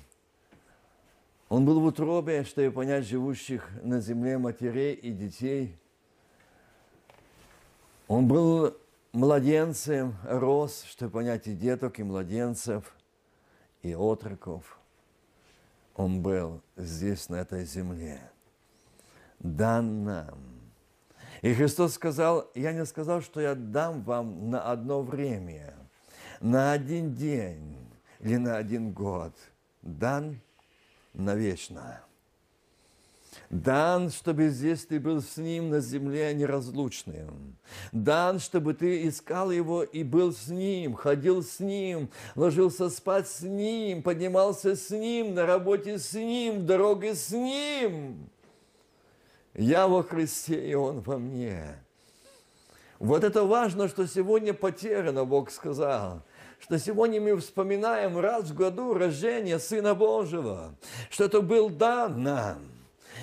Он 1.48 1.64
был 1.64 1.80
в 1.80 1.86
утробе, 1.86 2.44
чтобы 2.44 2.72
понять 2.72 3.06
живущих 3.06 3.70
на 3.82 4.02
земле 4.02 4.38
матерей 4.38 4.94
и 4.94 5.12
детей. 5.14 5.78
Он 8.08 8.28
был 8.28 8.76
младенцем, 9.14 10.16
рос, 10.26 10.84
чтобы 10.84 11.12
понять 11.12 11.48
и 11.48 11.56
деток, 11.56 11.98
и 12.00 12.04
младенцев, 12.04 12.94
и 13.82 13.94
отроков. 13.94 14.80
Он 15.96 16.22
был 16.22 16.62
здесь, 16.76 17.30
на 17.30 17.36
этой 17.36 17.64
земле. 17.64 18.20
Дан 19.40 20.04
нам. 20.04 20.55
И 21.46 21.54
Христос 21.54 21.94
сказал, 21.94 22.50
я 22.56 22.74
не 22.74 22.84
сказал, 22.88 23.22
что 23.22 23.40
я 23.40 23.54
дам 23.54 24.02
вам 24.02 24.50
на 24.50 24.64
одно 24.64 25.04
время, 25.04 25.76
на 26.42 26.72
один 26.72 27.14
день 27.14 27.78
или 28.20 28.38
на 28.38 28.58
один 28.58 28.92
год. 28.92 29.32
Дан 29.84 30.42
навечно. 31.14 32.02
Дан, 33.52 34.10
чтобы 34.10 34.50
здесь 34.50 34.88
ты 34.88 35.00
был 35.00 35.22
с 35.22 35.38
Ним 35.38 35.70
на 35.70 35.82
земле 35.82 36.34
неразлучным. 36.34 37.58
Дан, 37.92 38.40
чтобы 38.40 38.74
ты 38.74 39.08
искал 39.08 39.52
Его 39.52 39.84
и 39.84 40.02
был 40.04 40.34
с 40.34 40.48
Ним, 40.48 40.96
ходил 40.96 41.44
с 41.44 41.60
Ним, 41.60 42.10
ложился 42.34 42.90
спать 42.90 43.28
с 43.28 43.42
Ним, 43.42 44.02
поднимался 44.02 44.76
с 44.76 44.90
Ним, 44.90 45.36
на 45.36 45.46
работе 45.46 46.00
с 46.00 46.12
Ним, 46.14 46.62
в 46.62 46.66
дороге 46.66 47.14
с 47.14 47.30
Ним. 47.30 48.32
Я 49.56 49.88
во 49.88 50.04
Христе, 50.04 50.70
и 50.70 50.74
Он 50.74 51.02
во 51.02 51.18
мне. 51.18 51.78
Вот 53.00 53.24
это 53.24 53.44
важно, 53.44 53.88
что 53.88 54.08
сегодня 54.08 54.54
потеряно, 54.54 55.26
Бог 55.26 55.52
сказал– 55.52 56.22
что 56.60 56.80
сегодня 56.80 57.22
мы 57.22 57.38
вспоминаем 57.38 58.18
раз 58.18 58.46
в 58.46 58.56
году 58.56 58.94
рождение 58.94 59.60
Сына 59.60 59.94
Божьего, 59.94 60.76
что 61.10 61.26
это 61.26 61.42
был 61.42 61.70
дан 61.70 62.24
нам. 62.24 62.58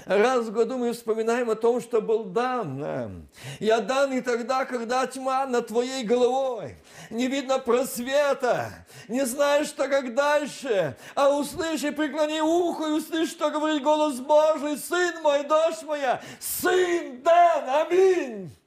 Раз 0.07 0.47
в 0.47 0.53
году 0.53 0.79
мы 0.79 0.93
вспоминаем 0.93 1.51
о 1.51 1.55
том, 1.55 1.81
что 1.81 2.01
был 2.01 2.25
дан. 2.25 3.29
Я 3.61 3.81
дан 3.81 4.13
и 4.13 4.21
тогда, 4.21 4.65
когда 4.65 5.07
тьма 5.07 5.47
над 5.47 5.69
твоей 5.69 6.05
головой. 6.05 6.77
Не 7.11 7.29
видно 7.29 7.59
просвета. 7.59 8.87
Не 9.09 9.25
знаешь, 9.27 9.69
что 9.69 9.89
как 9.89 10.15
дальше. 10.15 10.97
А 11.15 11.31
услыши, 11.31 11.93
преклони 11.93 12.41
ухо 12.41 12.85
и 12.85 12.93
услышь, 12.93 13.31
что 13.31 13.51
говорит 13.51 13.83
голос 13.83 14.21
Божий. 14.21 14.77
Сын 14.77 15.23
мой, 15.23 15.45
дочь 15.45 15.83
моя, 15.83 16.21
сын 16.41 17.23
дан. 17.23 17.87
Аминь 17.87 18.62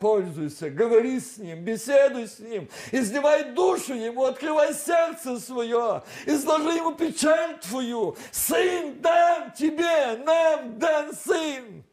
пользуйся, 0.00 0.70
говори 0.70 1.20
с 1.20 1.36
Ним, 1.36 1.62
беседуй 1.62 2.26
с 2.26 2.38
Ним, 2.40 2.68
изливай 2.90 3.52
душу 3.52 3.94
Ему, 3.94 4.24
открывай 4.24 4.74
сердце 4.74 5.38
свое, 5.38 6.02
изложи 6.26 6.70
Ему 6.70 6.94
печаль 6.94 7.60
твою. 7.60 8.16
Сын 8.32 9.00
дан 9.00 9.52
тебе, 9.52 10.16
нам 10.24 10.78
дан 10.78 11.12
Сын. 11.14 11.84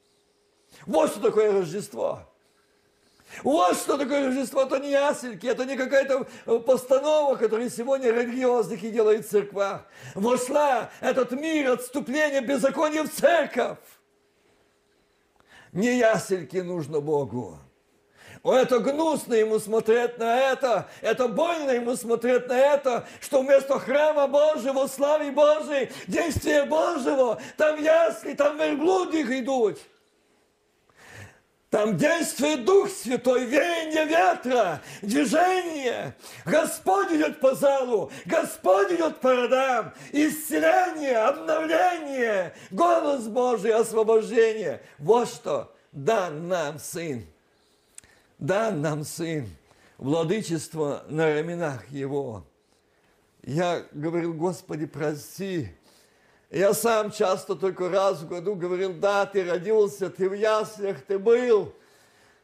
Вот 0.86 1.12
что 1.12 1.20
такое 1.20 1.52
Рождество. 1.52 2.22
Вот 3.44 3.76
что 3.76 3.98
такое 3.98 4.28
Рождество, 4.28 4.62
это 4.62 4.80
не 4.80 4.92
ясельки, 4.92 5.46
это 5.46 5.66
не 5.66 5.76
какая-то 5.76 6.60
постанова, 6.62 7.36
которую 7.36 7.70
сегодня 7.70 8.10
религиозники 8.12 8.90
делают 8.90 9.26
в 9.26 9.30
церквах. 9.30 9.86
Вошла 10.16 10.90
этот 11.02 11.34
мир 11.34 11.74
отступления 11.74 12.40
беззакония 12.40 13.04
в 13.04 13.10
церковь. 13.10 13.80
Не 15.74 15.98
ясельки 15.98 16.58
нужно 16.58 17.02
Богу. 17.02 17.60
Это 18.44 18.80
гнусно 18.80 19.34
ему 19.34 19.60
смотреть 19.60 20.18
на 20.18 20.40
это, 20.40 20.88
это 21.02 21.28
больно 21.28 21.72
ему 21.72 21.96
смотреть 21.96 22.48
на 22.48 22.58
это, 22.58 23.08
что 23.20 23.42
вместо 23.42 23.80
храма 23.80 24.28
Божьего, 24.28 24.88
славы 24.88 25.32
Божьей, 25.32 25.90
действия 26.08 26.64
Божьего, 26.64 27.40
там 27.58 27.82
ясли, 27.82 28.34
там 28.34 28.58
верблудик 28.58 29.30
идут. 29.32 29.80
Там 31.70 31.98
действует 31.98 32.64
Дух 32.64 32.90
Святой, 32.90 33.44
веяние 33.44 34.06
ветра, 34.06 34.82
движение. 35.02 36.16
Господь 36.46 37.12
идет 37.12 37.42
по 37.42 37.56
залу, 37.56 38.10
Господь 38.26 38.94
идет 38.94 39.20
по 39.20 39.36
родам. 39.36 39.94
Исцеление, 40.14 41.18
обновление, 41.18 42.54
голос 42.72 43.28
Божий, 43.28 43.74
освобождение. 43.74 44.82
Вот 44.98 45.28
что 45.28 45.76
дан 45.92 46.48
нам 46.48 46.80
Сын 46.80 47.28
дан 48.38 48.82
нам 48.82 49.04
Сын, 49.04 49.48
владычество 49.98 51.04
на 51.08 51.34
раменах 51.34 51.90
Его. 51.90 52.46
Я 53.44 53.86
говорил, 53.92 54.34
Господи, 54.34 54.86
прости. 54.86 55.70
Я 56.50 56.74
сам 56.74 57.12
часто 57.12 57.56
только 57.56 57.90
раз 57.90 58.22
в 58.22 58.28
году 58.28 58.56
говорил, 58.56 58.94
да, 58.94 59.26
ты 59.26 59.44
родился, 59.44 60.10
ты 60.10 60.30
в 60.30 60.34
яслях, 60.34 61.02
ты 61.02 61.20
был. 61.20 61.74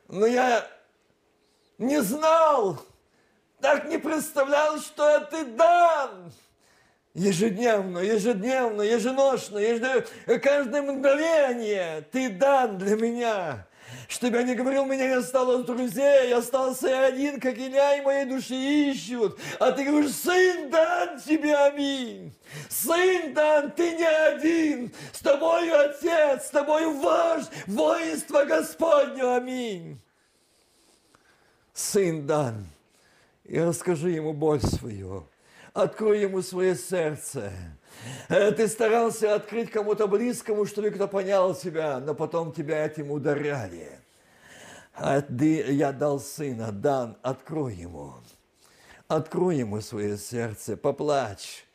Но 0.10 0.26
я 0.26 0.68
не 1.78 2.02
знал, 2.02 2.80
так 3.62 3.88
не 3.88 3.98
представлял, 3.98 4.78
что 4.80 5.22
ты 5.32 5.46
дан. 5.46 6.34
Ежедневно, 7.14 8.00
ежедневно, 8.00 8.82
еженошно, 8.82 9.60
ежедневно, 9.60 10.40
каждое 10.40 10.82
мгновение 10.82 12.02
ты 12.12 12.30
дан 12.30 12.78
для 12.78 12.96
меня 12.96 13.68
чтобы 14.14 14.38
я 14.38 14.44
не 14.44 14.54
говорил, 14.54 14.86
меня 14.86 15.08
не 15.08 15.16
осталось 15.16 15.66
друзей, 15.66 16.30
я 16.30 16.38
остался 16.38 17.08
один, 17.08 17.40
как 17.40 17.58
и 17.58 17.68
ляй 17.68 18.02
моей 18.02 18.26
души 18.26 18.54
ищут. 18.54 19.40
А 19.60 19.72
ты 19.72 19.86
говоришь, 19.86 20.12
сын 20.12 20.70
дан 20.70 21.20
тебе, 21.20 21.56
аминь. 21.56 22.32
Сын 22.70 23.34
дан, 23.34 23.72
ты 23.72 23.96
не 23.96 24.06
один. 24.06 24.94
С 25.12 25.20
тобою 25.20 25.74
Отец, 25.80 26.46
с 26.46 26.50
тобою 26.52 27.00
ваш 27.00 27.46
воинство 27.66 28.46
Господне, 28.46 29.24
аминь. 29.24 30.00
Сын 31.74 32.28
дан. 32.28 32.68
И 33.46 33.60
расскажи 33.60 34.12
ему 34.12 34.34
боль 34.34 34.62
свою. 34.62 35.28
Открой 35.74 36.22
ему 36.22 36.44
свое 36.44 36.76
сердце. 36.76 37.52
Э, 38.30 38.52
ты 38.52 38.68
старался 38.68 39.34
открыть 39.34 39.72
кому-то 39.72 40.08
близкому, 40.08 40.66
чтобы 40.68 40.92
кто 40.92 41.08
понял 41.08 41.56
тебя, 41.56 42.00
но 42.00 42.14
потом 42.14 42.52
тебя 42.52 42.86
этим 42.86 43.10
ударяли. 43.10 44.03
Ты, 44.96 45.74
я 45.74 45.92
дал 45.92 46.20
сына, 46.20 46.72
дан, 46.72 47.18
открой 47.22 47.76
ему. 47.76 48.14
Открой 49.08 49.58
ему 49.58 49.82
свое 49.82 50.18
сердце, 50.18 50.78
поплачь. 50.78 51.66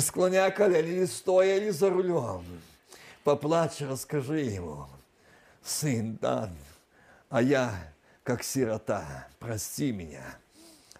Склоня 0.00 0.50
колени, 0.50 0.88
или 0.88 1.04
стоя, 1.04 1.56
или 1.58 1.70
за 1.70 1.90
рулем. 1.90 2.44
Поплачь, 3.24 3.80
расскажи 3.80 4.40
ему. 4.40 4.86
Сын 5.62 6.16
дан, 6.16 6.56
а 7.28 7.40
я, 7.42 7.92
как 8.24 8.42
сирота, 8.42 9.28
прости 9.38 9.92
меня. 9.92 10.38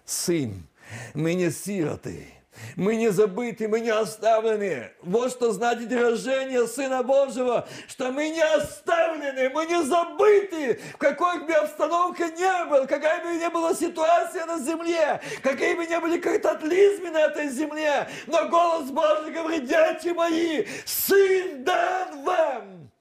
Сын, 0.05 0.65
мы 1.13 1.33
не 1.33 1.51
сироты, 1.51 2.27
мы 2.75 2.95
не 2.95 3.09
забыты, 3.09 3.67
мы 3.67 3.79
не 3.79 3.89
оставлены. 3.89 4.91
Вот 5.01 5.31
что 5.31 5.51
значит 5.51 5.91
рождение 5.91 6.67
Сына 6.67 7.03
Божьего, 7.03 7.67
что 7.87 8.11
мы 8.11 8.29
не 8.29 8.41
оставлены, 8.41 9.49
мы 9.49 9.65
не 9.65 9.83
забыты, 9.83 10.79
в 10.93 10.97
какой 10.97 11.45
бы 11.45 11.53
обстановке 11.53 12.25
не 12.37 12.65
был, 12.65 12.87
какая 12.87 13.23
бы 13.23 13.33
ни 13.33 13.47
была 13.51 13.73
ситуация 13.73 14.45
на 14.45 14.59
земле, 14.59 15.21
какие 15.41 15.75
бы 15.75 15.85
ни 15.85 15.97
были 15.99 16.19
катаклизмы 16.19 17.09
на 17.11 17.21
этой 17.21 17.49
земле. 17.49 18.07
Но 18.27 18.47
голос 18.49 18.89
Божий 18.89 19.31
говорит, 19.31 19.65
дети 19.65 20.09
мои, 20.09 20.65
Сын 20.85 21.63
дан 21.63 22.23
вам. 22.23 22.92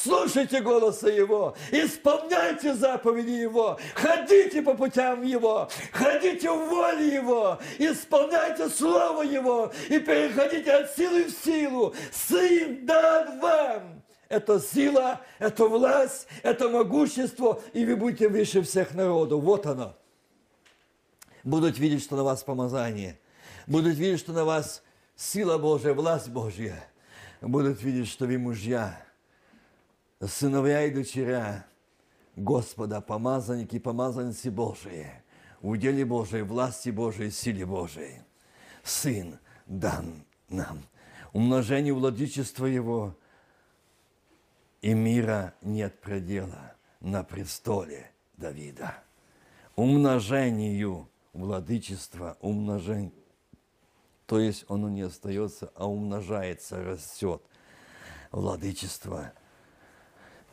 Слушайте 0.00 0.60
голоса 0.60 1.08
Его, 1.08 1.56
исполняйте 1.72 2.74
заповеди 2.74 3.30
Его, 3.30 3.78
ходите 3.94 4.62
по 4.62 4.74
путям 4.74 5.22
Его, 5.22 5.68
ходите 5.90 6.50
в 6.50 6.68
воле 6.68 7.14
Его, 7.14 7.58
исполняйте 7.78 8.68
Слово 8.68 9.22
Его 9.22 9.72
и 9.88 9.98
переходите 9.98 10.72
от 10.72 10.94
силы 10.94 11.24
в 11.24 11.30
силу. 11.30 11.94
Сын 12.12 12.86
дан 12.86 13.40
вам. 13.40 14.02
Это 14.28 14.60
сила, 14.60 15.20
это 15.40 15.66
власть, 15.66 16.28
это 16.42 16.68
могущество, 16.68 17.60
и 17.72 17.84
вы 17.84 17.96
будете 17.96 18.28
выше 18.28 18.62
всех 18.62 18.94
народов. 18.94 19.42
Вот 19.42 19.66
оно. 19.66 19.96
Будут 21.42 21.78
видеть, 21.78 22.04
что 22.04 22.14
на 22.14 22.22
вас 22.22 22.44
помазание. 22.44 23.18
Будут 23.66 23.96
видеть, 23.96 24.20
что 24.20 24.32
на 24.32 24.44
вас 24.44 24.82
сила 25.16 25.58
Божья, 25.58 25.92
власть 25.92 26.28
Божья. 26.28 26.84
Будут 27.40 27.82
видеть, 27.82 28.08
что 28.08 28.26
вы 28.26 28.38
мужья 28.38 29.07
сыновья 30.26 30.84
и 30.84 30.90
дочеря 30.90 31.66
Господа, 32.36 33.00
помазанники, 33.00 33.78
помазанницы 33.78 34.50
Божии, 34.50 35.10
в 35.60 35.68
уделе 35.68 36.04
Божией, 36.04 36.42
власти 36.42 36.90
Божией, 36.90 37.30
силе 37.30 37.66
Божией. 37.66 38.22
Сын 38.82 39.38
дан 39.66 40.24
нам. 40.48 40.82
Умножению 41.32 41.96
владычества 41.96 42.66
Его 42.66 43.16
и 44.80 44.94
мира 44.94 45.54
нет 45.62 46.00
предела 46.00 46.74
на 47.00 47.22
престоле 47.22 48.10
Давида. 48.36 48.94
Умножению 49.76 51.08
владычества, 51.32 52.36
умножению 52.40 53.12
То 54.26 54.38
есть 54.38 54.64
оно 54.68 54.88
не 54.88 55.02
остается, 55.02 55.72
а 55.74 55.88
умножается, 55.88 56.82
растет. 56.82 57.42
Владычество 58.30 59.32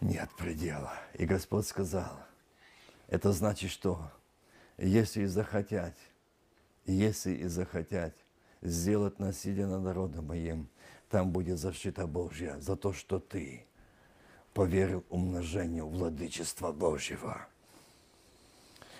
нет 0.05 0.29
предела. 0.37 0.93
И 1.13 1.25
Господь 1.25 1.67
сказал, 1.67 2.17
это 3.07 3.31
значит 3.31 3.71
что? 3.71 4.11
Если 4.77 5.23
и 5.23 5.25
захотят, 5.25 5.95
если 6.85 7.33
и 7.33 7.45
захотят 7.45 8.13
сделать 8.61 9.19
насилие 9.19 9.67
над 9.67 9.83
народом 9.83 10.27
моим, 10.27 10.69
там 11.09 11.31
будет 11.31 11.59
защита 11.59 12.07
Божья 12.07 12.57
за 12.59 12.75
то, 12.75 12.93
что 12.93 13.19
ты 13.19 13.65
поверил 14.53 15.03
умножению 15.09 15.87
владычества 15.87 16.71
Божьего. 16.71 17.47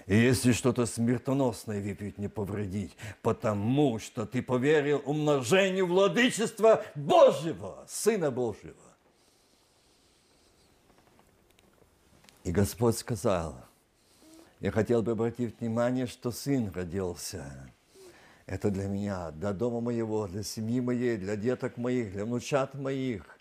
И 0.06 0.16
если 0.16 0.52
что-то 0.52 0.86
смертоносное 0.86 1.82
выпить 1.82 2.20
не 2.20 2.28
повредить, 2.28 2.96
потому 3.24 3.98
что 3.98 4.28
ты 4.28 4.44
поверил 4.44 5.02
умножению 5.04 5.88
владычества 5.88 6.86
Божьего, 6.94 7.86
Сына 7.88 8.30
Божьего. 8.30 8.85
И 12.46 12.52
Господь 12.52 12.98
сказал, 12.98 13.58
я 14.62 14.72
хотел 14.72 15.02
бы 15.02 15.12
обратить 15.12 15.60
внимание, 15.60 16.08
что 16.08 16.32
Сын 16.32 16.72
родился. 16.74 17.70
Это 18.46 18.70
для 18.70 18.88
меня, 18.88 19.32
для 19.32 19.52
дома 19.52 19.82
моего, 19.82 20.28
для 20.28 20.44
семьи 20.44 20.80
моей, 20.80 21.18
для 21.18 21.36
деток 21.36 21.76
моих, 21.76 22.14
для 22.14 22.24
внучат 22.24 22.74
моих 22.76 23.36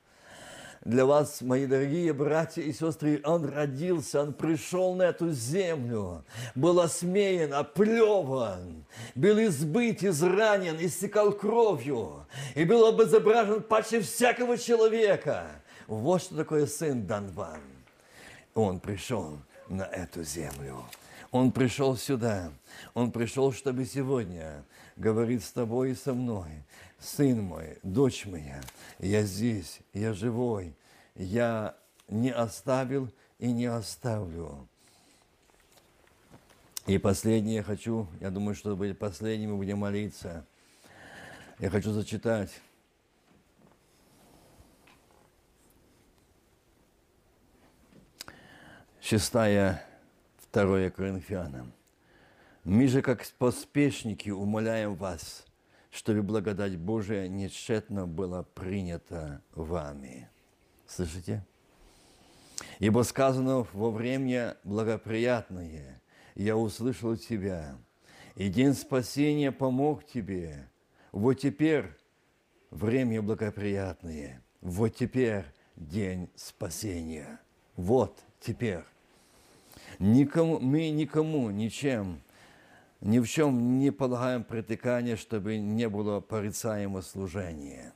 для 0.84 1.06
вас, 1.06 1.40
мои 1.40 1.66
дорогие 1.66 2.12
братья 2.12 2.60
и 2.60 2.72
сестры, 2.72 3.20
Он 3.24 3.46
родился, 3.46 4.20
Он 4.20 4.34
пришел 4.34 4.94
на 4.94 5.04
эту 5.04 5.30
землю, 5.30 6.24
был 6.54 6.78
осмеян, 6.80 7.54
оплеван, 7.54 8.84
был 9.14 9.38
избыт, 9.44 10.04
изранен, 10.04 10.76
истекал 10.78 11.32
кровью 11.32 12.26
и 12.54 12.64
был 12.64 12.86
обезображен 12.86 13.62
паче 13.62 14.00
всякого 14.00 14.58
человека. 14.58 15.46
Вот 15.86 16.22
что 16.22 16.36
такое 16.36 16.66
Сын 16.66 17.06
дан 17.06 17.30
вам. 17.30 17.73
Он 18.54 18.80
пришел 18.80 19.38
на 19.68 19.82
эту 19.82 20.22
землю. 20.22 20.84
Он 21.30 21.50
пришел 21.50 21.96
сюда. 21.96 22.52
Он 22.94 23.10
пришел, 23.10 23.52
чтобы 23.52 23.84
сегодня 23.84 24.64
говорить 24.96 25.44
с 25.44 25.50
тобой 25.50 25.90
и 25.90 25.94
со 25.94 26.14
мной 26.14 26.64
сын 27.04 27.42
мой, 27.42 27.78
дочь 27.82 28.26
моя, 28.26 28.60
я 28.98 29.22
здесь, 29.22 29.80
я 29.92 30.12
живой, 30.14 30.74
я 31.14 31.76
не 32.08 32.30
оставил 32.30 33.10
и 33.38 33.52
не 33.52 33.66
оставлю. 33.66 34.68
И 36.86 36.98
последнее 36.98 37.62
хочу, 37.62 38.06
я 38.20 38.30
думаю, 38.30 38.54
что 38.54 38.76
будет 38.76 38.98
последним, 38.98 39.52
мы 39.52 39.56
будем 39.56 39.78
молиться. 39.78 40.46
Я 41.58 41.70
хочу 41.70 41.92
зачитать 41.92 42.50
шестая, 49.04 49.84
второе 50.38 50.90
Коринфянам. 50.90 51.72
Мы 52.64 52.88
же, 52.88 53.02
как 53.02 53.24
поспешники, 53.38 54.30
умоляем 54.30 54.94
вас– 54.94 55.44
чтобы 55.94 56.24
благодать 56.24 56.76
Божия 56.76 57.28
нечетно 57.28 58.04
была 58.04 58.42
принята 58.42 59.40
вами. 59.54 60.28
Слышите? 60.88 61.46
Ибо 62.80 63.02
сказано 63.02 63.64
во 63.72 63.92
время 63.92 64.56
благоприятное, 64.64 66.02
я 66.34 66.56
услышал 66.56 67.16
тебя, 67.16 67.78
и 68.34 68.48
день 68.48 68.74
спасения 68.74 69.52
помог 69.52 70.04
тебе. 70.04 70.68
Вот 71.12 71.34
теперь 71.34 71.86
время 72.70 73.22
благоприятное, 73.22 74.42
вот 74.62 74.96
теперь 74.96 75.44
день 75.76 76.28
спасения. 76.34 77.38
Вот 77.76 78.18
теперь. 78.40 78.82
Никому, 79.98 80.58
мы 80.58 80.90
никому 80.90 81.50
ничем 81.50 82.20
ни 83.04 83.18
в 83.18 83.28
чем 83.28 83.78
не 83.78 83.90
полагаем 83.90 84.42
притыкания, 84.42 85.16
чтобы 85.16 85.58
не 85.58 85.88
было 85.90 86.20
порицаемого 86.20 87.02
служения. 87.02 87.92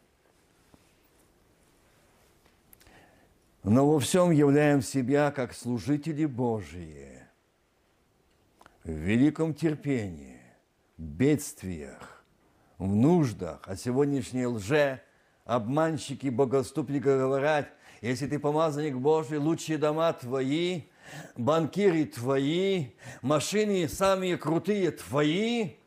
Но 3.64 3.90
во 3.90 3.99
всем 4.01 4.30
являем 4.30 4.82
себя 4.82 5.30
как 5.30 5.55
служители 5.55 6.26
Божии, 6.26 7.22
в 8.84 8.90
великом 8.90 9.55
терпении, 9.55 10.40
в 10.99 11.03
бедствиях, 11.03 12.22
в 12.76 12.94
нуждах, 12.94 13.62
а 13.66 13.76
сегодняшние 13.76 14.46
лже, 14.46 15.03
обманщики, 15.44 16.28
богоступники 16.28 17.05
говорят, 17.05 17.68
если 18.03 18.26
ты 18.26 18.38
помазанник 18.38 18.94
Божий, 18.94 19.38
лучшие 19.38 19.78
дома 19.78 20.12
твои– 20.12 20.82
банкиры 21.36 22.04
твои, 22.06 22.88
машины 23.22 23.88
самые 23.88 24.36
крутые 24.36 24.90
твои, 24.90 25.78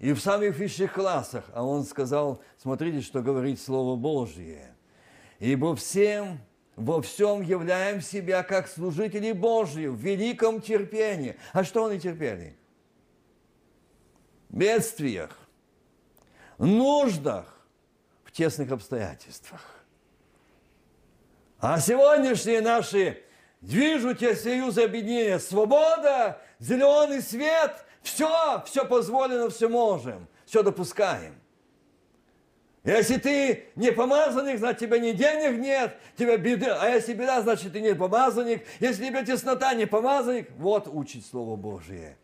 и 0.00 0.14
в 0.14 0.20
самых 0.20 0.56
высших 0.56 0.94
классах. 0.94 1.44
А 1.52 1.62
он 1.62 1.84
сказал, 1.84 2.42
смотрите, 2.56 3.02
что 3.02 3.22
говорит 3.22 3.60
Слово 3.60 3.96
Божье. 3.96 4.74
Ибо 5.38 5.76
всем, 5.76 6.40
во 6.74 7.02
всем 7.02 7.42
являем 7.42 8.00
себя 8.00 8.42
как 8.42 8.66
служители 8.66 9.32
Божьи 9.32 9.86
в 9.86 9.96
великом 9.96 10.60
терпении. 10.62 11.36
А 11.52 11.64
что 11.64 11.84
они 11.84 12.00
терпели? 12.00 12.56
В 14.48 14.56
бедствиях, 14.56 15.38
нуждах, 16.58 17.60
в 18.24 18.32
тесных 18.32 18.72
обстоятельствах. 18.72 19.84
А 21.58 21.78
сегодняшние 21.78 22.62
наши 22.62 23.22
Движу 23.60 24.14
тебя 24.14 24.34
союз 24.34 24.78
объединения. 24.78 25.38
Свобода, 25.38 26.40
зеленый 26.58 27.20
свет, 27.20 27.84
все, 28.02 28.62
все 28.66 28.84
позволено, 28.86 29.50
все 29.50 29.68
можем, 29.68 30.26
все 30.46 30.62
допускаем. 30.62 31.34
Если 32.82 33.18
ты 33.18 33.64
не 33.76 33.92
помазанник, 33.92 34.58
значит, 34.58 34.80
тебя 34.80 34.98
ни 34.98 35.12
денег 35.12 35.60
нет, 35.60 35.98
тебя 36.16 36.38
беда. 36.38 36.78
А 36.80 36.88
если 36.88 37.12
беда, 37.12 37.42
значит, 37.42 37.74
ты 37.74 37.80
не 37.82 37.94
помазанник. 37.94 38.64
Если 38.80 39.06
тебе 39.06 39.22
теснота, 39.22 39.74
не 39.74 39.84
помазанник. 39.84 40.48
Вот 40.56 40.88
учит 40.88 41.26
Слово 41.26 41.56
Божие. 41.56 42.16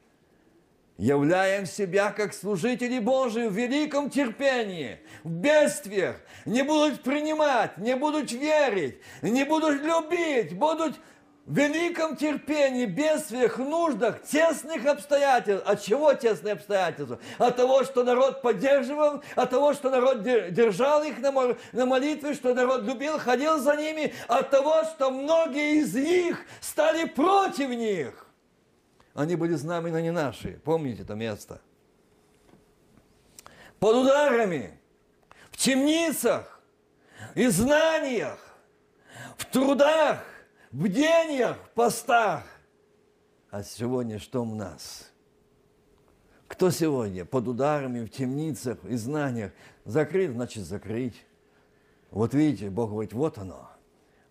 Являем 0.96 1.66
себя 1.66 2.10
как 2.10 2.32
служители 2.32 2.98
Божии 3.00 3.48
в 3.48 3.52
великом 3.52 4.08
терпении, 4.08 4.98
в 5.24 5.30
бедствиях. 5.30 6.16
Не 6.46 6.62
будут 6.62 7.02
принимать, 7.02 7.76
не 7.76 7.94
будут 7.96 8.32
верить, 8.32 8.98
не 9.20 9.44
будут 9.44 9.82
любить, 9.82 10.56
будут 10.56 10.98
великом 11.46 12.16
терпении, 12.16 12.86
бедствиях, 12.86 13.58
нуждах, 13.58 14.22
тесных 14.22 14.84
обстоятельств. 14.84 15.66
От 15.66 15.82
чего 15.82 16.12
тесные 16.12 16.54
обстоятельства? 16.54 17.20
От 17.38 17.56
того, 17.56 17.84
что 17.84 18.02
народ 18.02 18.42
поддерживал, 18.42 19.22
от 19.36 19.50
того, 19.50 19.72
что 19.72 19.90
народ 19.90 20.22
держал 20.22 21.02
их 21.04 21.18
на 21.18 21.86
молитве, 21.86 22.34
что 22.34 22.52
народ 22.52 22.82
любил, 22.82 23.18
ходил 23.18 23.58
за 23.58 23.76
ними, 23.76 24.12
от 24.26 24.50
того, 24.50 24.84
что 24.84 25.10
многие 25.10 25.80
из 25.80 25.94
них 25.94 26.38
стали 26.60 27.06
против 27.06 27.70
них. 27.70 28.26
Они 29.14 29.36
были 29.36 29.54
знамена 29.54 30.00
не 30.02 30.10
наши. 30.10 30.60
Помните 30.64 31.02
это 31.02 31.14
место? 31.14 31.60
Под 33.78 33.94
ударами, 33.94 34.78
в 35.52 35.56
темницах, 35.56 36.60
изгнаниях, 37.34 38.38
в 39.38 39.44
трудах– 39.46 40.24
бдениях, 40.76 41.58
постах. 41.74 42.44
А 43.50 43.62
сегодня 43.62 44.18
что 44.18 44.42
у 44.42 44.54
нас? 44.54 45.10
Кто 46.48 46.70
сегодня 46.70 47.24
под 47.24 47.48
ударами, 47.48 48.04
в 48.04 48.10
темницах, 48.10 48.84
и 48.84 48.96
знаниях? 48.96 49.52
Закрыть, 49.84 50.30
значит 50.30 50.64
закрыть. 50.64 51.24
Вот 52.10 52.34
видите, 52.34 52.70
Бог 52.70 52.90
говорит, 52.90 53.12
вот 53.12 53.38
оно. 53.38 53.70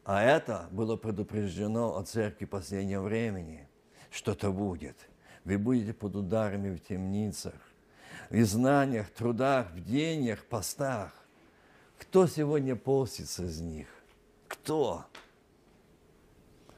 А 0.03 0.23
это 0.23 0.67
было 0.71 0.95
предупреждено 0.95 1.97
от 1.97 2.07
церкви 2.07 2.45
последнего 2.45 3.01
времени. 3.01 3.67
Что-то 4.11 4.51
будет. 4.51 4.95
Вы 5.43 5.57
будете 5.57 5.93
под 5.93 6.15
ударами 6.15 6.75
в 6.75 6.79
темницах, 6.79 7.55
в 8.29 8.43
знаниях, 8.43 9.09
трудах, 9.09 9.71
в 9.71 9.77
бдениях, 9.77 10.45
постах. 10.45 11.11
Кто 11.97 12.27
сегодня 12.27 12.75
постится 12.75 13.45
из 13.45 13.59
них? 13.61 13.87
Кто? 14.47 15.05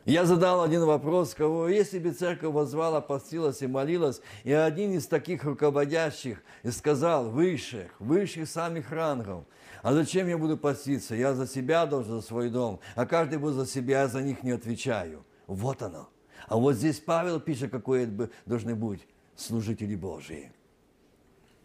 Я 0.07 0.23
задал 0.23 0.63
один 0.63 0.85
вопрос, 0.85 1.33
кого, 1.33 1.67
если 1.67 1.99
бы 1.99 2.11
церковь 2.11 2.53
возвала, 2.53 3.01
постилась 3.01 3.61
и 3.61 3.67
молилась, 3.67 4.21
и 4.45 4.53
один 4.53 4.93
из 4.93 5.05
таких 5.05 5.43
руководящих 5.43 6.41
сказал, 6.71 7.29
высших, 7.29 7.91
высших 7.99 8.47
самих 8.47 8.89
рангов, 8.89 9.43
а 9.81 9.91
зачем 9.91 10.29
я 10.29 10.37
буду 10.37 10.55
поститься? 10.55 11.13
Я 11.13 11.33
за 11.33 11.45
себя 11.45 11.85
должен, 11.85 12.21
за 12.21 12.25
свой 12.25 12.49
дом, 12.49 12.79
а 12.95 13.05
каждый 13.05 13.37
будет 13.37 13.55
за 13.55 13.65
себя, 13.65 14.03
я 14.03 14.07
за 14.07 14.21
них 14.21 14.43
не 14.43 14.51
отвечаю. 14.51 15.25
Вот 15.45 15.81
оно. 15.81 16.07
А 16.47 16.55
вот 16.55 16.75
здесь 16.75 17.01
Павел 17.01 17.41
пишет, 17.41 17.71
какое 17.71 18.09
должны 18.45 18.75
быть 18.75 19.05
служители 19.35 19.97
Божии. 19.97 20.53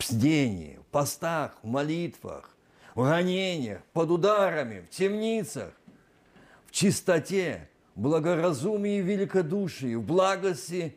бдении, 0.01 0.81
в 0.83 0.87
постах, 0.87 1.59
в 1.63 1.69
молитвах, 1.69 2.51
в 2.97 3.05
гонениях, 3.05 3.83
под 3.93 4.11
ударами, 4.11 4.81
в 4.81 4.91
темницах, 4.91 5.73
в 6.67 6.73
чистоте, 6.73 7.69
благоразумии 7.95 8.99
и 8.99 9.03
великодушии, 9.03 9.95
в 9.95 10.03
благости, 10.03 10.97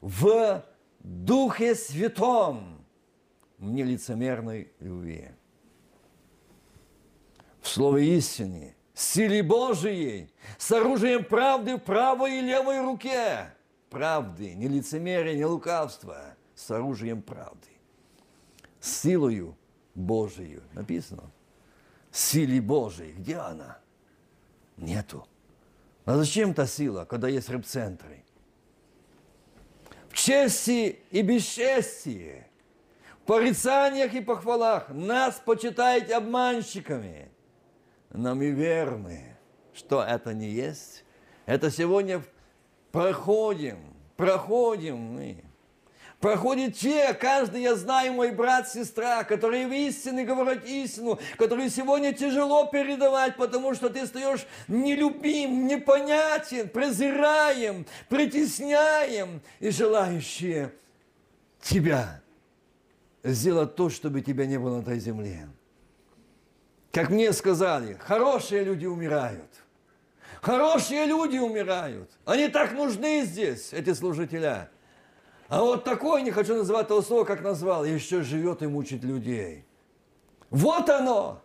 в 0.00 0.64
Духе 1.00 1.74
Святом, 1.74 2.84
в 3.58 3.70
нелицемерной 3.70 4.72
любви. 4.80 5.28
В 7.60 7.68
Слове 7.68 8.16
истины, 8.16 8.74
силе 8.92 9.42
Божией, 9.42 10.30
с 10.58 10.72
оружием 10.72 11.24
правды 11.24 11.76
в 11.76 11.80
правой 11.80 12.38
и 12.38 12.42
левой 12.42 12.80
руке. 12.80 13.54
Правды, 13.88 14.54
не 14.54 14.68
лицемерия, 14.68 15.34
не 15.34 15.44
лукавства, 15.44 16.34
с 16.54 16.70
оружием 16.70 17.22
правды. 17.22 17.68
Силою 18.80 19.56
Божией. 19.94 20.60
Написано. 20.72 21.30
Силе 22.10 22.60
Божией. 22.60 23.12
Где 23.12 23.36
она? 23.36 23.78
Нету. 24.76 25.26
А 26.04 26.16
зачем 26.16 26.52
та 26.52 26.66
сила, 26.66 27.04
когда 27.04 27.28
есть 27.28 27.48
репцентры? 27.48 28.24
В 30.08 30.14
чести 30.14 30.98
и 31.10 31.22
бесчестии, 31.22 32.46
в 33.22 33.26
порицаниях 33.26 34.12
и 34.14 34.20
похвалах 34.20 34.90
нас 34.90 35.40
почитаете 35.44 36.16
обманщиками, 36.16 37.30
но 38.10 38.34
мы 38.34 38.50
верны, 38.50 39.36
что 39.72 40.02
это 40.02 40.34
не 40.34 40.50
есть. 40.50 41.04
Это 41.46 41.70
сегодня 41.70 42.22
проходим, 42.90 43.78
проходим 44.16 44.96
мы. 44.96 45.44
Проходят 46.22 46.76
те, 46.76 47.14
каждый, 47.14 47.62
я 47.62 47.74
знаю, 47.74 48.12
мой 48.12 48.30
брат, 48.30 48.68
сестра, 48.68 49.24
которые 49.24 49.66
в 49.66 49.72
истине 49.72 50.24
говорят 50.24 50.64
истину, 50.64 51.18
которые 51.36 51.68
сегодня 51.68 52.12
тяжело 52.12 52.68
передавать, 52.68 53.36
потому 53.36 53.74
что 53.74 53.90
ты 53.90 54.06
стаешь 54.06 54.46
нелюбим, 54.68 55.66
непонятен, 55.66 56.68
презираем, 56.68 57.86
притесняем 58.08 59.42
и 59.58 59.70
желающие 59.70 60.72
тебя 61.60 62.22
сделать 63.24 63.74
то, 63.74 63.90
чтобы 63.90 64.20
тебя 64.20 64.46
не 64.46 64.60
было 64.60 64.76
на 64.76 64.82
этой 64.82 65.00
земле. 65.00 65.48
Как 66.92 67.10
мне 67.10 67.32
сказали, 67.32 67.94
хорошие 67.94 68.62
люди 68.62 68.86
умирают. 68.86 69.50
Хорошие 70.40 71.04
люди 71.04 71.38
умирают. 71.38 72.12
Они 72.24 72.46
так 72.46 72.74
нужны 72.74 73.24
здесь, 73.24 73.72
эти 73.72 73.92
служителя. 73.92 74.70
А 75.52 75.60
вот 75.60 75.84
такой, 75.84 76.22
не 76.22 76.30
хочу 76.30 76.54
называть 76.54 76.88
того 76.88 77.02
слова, 77.02 77.24
как 77.24 77.42
назвал, 77.42 77.84
еще 77.84 78.22
живет 78.22 78.62
и 78.62 78.66
мучит 78.66 79.04
людей. 79.04 79.66
Вот 80.48 80.88
оно, 80.88 81.42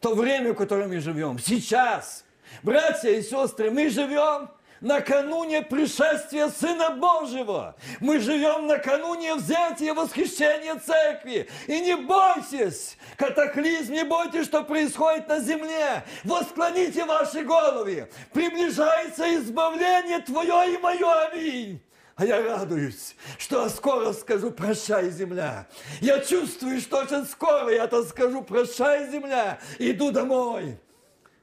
то 0.00 0.16
время, 0.16 0.54
в 0.54 0.56
котором 0.56 0.88
мы 0.88 0.98
живем. 0.98 1.38
Сейчас, 1.38 2.24
братья 2.64 3.10
и 3.10 3.22
сестры, 3.22 3.70
мы 3.70 3.90
живем 3.90 4.50
накануне 4.80 5.62
пришествия 5.62 6.48
Сына 6.48 6.96
Божьего. 6.96 7.76
Мы 8.00 8.18
живем 8.18 8.66
накануне 8.66 9.36
взятия 9.36 9.94
восхищения 9.94 10.74
церкви. 10.74 11.48
И 11.68 11.78
не 11.78 11.94
бойтесь, 11.94 12.98
катаклизм, 13.16 13.92
не 13.92 14.02
бойтесь, 14.02 14.46
что 14.46 14.64
происходит 14.64 15.28
на 15.28 15.38
земле. 15.38 16.02
Восклоните 16.24 17.04
ваши 17.04 17.44
головы. 17.44 18.08
Приближается 18.32 19.32
избавление 19.36 20.18
Твое 20.22 20.74
и 20.74 20.78
мое. 20.78 21.28
Аминь. 21.28 21.80
А 22.16 22.24
я 22.24 22.40
радуюсь, 22.40 23.16
что 23.38 23.68
скоро 23.68 24.12
скажу 24.12 24.52
«Прощай, 24.52 25.10
земля». 25.10 25.66
Я 26.00 26.20
чувствую, 26.20 26.80
что 26.80 27.02
очень 27.02 27.24
скоро 27.26 27.70
я 27.70 27.84
это 27.84 28.04
скажу 28.04 28.42
«Прощай, 28.42 29.10
земля». 29.10 29.58
Иду 29.80 30.12
домой. 30.12 30.78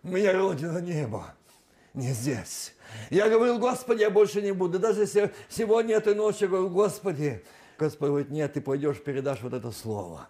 Моя 0.02 0.34
родина 0.34 0.78
небо. 0.78 1.36
Не 1.94 2.14
здесь. 2.14 2.74
Я 3.10 3.30
говорил, 3.30 3.60
Господи, 3.60 4.02
я 4.02 4.10
больше 4.10 4.42
не 4.42 4.54
буду. 4.54 4.80
Даже 4.80 5.06
сегодня, 5.50 5.96
этой 5.96 6.16
ночью, 6.16 6.48
говорю, 6.48 6.70
Господи, 6.70 7.44
Господь 7.78 8.10
говорит, 8.10 8.30
нет, 8.30 8.54
ты 8.54 8.62
пойдешь, 8.62 9.02
передашь 9.02 9.42
вот 9.42 9.54
это 9.54 9.72
слово. 9.72 10.30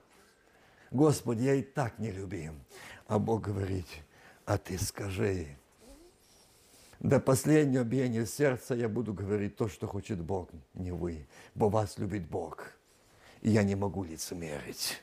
Господи, 0.89 1.43
я 1.43 1.53
и 1.55 1.61
так 1.61 1.99
не 1.99 2.11
любим. 2.11 2.63
А 3.07 3.19
Бог 3.19 3.41
говорит, 3.41 3.87
а 4.45 4.57
ты 4.57 4.77
скажи, 4.79 5.47
до 7.01 7.19
последнего 7.19 7.83
биения 7.83 8.25
сердца 8.25 8.75
я 8.75 8.87
буду 8.87 9.13
говорить 9.13 9.55
то, 9.55 9.67
что 9.67 9.87
хочет 9.87 10.21
Бог, 10.21 10.49
не 10.75 10.91
вы, 10.91 11.27
бо 11.55 11.65
вас 11.65 11.97
любит 11.97 12.27
Бог. 12.27 12.71
И 13.41 13.49
я 13.49 13.63
не 13.63 13.75
могу 13.75 14.03
лицемерить. 14.03 15.01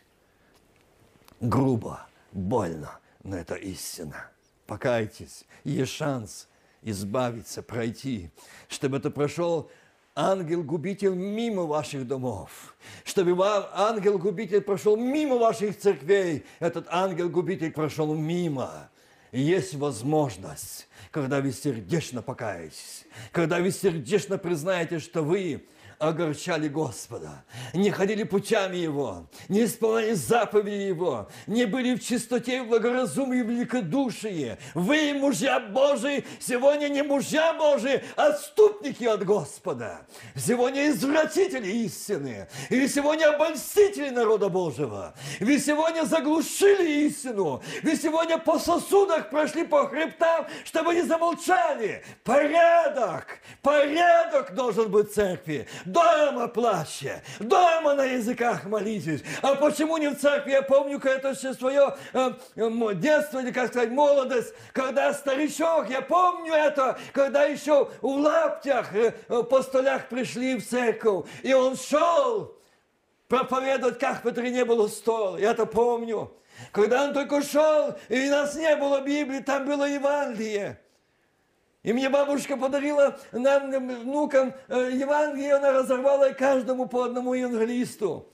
Грубо, 1.41 2.07
больно, 2.31 3.01
но 3.25 3.37
это 3.37 3.57
истина. 3.57 4.31
Покайтесь, 4.67 5.45
есть 5.65 5.93
шанс 5.93 6.49
избавиться, 6.83 7.65
пройти, 7.65 8.31
чтобы 8.69 8.99
это 8.99 9.11
прошел 9.11 9.69
ангел-губитель 10.15 11.15
мимо 11.15 11.65
ваших 11.65 12.07
домов, 12.07 12.77
чтобы 13.05 13.37
ангел-губитель 13.73 14.61
прошел 14.61 14.97
мимо 14.97 15.37
ваших 15.37 15.77
церквей, 15.77 16.45
этот 16.61 16.87
ангел-губитель 16.91 17.73
прошел 17.73 18.15
мимо. 18.15 18.89
Есть 19.33 19.75
возможность 19.75 20.89
когда 21.11 21.41
вы 21.41 21.53
сердечно 21.53 22.23
покаетесь, 22.23 23.05
когда 23.33 23.59
вы 23.61 23.71
сердечно 23.71 24.39
признаете, 24.39 24.99
что 24.99 25.23
вы 25.23 25.67
огорчали 25.99 26.69
Господа, 26.69 27.45
не 27.75 27.91
ходили 27.91 28.23
путями 28.23 28.77
Его, 28.77 29.27
не 29.49 29.65
исполняли 29.65 30.13
заповеди 30.13 30.83
Его, 30.83 31.29
не 31.47 31.65
были 31.65 31.95
в 31.95 32.05
чистоте, 32.05 32.63
в 32.63 32.69
благоразумии, 32.69 33.43
в 33.43 33.51
великодушии. 33.51 34.57
Вы, 34.75 35.15
мужья 35.15 35.59
Божии, 35.61 36.25
сегодня 36.39 36.89
не 36.89 37.03
мужья 37.03 37.53
Божии, 37.55 38.03
а 38.17 38.29
отступники 38.29 39.05
от 39.05 39.25
Господа. 39.25 40.07
Сегодня 40.37 40.89
извратители 40.91 41.69
истины. 41.69 42.49
Или 42.71 42.87
сегодня 42.87 43.35
обольстители 43.35 44.11
народа 44.11 44.49
Божьего. 44.49 45.15
Вы 45.41 45.59
сегодня 45.59 46.05
заглушили 46.05 47.07
истину. 47.07 47.63
Вы 47.83 47.97
сегодня 47.97 48.39
по 48.39 48.59
сосудах 48.59 49.31
прошли 49.31 49.65
по 49.65 49.89
хребтам, 49.89 50.47
чтобы 50.65 50.95
не 50.95 51.03
замолчали. 51.03 52.05
Порядок, 52.23 53.41
порядок 53.63 54.55
должен 54.55 54.91
быть 54.91 55.11
в 55.11 55.15
церкви 55.15 55.67
дома 55.93 56.49
плачьте, 56.49 57.23
дома 57.41 57.95
на 57.95 58.05
языках 58.05 58.65
молитесь. 58.65 59.23
А 59.43 59.55
почему 59.55 59.97
не 59.97 60.09
в 60.09 60.19
церкви? 60.19 60.53
Я 60.53 60.63
помню, 60.63 60.99
это 61.03 61.35
все 61.35 61.55
свое 61.55 61.97
э, 62.13 62.33
э, 62.57 62.95
детство, 62.95 63.41
или, 63.41 63.51
как 63.51 63.69
сказать, 63.69 63.91
молодость, 63.91 64.55
когда 64.73 65.13
старичок, 65.13 65.89
я 65.89 66.03
помню 66.03 66.53
это, 66.53 66.99
когда 67.13 67.45
еще 67.45 67.91
в 68.01 68.07
лаптях 68.07 68.95
э, 68.95 69.15
э, 69.29 69.43
по 69.43 69.63
столях 69.63 70.09
пришли 70.09 70.57
в 70.57 70.67
церковь, 70.67 71.27
и 71.43 71.53
он 71.53 71.77
шел 71.77 72.57
проповедовать, 73.29 73.99
как 73.99 74.23
бы 74.23 74.33
не 74.51 74.65
было 74.65 74.89
стол. 74.89 75.37
Я 75.37 75.51
это 75.51 75.67
помню. 75.67 76.33
Когда 76.73 77.05
он 77.05 77.15
только 77.15 77.43
шел, 77.43 77.97
и 78.09 78.29
у 78.29 78.31
нас 78.31 78.57
не 78.57 78.75
было 78.77 79.01
Библии, 79.01 79.41
там 79.41 79.67
было 79.67 79.85
Евангелие. 79.85 80.81
И 81.89 81.93
мне 81.95 82.11
бабушка 82.11 82.59
подарила 82.59 83.19
нам, 83.33 83.71
внукам, 83.71 84.53
э, 84.69 84.91
Евангелие, 84.93 85.55
она 85.55 85.73
разорвала 85.73 86.35
каждому 86.35 86.85
по 86.85 87.05
одному 87.05 87.33
евангелисту. 87.33 88.29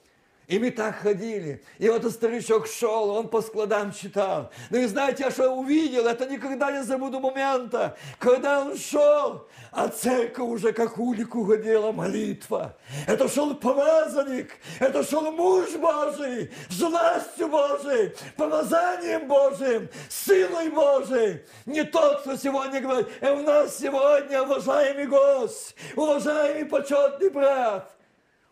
И 0.47 0.59
мы 0.59 0.69
так 0.69 0.97
ходили. 0.97 1.63
И 1.79 1.89
вот 1.89 2.05
старичок 2.11 2.67
шел, 2.67 3.09
он 3.09 3.29
по 3.29 3.41
складам 3.41 3.91
читал. 3.91 4.51
Ну 4.69 4.77
и 4.77 4.85
знаете, 4.85 5.23
я 5.23 5.31
что 5.31 5.49
увидел, 5.51 6.05
это 6.05 6.27
никогда 6.27 6.71
не 6.71 6.83
забуду 6.83 7.19
момента, 7.19 7.97
когда 8.19 8.61
он 8.61 8.77
шел, 8.77 9.47
а 9.71 9.87
церковь 9.87 10.47
уже 10.47 10.71
как 10.71 10.99
улик 10.99 11.33
угодила 11.35 11.91
молитва. 11.91 12.77
Это 13.07 13.27
шел 13.27 13.55
помазанник, 13.55 14.51
это 14.79 15.03
шел 15.03 15.31
муж 15.31 15.71
Божий, 15.75 16.51
с 16.69 16.79
властью 16.79 17.47
Божией, 17.47 18.15
помазанием 18.37 19.27
Божиим, 19.27 19.89
силой 20.09 20.69
Божией. 20.69 21.41
Не 21.65 21.83
тот, 21.83 22.21
кто 22.21 22.35
сегодня 22.35 22.81
говорит, 22.81 23.07
«Э, 23.21 23.31
у 23.31 23.41
нас 23.41 23.77
сегодня, 23.77 24.43
уважаемый 24.43 25.07
гость, 25.07 25.75
уважаемый 25.95 26.65
почетный 26.65 27.29
брат, 27.29 27.94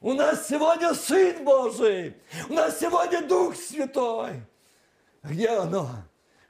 у 0.04 0.14
нас 0.14 0.48
сегодня 0.48 0.94
Сын 0.94 1.44
Божий. 1.44 2.16
У 2.50 2.54
нас 2.54 2.78
сегодня 2.80 3.22
Дух 3.22 3.56
Святой. 3.56 4.44
Где 5.24 5.48
оно? 5.48 5.90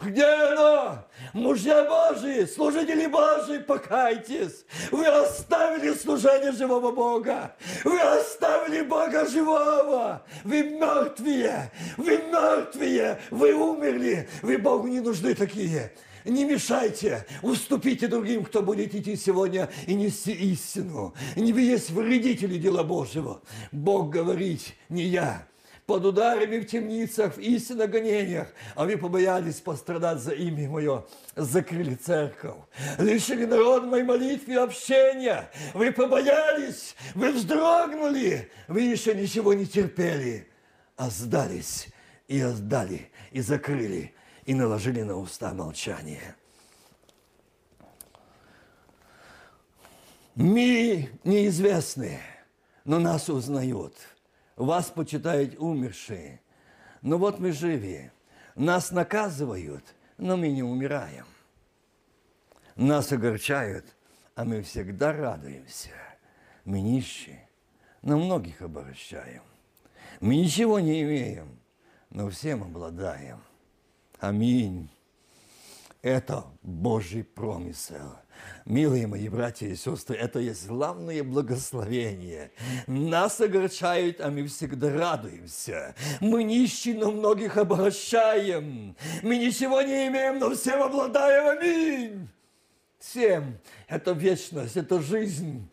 Где 0.02 0.26
оно? 0.26 1.06
Мужья 1.34 1.84
Божьи, 1.84 2.46
служители 2.46 3.06
Божьи, 3.06 3.60
покайтесь. 3.60 4.66
Вы 4.92 5.06
оставили 5.06 5.94
служение 5.94 6.52
живого 6.52 6.92
Бога. 6.92 7.56
Вы 7.84 8.00
оставили 8.02 8.82
Бога 8.82 9.26
живого. 9.30 10.26
Вы 10.44 10.64
мертвые. 10.64 11.72
Вы 11.96 12.18
мертвые. 12.18 13.22
Вы 13.30 13.54
умерли. 13.54 14.28
Вы 14.42 14.58
Богу 14.58 14.88
не 14.88 15.00
нужны 15.00 15.36
такие. 15.36 15.94
Не 16.26 16.46
мешайте, 16.46 17.26
уступите 17.42 18.08
другим, 18.08 18.46
кто 18.46 18.62
будет 18.62 18.96
идти 18.96 19.16
сегодня 19.16 19.70
и 19.88 19.94
нести 19.94 20.32
истину. 20.32 21.14
Не 21.36 21.52
есть 21.52 21.90
вредители 21.90 22.58
дела 22.58 22.84
Божьего. 22.84 23.42
Бог 23.72 24.10
говорит, 24.10 24.74
не 24.90 25.04
я. 25.04 25.48
под 25.86 26.06
ударами 26.06 26.60
в 26.60 26.66
темницах, 26.66 27.36
в 27.36 27.40
истинных 27.40 27.90
гонениях, 27.90 28.48
а 28.76 28.86
вы 28.86 28.98
побоялись 28.98 29.56
пострадать 29.56 30.20
за 30.20 30.32
имя 30.32 30.70
Мое, 30.70 31.06
закрыли 31.36 31.96
церковь, 31.96 32.56
лишили 33.00 33.46
народ 33.46 33.86
моей 33.86 34.04
молитвы 34.04 34.54
и 34.54 34.58
общения, 34.58 35.50
вы 35.74 35.92
побоялись, 35.92 36.96
вы 37.16 37.34
вздрогнули, 37.34 38.50
вы 38.68 38.82
еще 38.82 39.14
ничего 39.14 39.54
не 39.54 39.66
терпели, 39.66 40.48
а 40.96 41.10
сдались 41.10 41.88
и 42.30 42.40
отдали, 42.40 43.12
и 43.32 43.42
закрыли, 43.42 44.14
и 44.46 44.54
наложили 44.54 45.02
на 45.04 45.16
уста 45.16 45.54
молчание. 45.54 46.36
Мы 50.36 51.12
неизвестны, 51.24 52.20
но 52.86 53.00
нас 53.00 53.30
узнают. 53.30 53.96
Вас 54.56 54.90
почитают 54.90 55.56
умершие. 55.60 56.42
Но 57.02 57.18
вот 57.18 57.40
мы 57.40 57.52
живи. 57.52 58.10
Нас 58.56 58.92
наказывают, 58.92 59.84
но 60.18 60.38
мы 60.38 60.50
не 60.50 60.64
умираем. 60.64 61.26
Нас 62.76 63.12
огорчают, 63.12 63.86
а 64.36 64.46
мы 64.46 64.64
всегда 64.64 65.14
радуемся. 65.14 65.92
Мы 66.66 66.82
нищие, 66.82 67.48
но 68.02 68.18
многих 68.18 68.62
обогащаем. 68.62 69.44
Мы 70.20 70.38
ничего 70.38 70.80
не 70.80 71.04
имеем, 71.04 71.60
но 72.10 72.30
всем 72.30 72.64
обладаем. 72.64 73.44
Аминь. 74.24 74.90
Это 76.02 76.46
Божий 76.62 77.26
промысел. 77.26 78.16
Милые 78.64 79.06
мои 79.06 79.28
братья 79.28 79.68
и 79.68 79.76
сестры, 79.76 80.16
это 80.16 80.40
есть 80.40 80.66
главное 80.66 81.26
благословение. 81.26 82.52
Нас 82.88 83.42
огорчают, 83.42 84.22
а 84.22 84.32
мы 84.32 84.48
всегда 84.48 84.94
радуемся. 84.94 85.94
Мы 86.22 86.46
нищие, 86.46 86.96
но 86.96 87.12
многих 87.12 87.58
обращаем. 87.58 88.96
Мы 89.24 89.40
ничего 89.40 89.82
не 89.82 90.08
имеем, 90.08 90.40
но 90.40 90.56
всем 90.56 90.82
обладаем. 90.82 91.60
Аминь. 91.60 92.30
Всем. 93.00 93.58
Это 93.90 94.14
вечность, 94.14 94.78
это 94.78 95.02
жизнь. 95.02 95.70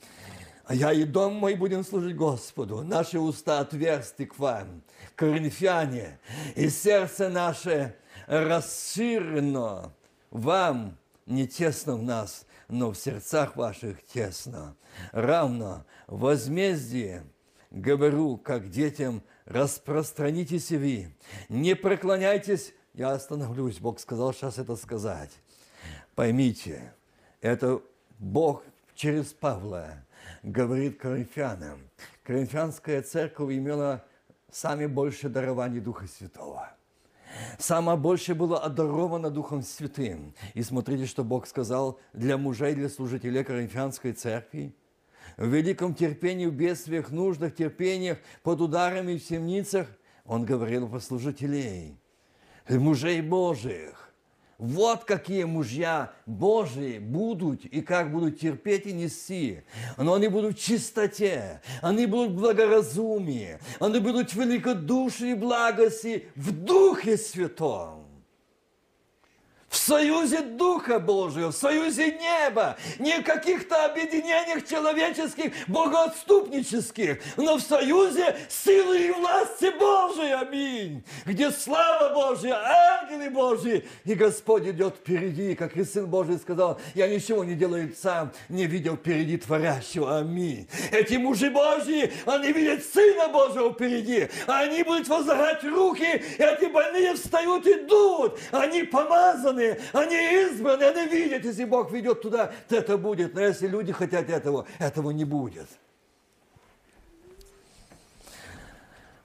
А 0.64 0.74
я 0.74 0.92
и 0.92 1.04
дом 1.04 1.34
мой 1.34 1.54
будем 1.54 1.84
служить 1.84 2.16
Господу. 2.16 2.82
Наши 2.82 3.20
уста 3.20 3.60
отверсты 3.60 4.26
к 4.26 4.36
вам, 4.40 4.82
коринфяне, 5.14 6.18
и 6.56 6.68
сердце 6.68 7.28
наше 7.28 7.94
расширено 8.30 9.92
вам, 10.30 10.96
не 11.26 11.48
тесно 11.48 11.96
в 11.96 12.02
нас, 12.02 12.46
но 12.68 12.92
в 12.92 12.96
сердцах 12.96 13.56
ваших 13.56 14.04
тесно. 14.06 14.76
Равно 15.10 15.84
возмездие, 16.06 17.24
говорю, 17.72 18.36
как 18.36 18.70
детям, 18.70 19.22
распространитесь 19.46 20.70
и 20.70 20.76
вы. 20.76 21.16
Не 21.48 21.74
преклоняйтесь, 21.74 22.72
я 22.94 23.10
остановлюсь, 23.10 23.80
Бог 23.80 23.98
сказал 23.98 24.32
сейчас 24.32 24.58
это 24.58 24.76
сказать. 24.76 25.32
Поймите, 26.14 26.94
это 27.40 27.82
Бог 28.20 28.62
через 28.94 29.32
Павла 29.32 30.04
говорит 30.44 31.00
коринфянам. 31.00 31.80
Коринфянская 32.22 33.02
церковь 33.02 33.52
имела 33.52 34.04
самое 34.52 34.86
большее 34.86 35.30
дарование 35.30 35.80
Духа 35.80 36.06
Святого– 36.06 36.70
Самое 37.58 37.98
большее 37.98 38.34
было 38.34 38.58
одаровано 38.58 39.30
Духом 39.30 39.62
Святым. 39.62 40.34
И 40.54 40.62
смотрите, 40.62 41.06
что 41.06 41.24
Бог 41.24 41.46
сказал 41.46 41.98
для 42.12 42.36
мужей, 42.36 42.74
для 42.74 42.88
служителей 42.88 43.44
Коринфянской 43.44 44.12
церкви. 44.12 44.74
В 45.36 45.46
великом 45.46 45.94
терпении, 45.94 46.46
в 46.46 46.54
бедствиях, 46.54 47.10
нуждах, 47.10 47.54
терпениях, 47.54 48.18
под 48.42 48.60
ударами 48.60 49.16
в 49.16 49.26
темницах 49.26 49.86
Он 50.24 50.44
говорил 50.44 50.88
про 50.88 51.00
служителей, 51.00 51.98
мужей 52.68 53.20
Божьих. 53.20 54.09
Вот 54.60 55.04
какие 55.04 55.44
мужья 55.44 56.12
Божьи 56.26 56.98
будут 56.98 57.64
и 57.64 57.80
как 57.80 58.12
будут 58.12 58.40
терпеть 58.40 58.84
и 58.84 58.92
нести. 58.92 59.62
Но 59.96 60.12
они 60.12 60.28
будут 60.28 60.58
в 60.58 60.62
чистоте, 60.62 61.62
они 61.80 62.04
будут 62.04 62.32
в 62.32 62.40
благоразумии, 62.40 63.58
они 63.80 64.00
будут 64.00 64.30
в 64.30 64.36
великодушии 64.36 65.30
и 65.30 65.34
благости 65.34 66.26
в 66.36 66.52
Духе 66.52 67.16
Святом 67.16 68.09
в 69.70 69.76
союзе 69.76 70.40
Духа 70.40 70.98
Божьего, 70.98 71.52
в 71.52 71.56
союзе 71.56 72.18
неба, 72.20 72.76
не 72.98 73.20
в 73.20 73.22
каких-то 73.22 73.86
объединениях 73.86 74.66
человеческих, 74.68 75.52
богоотступнических, 75.68 77.20
но 77.36 77.56
в 77.56 77.60
союзе 77.60 78.36
силы 78.48 78.98
и 78.98 79.10
власти 79.12 79.70
Божией, 79.78 80.32
аминь, 80.32 81.04
где 81.24 81.52
слава 81.52 82.12
Божья, 82.12 82.56
ангелы 83.00 83.30
Божьи, 83.30 83.88
и 84.04 84.14
Господь 84.14 84.66
идет 84.66 84.96
впереди, 84.96 85.54
как 85.54 85.76
и 85.76 85.84
Сын 85.84 86.06
Божий 86.06 86.38
сказал, 86.38 86.80
я 86.96 87.06
ничего 87.06 87.44
не 87.44 87.54
делаю 87.54 87.94
сам, 87.96 88.32
не 88.48 88.66
видел 88.66 88.96
впереди 88.96 89.36
творящего, 89.36 90.18
аминь. 90.18 90.68
Эти 90.90 91.14
мужи 91.14 91.48
Божьи, 91.48 92.12
они 92.26 92.52
видят 92.52 92.84
Сына 92.84 93.28
Божьего 93.28 93.72
впереди, 93.72 94.28
они 94.48 94.82
будут 94.82 95.06
возлагать 95.06 95.62
руки, 95.62 96.24
эти 96.38 96.64
больные 96.64 97.14
встают, 97.14 97.64
идут, 97.68 98.36
они 98.50 98.82
помазаны, 98.82 99.59
избранные, 99.60 99.78
они 99.92 100.44
избраны, 100.44 100.82
они 100.84 101.08
видят, 101.08 101.44
если 101.44 101.64
Бог 101.64 101.92
ведет 101.92 102.22
туда, 102.22 102.52
то 102.68 102.76
это 102.76 102.96
будет. 102.96 103.34
Но 103.34 103.40
если 103.40 103.66
люди 103.66 103.92
хотят 103.92 104.28
этого, 104.28 104.66
этого 104.78 105.10
не 105.10 105.24
будет. 105.24 105.68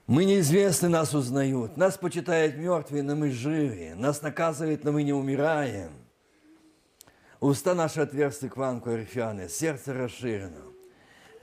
Мы 0.06 0.24
неизвестны, 0.24 0.88
нас 0.88 1.14
узнают. 1.14 1.76
Нас 1.76 1.96
почитают 1.96 2.56
мертвые, 2.56 3.02
но 3.02 3.16
мы 3.16 3.30
живы. 3.30 3.94
Нас 3.96 4.22
наказывают, 4.22 4.84
но 4.84 4.92
мы 4.92 5.02
не 5.02 5.12
умираем. 5.12 5.90
Уста 7.40 7.74
наши 7.74 8.00
отверсты 8.00 8.48
к 8.48 8.56
вам, 8.56 8.80
корифяны, 8.80 9.48
сердце 9.48 9.92
расширено. 9.92 10.62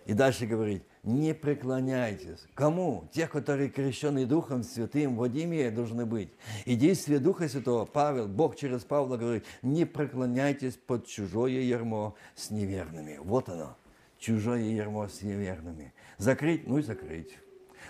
И 0.05 0.13
дальше 0.13 0.45
говорит, 0.45 0.83
не 1.03 1.33
преклоняйтесь. 1.33 2.45
Кому? 2.53 3.09
Тех, 3.11 3.29
которые 3.29 3.69
крещены 3.69 4.25
Духом 4.25 4.63
Святым, 4.63 5.15
Владимире 5.15 5.69
должны 5.69 6.05
быть. 6.05 6.29
И 6.65 6.75
действие 6.75 7.19
Духа 7.19 7.47
Святого, 7.49 7.85
Павел, 7.85 8.27
Бог 8.27 8.55
через 8.55 8.83
Павла 8.83 9.17
говорит, 9.17 9.45
не 9.61 9.85
преклоняйтесь 9.85 10.75
под 10.75 11.05
чужое 11.05 11.61
ярмо 11.61 12.15
с 12.35 12.49
неверными. 12.49 13.17
Вот 13.21 13.49
оно, 13.49 13.77
чужое 14.17 14.61
ярмо 14.61 15.09
с 15.09 15.21
неверными. 15.21 15.93
Закрыть, 16.17 16.65
ну 16.67 16.77
и 16.77 16.81
закрыть. 16.81 17.37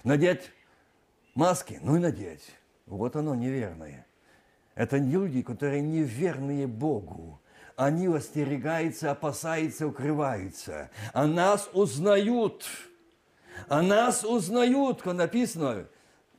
Надеть 0.03 0.51
маски, 1.35 1.79
ну 1.83 1.95
и 1.95 1.99
надеть. 1.99 2.51
Вот 2.87 3.15
оно 3.15 3.35
неверное. 3.35 4.07
Это 4.75 4.97
люди, 4.97 5.43
которые 5.43 5.81
неверные 5.81 6.65
Богу 6.65 7.39
они 7.75 8.07
остерегаются, 8.07 9.11
опасаются, 9.11 9.87
укрываются. 9.87 10.91
А 11.11 11.25
нас 11.25 11.69
узнают. 11.73 12.65
А 13.69 13.81
нас 13.81 14.23
узнают, 14.23 15.01
как 15.01 15.13
написано. 15.13 15.85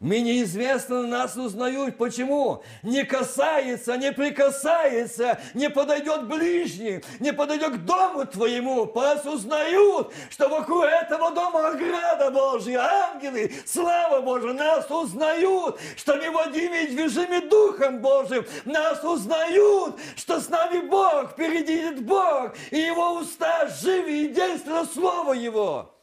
Мы 0.05 0.21
неизвестно, 0.21 1.07
нас 1.07 1.35
узнают. 1.35 1.97
Почему? 1.97 2.63
Не 2.83 3.05
касается, 3.05 3.97
не 3.97 4.13
прикасается, 4.13 5.41
не 5.55 5.71
подойдет 5.71 6.27
ближний, 6.27 7.03
не 7.21 7.33
подойдет 7.33 7.75
к 7.75 7.85
дому 7.87 8.27
твоему. 8.27 8.93
Нас 8.95 9.25
узнают, 9.25 10.13
что 10.29 10.49
вокруг 10.49 10.85
этого 10.85 11.31
дома 11.31 11.69
ограда 11.69 12.31
Божья, 12.31 12.81
ангелы, 12.81 13.51
слава 13.65 14.21
Божия, 14.21 14.53
нас 14.53 14.91
узнают, 14.91 15.81
что 15.97 16.17
мы 16.17 16.31
водимы 16.31 16.83
и 16.83 16.89
движимы 16.89 17.41
Духом 17.49 18.01
Божьим. 18.01 18.45
Нас 18.67 19.03
узнают, 19.03 19.99
что 20.17 20.39
с 20.39 20.51
нами 20.51 20.87
Бог, 20.87 21.31
впереди 21.31 21.79
идет 21.79 22.05
Бог, 22.05 22.53
и 22.71 22.79
Его 22.79 23.15
уста 23.21 23.69
живы 23.69 24.25
и 24.25 24.29
действует 24.29 24.93
Слово 24.93 25.33
Его. 25.33 25.94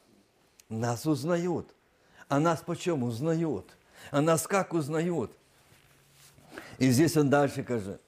Нас 0.72 1.06
узнают. 1.06 1.76
А 2.30 2.40
нас 2.40 2.62
почему 2.62 3.08
узнают? 3.08 3.78
А 4.10 4.22
нас 4.22 4.48
как 4.48 4.74
узнают? 4.74 5.38
И 6.80 6.90
здесь 6.90 7.18
он 7.18 7.30
дальше 7.30 7.62
говорит, 7.62 8.00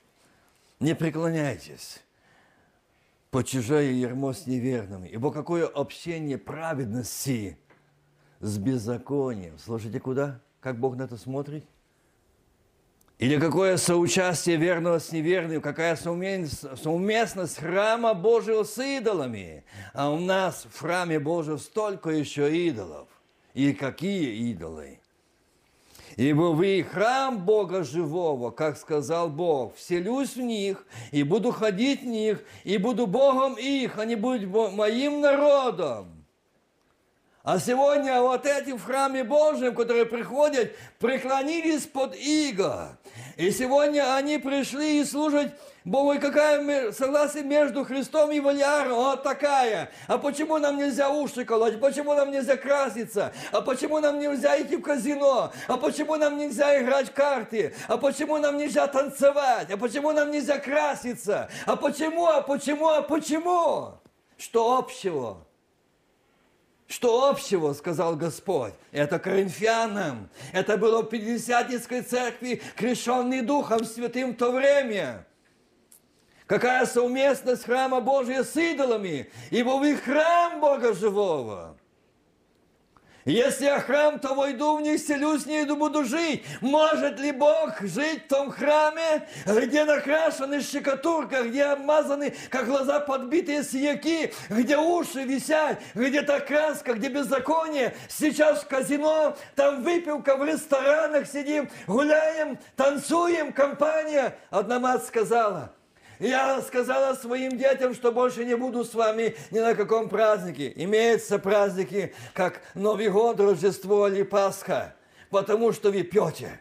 не 0.80 0.95
преклоняйтесь 0.95 2.01
по 3.32 3.43
чужое 3.43 3.91
ермо 3.91 4.32
с 4.32 4.47
неверными, 4.47 5.09
ибо 5.09 5.32
какое 5.34 5.68
общение 5.68 6.38
праведности 6.38 7.57
с 8.39 8.57
беззаконием. 8.57 9.59
Слушайте, 9.59 9.99
куда? 9.99 10.39
Как 10.61 10.80
Бог 10.80 10.95
на 10.95 11.03
это 11.03 11.18
смотрит? 11.18 11.66
Или 13.20 13.39
какое 13.39 13.78
соучастие 13.78 14.57
верного 14.57 14.99
с 14.99 15.11
неверным, 15.11 15.61
какая 15.61 15.95
совместность 15.95 17.57
храма 17.57 18.14
Божьего 18.14 18.64
с 18.64 18.78
идолами. 18.78 19.64
А 19.93 20.09
у 20.09 20.20
нас 20.20 20.66
в 20.70 20.80
храме 20.80 21.20
Божьем 21.20 21.59
столько 21.59 22.09
еще 22.09 22.53
идолов. 22.68 23.07
И 23.53 23.74
какие 23.74 24.51
идолы? 24.51 24.99
Ибо 26.16 26.51
вы 26.53 26.84
храм 26.84 27.43
Бога 27.43 27.84
живого, 27.84 28.51
как 28.51 28.78
сказал 28.78 29.30
Бог, 29.30 29.76
вселюсь 29.76 30.36
в 30.36 30.41
них, 30.41 30.86
и 31.11 31.24
буду 31.24 31.51
ходить 31.51 32.01
в 32.01 32.05
них, 32.05 32.43
и 32.64 32.78
буду 32.78 33.07
Богом 33.07 33.55
их, 33.55 33.97
они 33.97 34.16
будут 34.16 34.45
моим 34.74 35.22
народом. 35.22 36.23
А 37.46 37.60
сегодня 37.60 38.22
вот 38.22 38.46
эти 38.46 38.72
в 38.72 38.82
храме 38.86 39.26
Божьем, 39.26 39.76
которые 39.76 40.06
приходят, 40.06 40.72
преклонились 40.98 41.86
под 41.86 42.16
иго. 42.16 42.98
И 43.36 43.52
сегодня 43.52 44.16
они 44.16 44.38
пришли 44.38 45.02
и 45.02 45.04
служат 45.04 45.52
Богу, 45.84 46.14
и 46.14 46.20
какая 46.20 46.94
согласие 46.94 47.44
между 47.44 47.84
Христом 47.84 48.32
и 48.32 48.39
Валиаром? 48.39 48.96
Вот 48.96 49.24
такая. 49.24 49.91
А 50.08 50.18
почему 50.18 50.58
нам 50.58 50.78
нельзя 50.78 51.10
уши 51.10 51.44
колоть? 51.44 51.82
Почему 51.82 52.14
нам 52.14 52.32
нельзя 52.32 52.56
краситься? 52.56 53.34
А 53.52 53.60
почему 53.60 54.00
нам 54.00 54.20
нельзя 54.20 54.62
идти 54.62 54.78
в 54.78 54.82
казино? 54.82 55.52
А 55.68 55.76
почему 55.76 56.16
нам 56.16 56.38
нельзя 56.38 56.82
играть 56.82 57.10
в 57.10 57.14
карты? 57.14 57.76
А 57.89 57.98
почему 57.98 58.38
нам 58.38 58.58
нельзя 58.58 58.88
танцевать? 58.88 59.70
А 59.70 59.76
почему 59.76 60.14
нам 60.14 60.32
нельзя 60.32 60.60
краситься? 60.60 61.50
А 61.66 61.76
почему? 61.76 62.26
А 62.26 62.39
почему? 62.39 62.88
А 62.88 63.02
почему? 63.02 63.96
Что 64.38 64.78
общего? 64.78 65.46
Что 66.88 67.30
общего, 67.30 67.74
сказал 67.74 68.16
Господь, 68.16 68.74
это 68.92 69.18
коринфянам. 69.20 70.30
Это 70.52 70.78
было 70.78 71.02
в 71.02 71.10
Пятидесятницкой 71.10 72.02
церкви, 72.02 72.62
крещенный 72.76 73.42
Духом 73.42 73.86
Святым 73.86 74.34
в 74.34 74.38
то 74.38 74.52
время. 74.52 75.26
Какая 76.46 76.86
совместность 76.86 77.64
храма 77.64 78.02
Божия 78.02 78.44
с 78.44 78.56
идолами, 78.56 79.30
ибо 79.50 79.72
вы 79.72 79.96
храм 79.96 80.60
Бога 80.60 80.94
живого. 80.94 81.78
Если 83.26 83.66
я 83.66 83.80
храм, 83.80 84.20
то 84.20 84.34
войду 84.34 84.76
в 84.76 84.82
них, 84.82 85.00
селюсь 85.00 85.46
в 85.46 85.50
и 85.50 85.66
буду 85.66 86.04
жить. 86.04 86.44
Может 86.60 87.20
ли 87.20 87.32
Бог 87.32 87.80
жить 87.82 88.26
в 88.26 88.28
том 88.28 88.52
храме, 88.52 89.28
где 89.46 89.86
накрашены 89.86 90.62
щекотурка, 90.62 91.44
где 91.44 91.64
обмазаны, 91.66 92.34
как 92.50 92.66
глаза 92.66 93.00
подбитые 93.00 93.64
сияки, 93.64 94.34
где 94.50 94.78
уши 94.78 95.24
висят, 95.24 95.80
где 95.94 96.22
та 96.22 96.42
краска, 96.42 96.94
где 96.94 97.08
беззаконие. 97.08 97.96
Сейчас 98.10 98.64
в 98.64 98.68
казино, 98.68 99.38
там 99.56 99.84
выпивка, 99.84 100.36
в 100.36 100.44
ресторанах 100.44 101.28
сидим, 101.28 101.70
гуляем, 101.88 102.60
танцуем, 102.76 103.54
компания. 103.54 104.38
Одна 104.50 104.80
мать 104.80 105.06
сказала– 105.06 105.72
я 106.20 106.61
сказала 106.61 107.16
своим 107.16 107.57
детям, 107.57 107.93
что 107.93 108.11
больше 108.11 108.45
не 108.45 108.55
буду 108.55 108.84
с 108.84 108.93
вами 108.93 109.36
ни 109.51 109.59
на 109.59 109.76
каком 109.76 110.09
празднике. 110.09 110.72
Имеются 110.76 111.39
праздники, 111.39 112.14
как 112.34 112.61
Новый 112.74 113.09
год, 113.09 113.39
Рождество 113.39 114.07
или 114.07 114.24
Пасха, 114.24 114.95
потому 115.30 115.72
что 115.72 115.91
вы 115.91 116.03
пьете. 116.03 116.59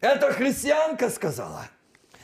Это 0.00 0.32
христианка 0.32 1.10
сказала. 1.10 1.68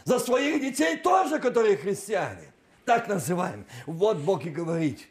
За 0.05 0.19
своих 0.19 0.61
детей 0.61 0.97
тоже, 0.97 1.39
которые 1.39 1.77
христиане. 1.77 2.53
Так 2.85 3.09
называем. 3.09 3.67
Вот 3.87 4.19
Бог 4.19 4.45
и 4.45 4.51
говорит. 4.51 5.09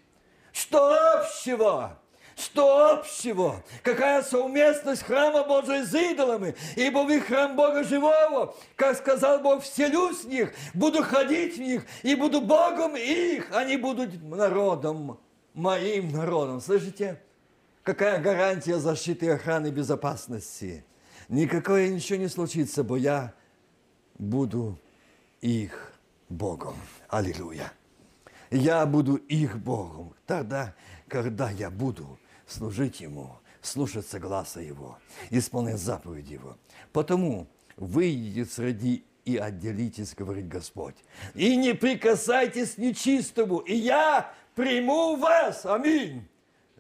Что 0.52 1.20
общего 1.20 2.00
что 2.36 2.94
общего? 2.94 3.64
Какая 3.84 4.24
совместность 4.24 5.04
храма 5.04 5.44
Божия 5.44 5.86
с 5.86 5.94
идолами? 5.94 6.56
Ибо 6.76 7.00
вы 7.00 7.22
храм 7.22 7.56
Бога 7.56 7.84
живого. 7.84 8.56
Как 8.76 8.98
сказал 8.98 9.40
Бог, 9.40 9.64
вселюсь 9.64 10.24
в 10.24 10.28
них, 10.28 10.54
буду 10.74 11.04
ходить 11.04 11.58
в 11.58 11.62
них, 11.62 11.86
и 12.02 12.16
буду 12.16 12.42
Богом 12.42 12.96
их. 12.96 13.52
Они 13.52 13.78
будут 13.78 14.22
народом, 14.24 15.20
моим 15.54 16.12
народом. 16.12 16.60
Слышите? 16.60 17.22
Какая 17.84 18.20
гарантия 18.22 18.80
защиты, 18.80 19.30
охраны, 19.30 19.68
безопасности? 19.68 20.86
Никакое 21.30 21.90
ничего 21.90 22.18
не 22.18 22.28
случится, 22.30 22.84
бо 22.84 22.96
я 22.96 23.34
буду 24.18 24.80
их 25.42 25.94
Богом. 26.30 26.76
Аллилуйя. 27.10 27.72
Я 28.50 28.86
буду 28.86 29.16
их 29.16 29.58
Богом. 29.60 30.14
Тогда, 30.26 30.74
когда 31.08 31.50
я 31.50 31.70
буду 31.70 32.18
служить 32.54 33.02
Ему, 33.02 33.38
слушаться 33.62 34.20
гласа 34.20 34.62
Его, 34.62 34.98
исполнять 35.30 35.80
заповедь 35.80 36.30
Его. 36.30 36.58
Потому 36.92 37.48
выйдите 37.76 38.46
среди 38.46 39.06
и 39.26 39.38
отделитесь, 39.38 40.14
говорит 40.16 40.48
Господь. 40.48 40.96
И 41.34 41.56
не 41.56 41.74
прикасайтесь 41.74 42.78
нечистому, 42.78 43.60
и 43.60 43.74
я 43.74 44.34
приму 44.56 45.16
вас. 45.16 45.66
Аминь. 45.66 46.28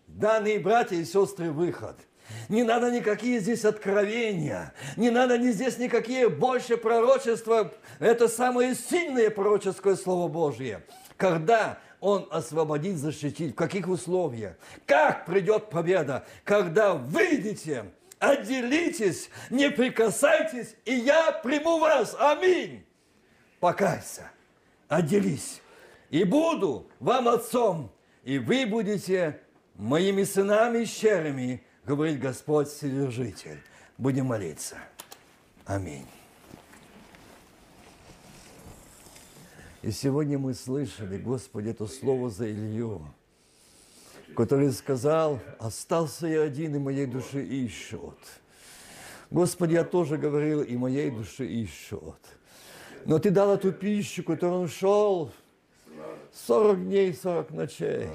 Данные 0.08 0.60
братья 0.60 0.96
и 0.96 1.06
сестры, 1.06 1.52
выход– 1.52 1.98
не 2.50 2.64
надо 2.64 2.92
никакие 2.92 3.40
здесь 3.40 3.66
откровения, 3.66 4.74
не 4.96 5.10
надо 5.10 5.38
ни 5.38 5.52
здесь 5.52 5.78
никакие 5.78 6.30
больше 6.30 6.78
пророчества. 6.78 7.74
Это 8.00 8.28
самое 8.28 8.76
сильное 8.76 9.30
пророческое 9.30 9.96
Слово 9.96 10.28
Божье. 10.28 10.84
Когда 11.18 11.80
он 12.04 12.28
освободит, 12.32 12.98
защитит. 12.98 13.54
В 13.54 13.56
каких 13.56 13.88
условиях? 13.88 14.58
Как 14.86 15.26
придет 15.26 15.70
победа? 15.70 16.26
Когда 16.44 16.96
выйдете, 16.96 17.86
отделитесь, 18.20 19.30
не 19.50 19.72
прикасайтесь, 19.72 20.76
и 20.84 20.96
я 20.96 21.32
приму 21.32 21.80
вас. 21.80 22.14
Аминь. 22.20 22.86
Покайся, 23.62 24.30
отделись, 24.90 25.62
и 26.10 26.26
буду 26.26 26.90
вам 27.00 27.30
отцом, 27.30 27.90
и 28.26 28.38
вы 28.38 28.66
будете 28.66 29.40
моими 29.76 30.24
сынами 30.24 30.80
и 30.80 30.86
щерами, 30.86 31.64
говорит 31.86 32.20
Господь 32.20 32.68
Вседержитель. 32.68 33.62
Будем 33.98 34.26
молиться. 34.26 34.76
Аминь. 35.66 36.06
И 39.84 39.92
сегодня 39.92 40.40
мы 40.40 40.54
слышали, 40.54 41.18
Господи, 41.18 41.68
это 41.68 41.88
слово 41.88 42.30
за 42.30 42.50
Илью, 42.50 43.06
который 44.34 44.72
сказал, 44.72 45.42
остался 45.60 46.26
я 46.26 46.44
один, 46.44 46.74
и 46.78 46.80
моей 46.80 47.06
души 47.06 47.44
ищут. 47.44 48.18
Господи, 49.30 49.74
я 49.74 49.84
тоже 49.84 50.18
говорил, 50.18 50.62
и 50.62 50.78
моей 50.78 51.12
души 51.12 51.46
ищут. 51.46 52.16
Но 53.04 53.20
Ты 53.20 53.30
дал 53.30 53.54
эту 53.54 53.74
пищу, 53.74 54.24
которую 54.24 54.62
он 54.62 54.68
шел 54.70 55.34
40 56.32 56.86
дней, 56.86 57.14
40 57.14 57.52
ночей. 57.52 58.08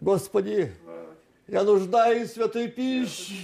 Господи, 0.00 0.72
я 1.46 1.62
нуждаюсь 1.62 2.32
в 2.36 2.40
этой 2.40 2.66
пище 2.66 3.34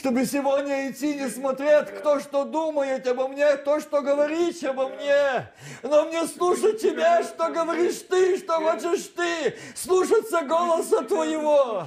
чтобы 0.00 0.24
сегодня 0.24 0.90
идти, 0.90 1.14
не 1.14 1.28
смотреть, 1.28 1.88
кто 1.98 2.20
что 2.20 2.44
думает 2.44 3.06
обо 3.06 3.28
мне, 3.28 3.46
кто 3.58 3.80
что 3.80 4.00
говорит 4.00 4.64
обо 4.64 4.88
мне, 4.88 5.46
но 5.82 6.06
мне 6.06 6.26
слушать 6.26 6.80
Тебя, 6.80 7.22
что 7.22 7.50
говоришь 7.50 7.98
Ты, 8.08 8.38
что 8.38 8.54
хочешь 8.54 9.12
Ты, 9.14 9.54
слушаться 9.74 10.40
голоса 10.40 11.02
Твоего, 11.02 11.86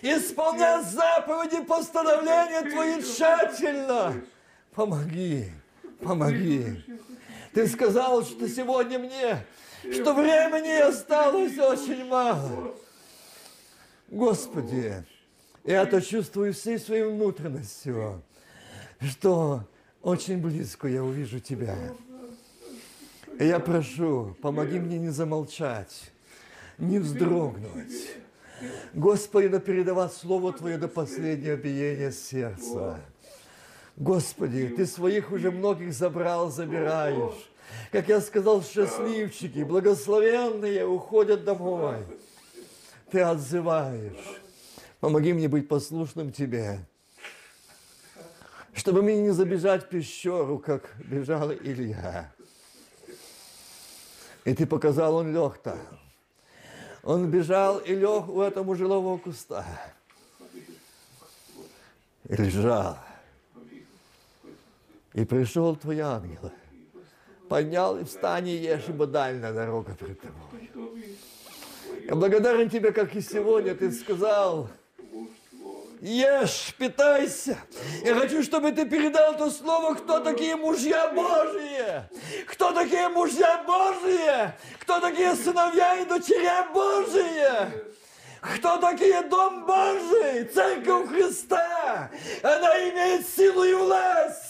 исполнять 0.00 0.86
заповеди, 0.86 1.62
постановления 1.62 2.62
Твои 2.70 3.02
тщательно. 3.02 4.14
Помоги, 4.74 5.52
помоги. 6.02 6.82
Ты 7.52 7.68
сказал, 7.68 8.24
что 8.24 8.48
сегодня 8.48 8.98
мне, 8.98 9.44
что 9.92 10.14
времени 10.14 10.72
осталось 10.80 11.58
очень 11.58 12.06
мало. 12.06 12.74
Господи, 14.08 15.04
я 15.64 15.82
это 15.82 16.00
чувствую 16.00 16.52
всей 16.54 16.78
своей 16.78 17.04
внутренностью, 17.04 18.22
что 19.00 19.64
очень 20.02 20.38
близко 20.38 20.88
я 20.88 21.04
увижу 21.04 21.40
Тебя. 21.40 21.76
И 23.38 23.46
я 23.46 23.58
прошу, 23.58 24.36
помоги 24.42 24.78
мне 24.78 24.98
не 24.98 25.10
замолчать, 25.10 26.10
не 26.78 26.98
вздрогнуть. 26.98 28.16
Господи, 28.92 29.48
да 29.48 29.58
передавать 29.58 30.12
Слово 30.12 30.52
Твое 30.52 30.76
до 30.76 30.88
последнего 30.88 31.56
биения 31.56 32.10
сердца. 32.10 33.00
Господи, 33.96 34.68
Ты 34.68 34.86
своих 34.86 35.32
уже 35.32 35.50
многих 35.50 35.92
забрал, 35.92 36.50
забираешь. 36.50 37.50
Как 37.92 38.08
я 38.08 38.20
сказал, 38.20 38.62
счастливчики, 38.62 39.62
благословенные 39.62 40.86
уходят 40.86 41.44
домой. 41.44 41.98
Ты 43.10 43.20
отзываешь. 43.20 44.40
Помоги 45.00 45.32
мне 45.32 45.48
быть 45.48 45.66
послушным 45.66 46.30
Тебе, 46.30 46.84
чтобы 48.74 49.02
мне 49.02 49.22
не 49.22 49.30
забежать 49.30 49.84
в 49.84 49.88
пещеру, 49.88 50.58
как 50.58 50.94
бежал 50.98 51.52
Илья. 51.52 52.30
И 54.44 54.54
Ты 54.54 54.66
показал, 54.66 55.16
он 55.16 55.32
лег 55.32 55.58
там. 55.58 55.78
Он 57.02 57.30
бежал 57.30 57.78
и 57.78 57.94
лег 57.94 58.28
у 58.28 58.42
этого 58.42 58.76
жилого 58.76 59.16
куста. 59.16 59.64
И 62.28 62.36
лежал. 62.36 62.98
И 65.14 65.24
пришел 65.24 65.76
твой 65.76 66.00
ангел. 66.00 66.52
Поднял 67.48 67.98
и 67.98 68.04
встань 68.04 68.48
и 68.48 68.56
ешь, 68.56 68.84
ибо 68.88 69.06
дальняя 69.06 69.52
дорога 69.52 69.94
пред 69.94 70.20
тобой. 70.20 71.18
Я 72.04 72.14
благодарен 72.14 72.68
тебе, 72.68 72.92
как 72.92 73.16
и 73.16 73.22
сегодня 73.22 73.74
ты 73.74 73.90
сказал– 73.92 74.68
ешь, 76.00 76.74
питайся. 76.78 77.58
Я 78.04 78.14
хочу, 78.14 78.42
чтобы 78.42 78.72
ты 78.72 78.84
передал 78.86 79.36
то 79.36 79.50
слово, 79.50 79.94
кто 79.94 80.20
такие 80.20 80.56
мужья 80.56 81.08
Божьи. 81.08 82.02
Кто 82.46 82.72
такие 82.72 83.08
мужья 83.08 83.62
Божьи? 83.66 84.52
Кто 84.80 85.00
такие 85.00 85.34
сыновья 85.34 85.96
и 85.96 86.04
дочеря 86.04 86.68
Божьи? 86.72 87.90
Кто 88.40 88.78
такие 88.78 89.22
Дом 89.22 89.66
Божий? 89.66 90.44
Церковь 90.44 91.08
Христа. 91.08 92.10
Она 92.42 92.88
имеет 92.88 93.28
силу 93.28 93.64
и 93.64 93.74
власть. 93.74 94.49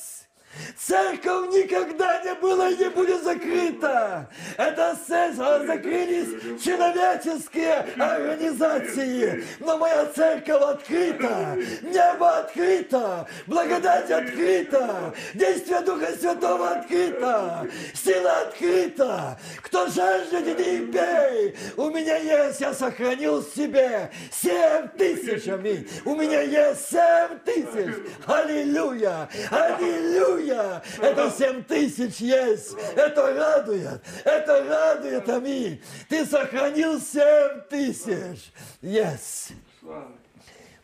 Церковь 0.76 1.54
никогда 1.54 2.22
не 2.24 2.34
была 2.34 2.70
и 2.70 2.76
не 2.76 2.90
будет 2.90 3.22
закрыта. 3.22 4.28
Это 4.56 4.98
церковь, 5.06 5.66
закрылись 5.66 6.62
человеческие 6.62 7.86
организации. 7.96 9.44
Но 9.60 9.78
моя 9.78 10.06
церковь 10.06 10.62
открыта, 10.62 11.56
небо 11.82 12.38
открыто, 12.38 13.28
благодать 13.46 14.10
открыта, 14.10 15.14
действие 15.34 15.80
Духа 15.82 16.12
Святого 16.18 16.70
открыто, 16.70 17.68
сила 17.94 18.32
открыта. 18.40 19.38
Кто 19.62 19.86
жаждет, 19.86 20.48
иди 20.48 20.78
и 20.78 20.86
пей. 20.86 21.56
У 21.76 21.90
меня 21.90 22.16
есть, 22.16 22.60
я 22.60 22.74
сохранил 22.74 23.42
себе 23.42 24.10
семь 24.32 24.88
тысяч, 24.98 25.46
аминь. 25.46 25.88
У 26.04 26.16
меня 26.16 26.40
есть 26.40 26.90
семь 26.90 27.38
тысяч. 27.44 27.94
Аллилуйя, 28.26 29.28
аллилуйя. 29.50 30.39
Это 30.48 31.30
семь 31.30 31.62
тысяч 31.62 32.16
есть. 32.18 32.74
Это 32.96 33.34
радует, 33.34 34.02
это 34.24 34.64
радует, 34.64 35.28
аминь. 35.28 35.82
Ты 36.08 36.24
сохранил 36.26 37.00
семь 37.00 37.60
тысяч. 37.68 38.52
Есть. 38.80 39.52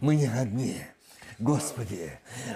Мы 0.01 0.17
не 0.17 0.27
одни. 0.27 0.81
Господи, 1.39 2.13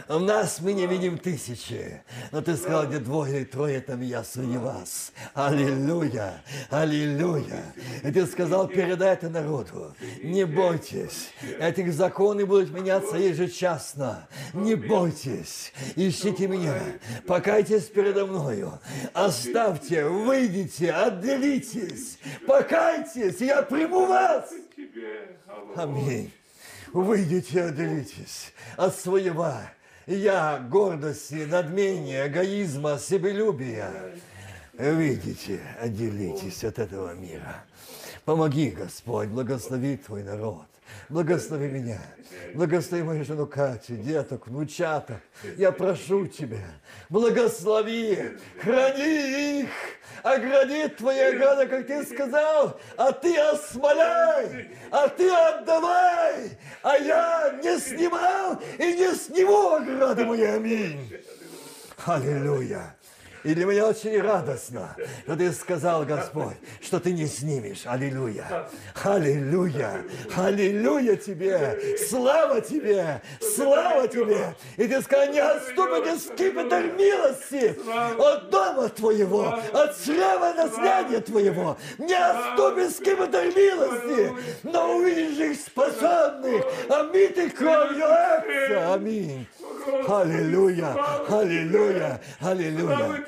в 0.08 0.20
нас 0.20 0.60
мы 0.60 0.72
не 0.72 0.86
видим 0.86 1.18
тысячи, 1.18 2.02
но 2.32 2.40
Ты 2.40 2.56
сказал, 2.56 2.86
где 2.86 2.98
двое 2.98 3.38
или 3.38 3.44
трое, 3.44 3.80
там 3.80 4.00
я 4.00 4.24
среди 4.24 4.56
вас. 4.56 5.12
Аллилуйя, 5.34 6.42
аллилуйя. 6.70 7.74
И 8.02 8.10
Ты 8.10 8.26
сказал, 8.26 8.68
передай 8.68 9.12
это 9.12 9.28
народу. 9.28 9.94
Не 10.22 10.46
бойтесь, 10.46 11.30
эти 11.58 11.90
законы 11.90 12.46
будут 12.46 12.70
меняться 12.70 13.18
ежечасно. 13.18 14.26
Не 14.54 14.76
бойтесь, 14.76 15.74
ищите 15.94 16.48
меня, 16.48 16.80
покайтесь 17.26 17.84
передо 17.84 18.24
мною, 18.26 18.80
оставьте, 19.12 20.06
выйдите, 20.06 20.90
отделитесь, 20.90 22.18
покайтесь, 22.46 23.40
я 23.42 23.60
приму 23.60 24.06
вас. 24.06 24.50
Аминь. 25.76 26.32
Выйдите, 26.92 27.64
отделитесь 27.64 28.52
от 28.76 28.94
своего 28.96 29.52
я, 30.06 30.58
гордости, 30.58 31.46
надмения, 31.48 32.26
эгоизма, 32.26 32.98
себелюбия. 32.98 33.92
Выйдите, 34.72 35.60
отделитесь 35.80 36.64
от 36.64 36.78
этого 36.78 37.14
мира. 37.14 37.64
Помоги, 38.24 38.70
Господь, 38.70 39.28
благослови 39.28 39.96
Твой 39.96 40.22
народ. 40.22 40.66
Благослови 41.08 41.68
меня. 41.68 42.00
Благослови 42.54 43.02
мою 43.04 43.24
жену 43.24 43.46
Катю, 43.46 43.94
деток, 43.96 44.46
внучаток. 44.46 45.20
Я 45.56 45.72
прошу 45.72 46.26
Тебя, 46.26 46.64
благослови, 47.08 48.36
храни 48.60 49.60
их, 49.60 49.70
огради 50.22 50.88
Твоя 50.88 51.28
ограда, 51.28 51.66
как 51.66 51.86
Ты 51.86 52.04
сказал, 52.04 52.78
а 52.96 53.12
Ты 53.12 53.36
осмоляй, 53.38 54.70
а 54.90 55.08
Ты 55.08 55.30
отдавай, 55.30 56.58
а 56.82 56.96
я 56.96 57.58
не 57.62 57.78
снимал 57.78 58.60
и 58.78 58.92
не 58.94 59.14
сниму 59.14 59.74
ограды 59.74 60.24
мои. 60.24 60.44
Аминь. 60.44 61.12
Аллилуйя. 62.04 62.96
И 63.44 63.54
для 63.54 63.64
меня 63.64 63.86
очень 63.86 64.20
радостно, 64.20 64.96
что 65.24 65.36
ты 65.36 65.52
сказал, 65.52 66.04
Господь, 66.04 66.56
что 66.80 67.00
ты 67.00 67.12
не 67.12 67.26
снимешь. 67.26 67.82
Аллилуйя. 67.86 68.68
Аллилуйя. 69.02 70.04
Аллилуйя 70.36 71.16
тебе. 71.16 71.96
Слава 72.08 72.60
тебе. 72.60 73.22
Слава 73.40 74.06
тебе. 74.08 74.54
И 74.76 74.86
ты 74.86 75.00
сказал, 75.00 75.32
не 75.32 75.38
отступит 75.38 76.06
из 76.06 76.26
скипетр 76.26 76.92
милости 76.98 77.78
от 78.18 78.50
дома 78.50 78.88
твоего, 78.88 79.58
от 79.72 80.04
чрева 80.04 80.52
наследия 80.56 81.20
твоего. 81.20 81.78
Не 81.98 82.14
отступит 82.14 82.94
скипетр 82.94 83.44
милости, 83.56 84.32
но 84.64 84.96
увидишь 84.96 85.38
их 85.38 85.60
спасенных, 85.60 86.64
омитых 86.88 87.54
кровью. 87.54 88.92
Аминь. 88.92 89.46
Аллилуйя, 90.08 90.94
аллилуйя, 91.28 92.20
аллилуйя. 92.40 93.24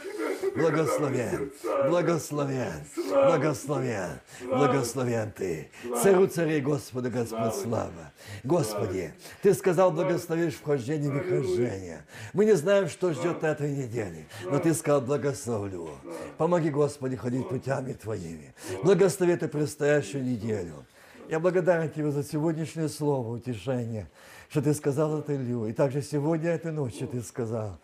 Благословен, 0.55 1.53
благословен, 1.89 2.85
благословен, 3.09 4.21
благословен 4.43 5.33
Ты. 5.33 5.71
Царю 6.03 6.27
царей 6.27 6.61
Господа, 6.61 7.09
Господь 7.11 7.55
слава. 7.55 8.13
Господи, 8.45 9.15
Ты 9.41 9.55
сказал, 9.55 9.93
благословишь 9.93 10.55
вхождение 10.55 11.09
и 11.09 11.13
выхождение. 11.13 12.05
Мы 12.35 12.45
не 12.45 12.55
знаем, 12.55 12.89
что 12.89 13.13
ждет 13.13 13.43
этой 13.43 13.71
неделе, 13.71 14.27
но 14.45 14.59
Ты 14.59 14.75
сказал, 14.75 15.01
благословлю. 15.01 15.91
Помоги, 16.37 16.71
Господи, 16.71 17.17
ходить 17.17 17.49
путями 17.49 17.95
Твоими. 17.95 18.55
Благослови 18.83 19.37
Ты 19.37 19.49
предстоящую 19.49 20.25
неделю. 20.25 20.85
Я 21.29 21.41
благодарен 21.41 21.89
Тебе 21.91 22.11
за 22.11 22.23
сегодняшнее 22.25 22.89
слово, 22.89 23.37
утешение, 23.37 24.07
что 24.51 24.61
Ты 24.61 24.75
сказал 24.75 25.21
это 25.21 25.35
Илью. 25.35 25.67
И 25.67 25.73
также 25.73 26.03
сегодня, 26.03 26.51
этой 26.51 26.73
ночью 26.73 27.09
Ты 27.09 27.23
сказал, 27.23 27.79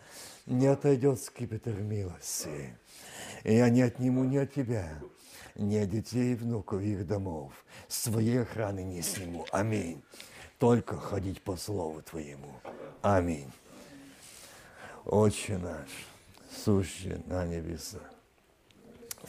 не 0.49 0.67
отойдет 0.67 1.21
скипетр 1.21 1.73
милости. 1.73 2.75
И 3.43 3.55
я 3.55 3.69
не 3.69 3.83
отниму 3.83 4.25
ни 4.25 4.37
от 4.37 4.53
Тебя, 4.53 4.99
ни 5.55 5.77
от 5.77 5.89
детей 5.89 6.33
и 6.33 6.35
внуков 6.35 6.81
их 6.81 7.07
домов. 7.07 7.53
Своей 7.87 8.41
охраны 8.41 8.83
не 8.83 9.01
сниму. 9.01 9.45
Аминь. 9.51 10.03
Только 10.57 10.97
ходить 10.97 11.41
по 11.41 11.55
слову 11.55 12.01
Твоему. 12.01 12.59
Аминь. 13.01 13.49
Отче 15.05 15.57
наш, 15.57 15.89
сущий 16.51 17.21
на 17.25 17.45
небесах, 17.45 18.01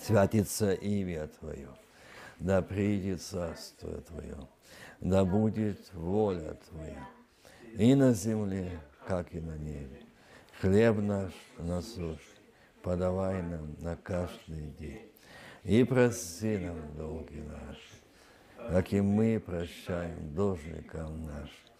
святится 0.02 0.72
имя 0.72 1.28
Твое, 1.28 1.68
да 2.38 2.60
придет 2.60 3.22
царство 3.22 4.00
Твое, 4.02 4.36
да 5.00 5.24
будет 5.24 5.78
воля 5.94 6.58
Твоя, 6.68 7.08
и 7.78 7.94
на 7.94 8.12
земле, 8.12 8.80
как 9.06 9.32
и 9.32 9.40
на 9.40 9.56
небе. 9.56 10.09
Хлеб 10.60 10.98
наш 10.98 11.32
насущный 11.56 12.18
подавай 12.82 13.42
нам 13.42 13.76
на 13.78 13.96
каждый 13.96 14.70
день, 14.78 15.10
и 15.64 15.84
прости 15.84 16.58
нам 16.58 16.94
долги 16.96 17.40
наши, 17.40 18.68
как 18.68 18.92
и 18.92 19.00
мы 19.00 19.40
прощаем 19.40 20.34
должникам 20.34 21.24
нашим. 21.24 21.70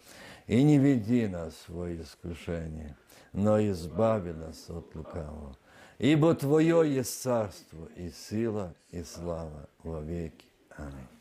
И 0.47 0.63
не 0.63 0.79
веди 0.79 1.27
нас 1.27 1.53
в 1.53 1.65
свое 1.65 2.01
искушение, 2.01 2.97
но 3.33 3.61
избави 3.69 4.31
нас 4.33 4.67
от 4.67 4.95
лукавого. 4.95 5.55
Ибо 5.99 6.33
Твое 6.33 6.95
есть 6.95 7.21
царство 7.21 7.87
и 7.95 8.09
сила 8.09 8.73
и 8.89 9.03
слава 9.03 9.69
во 9.83 10.01
веки. 10.01 10.47
Аминь. 10.75 11.20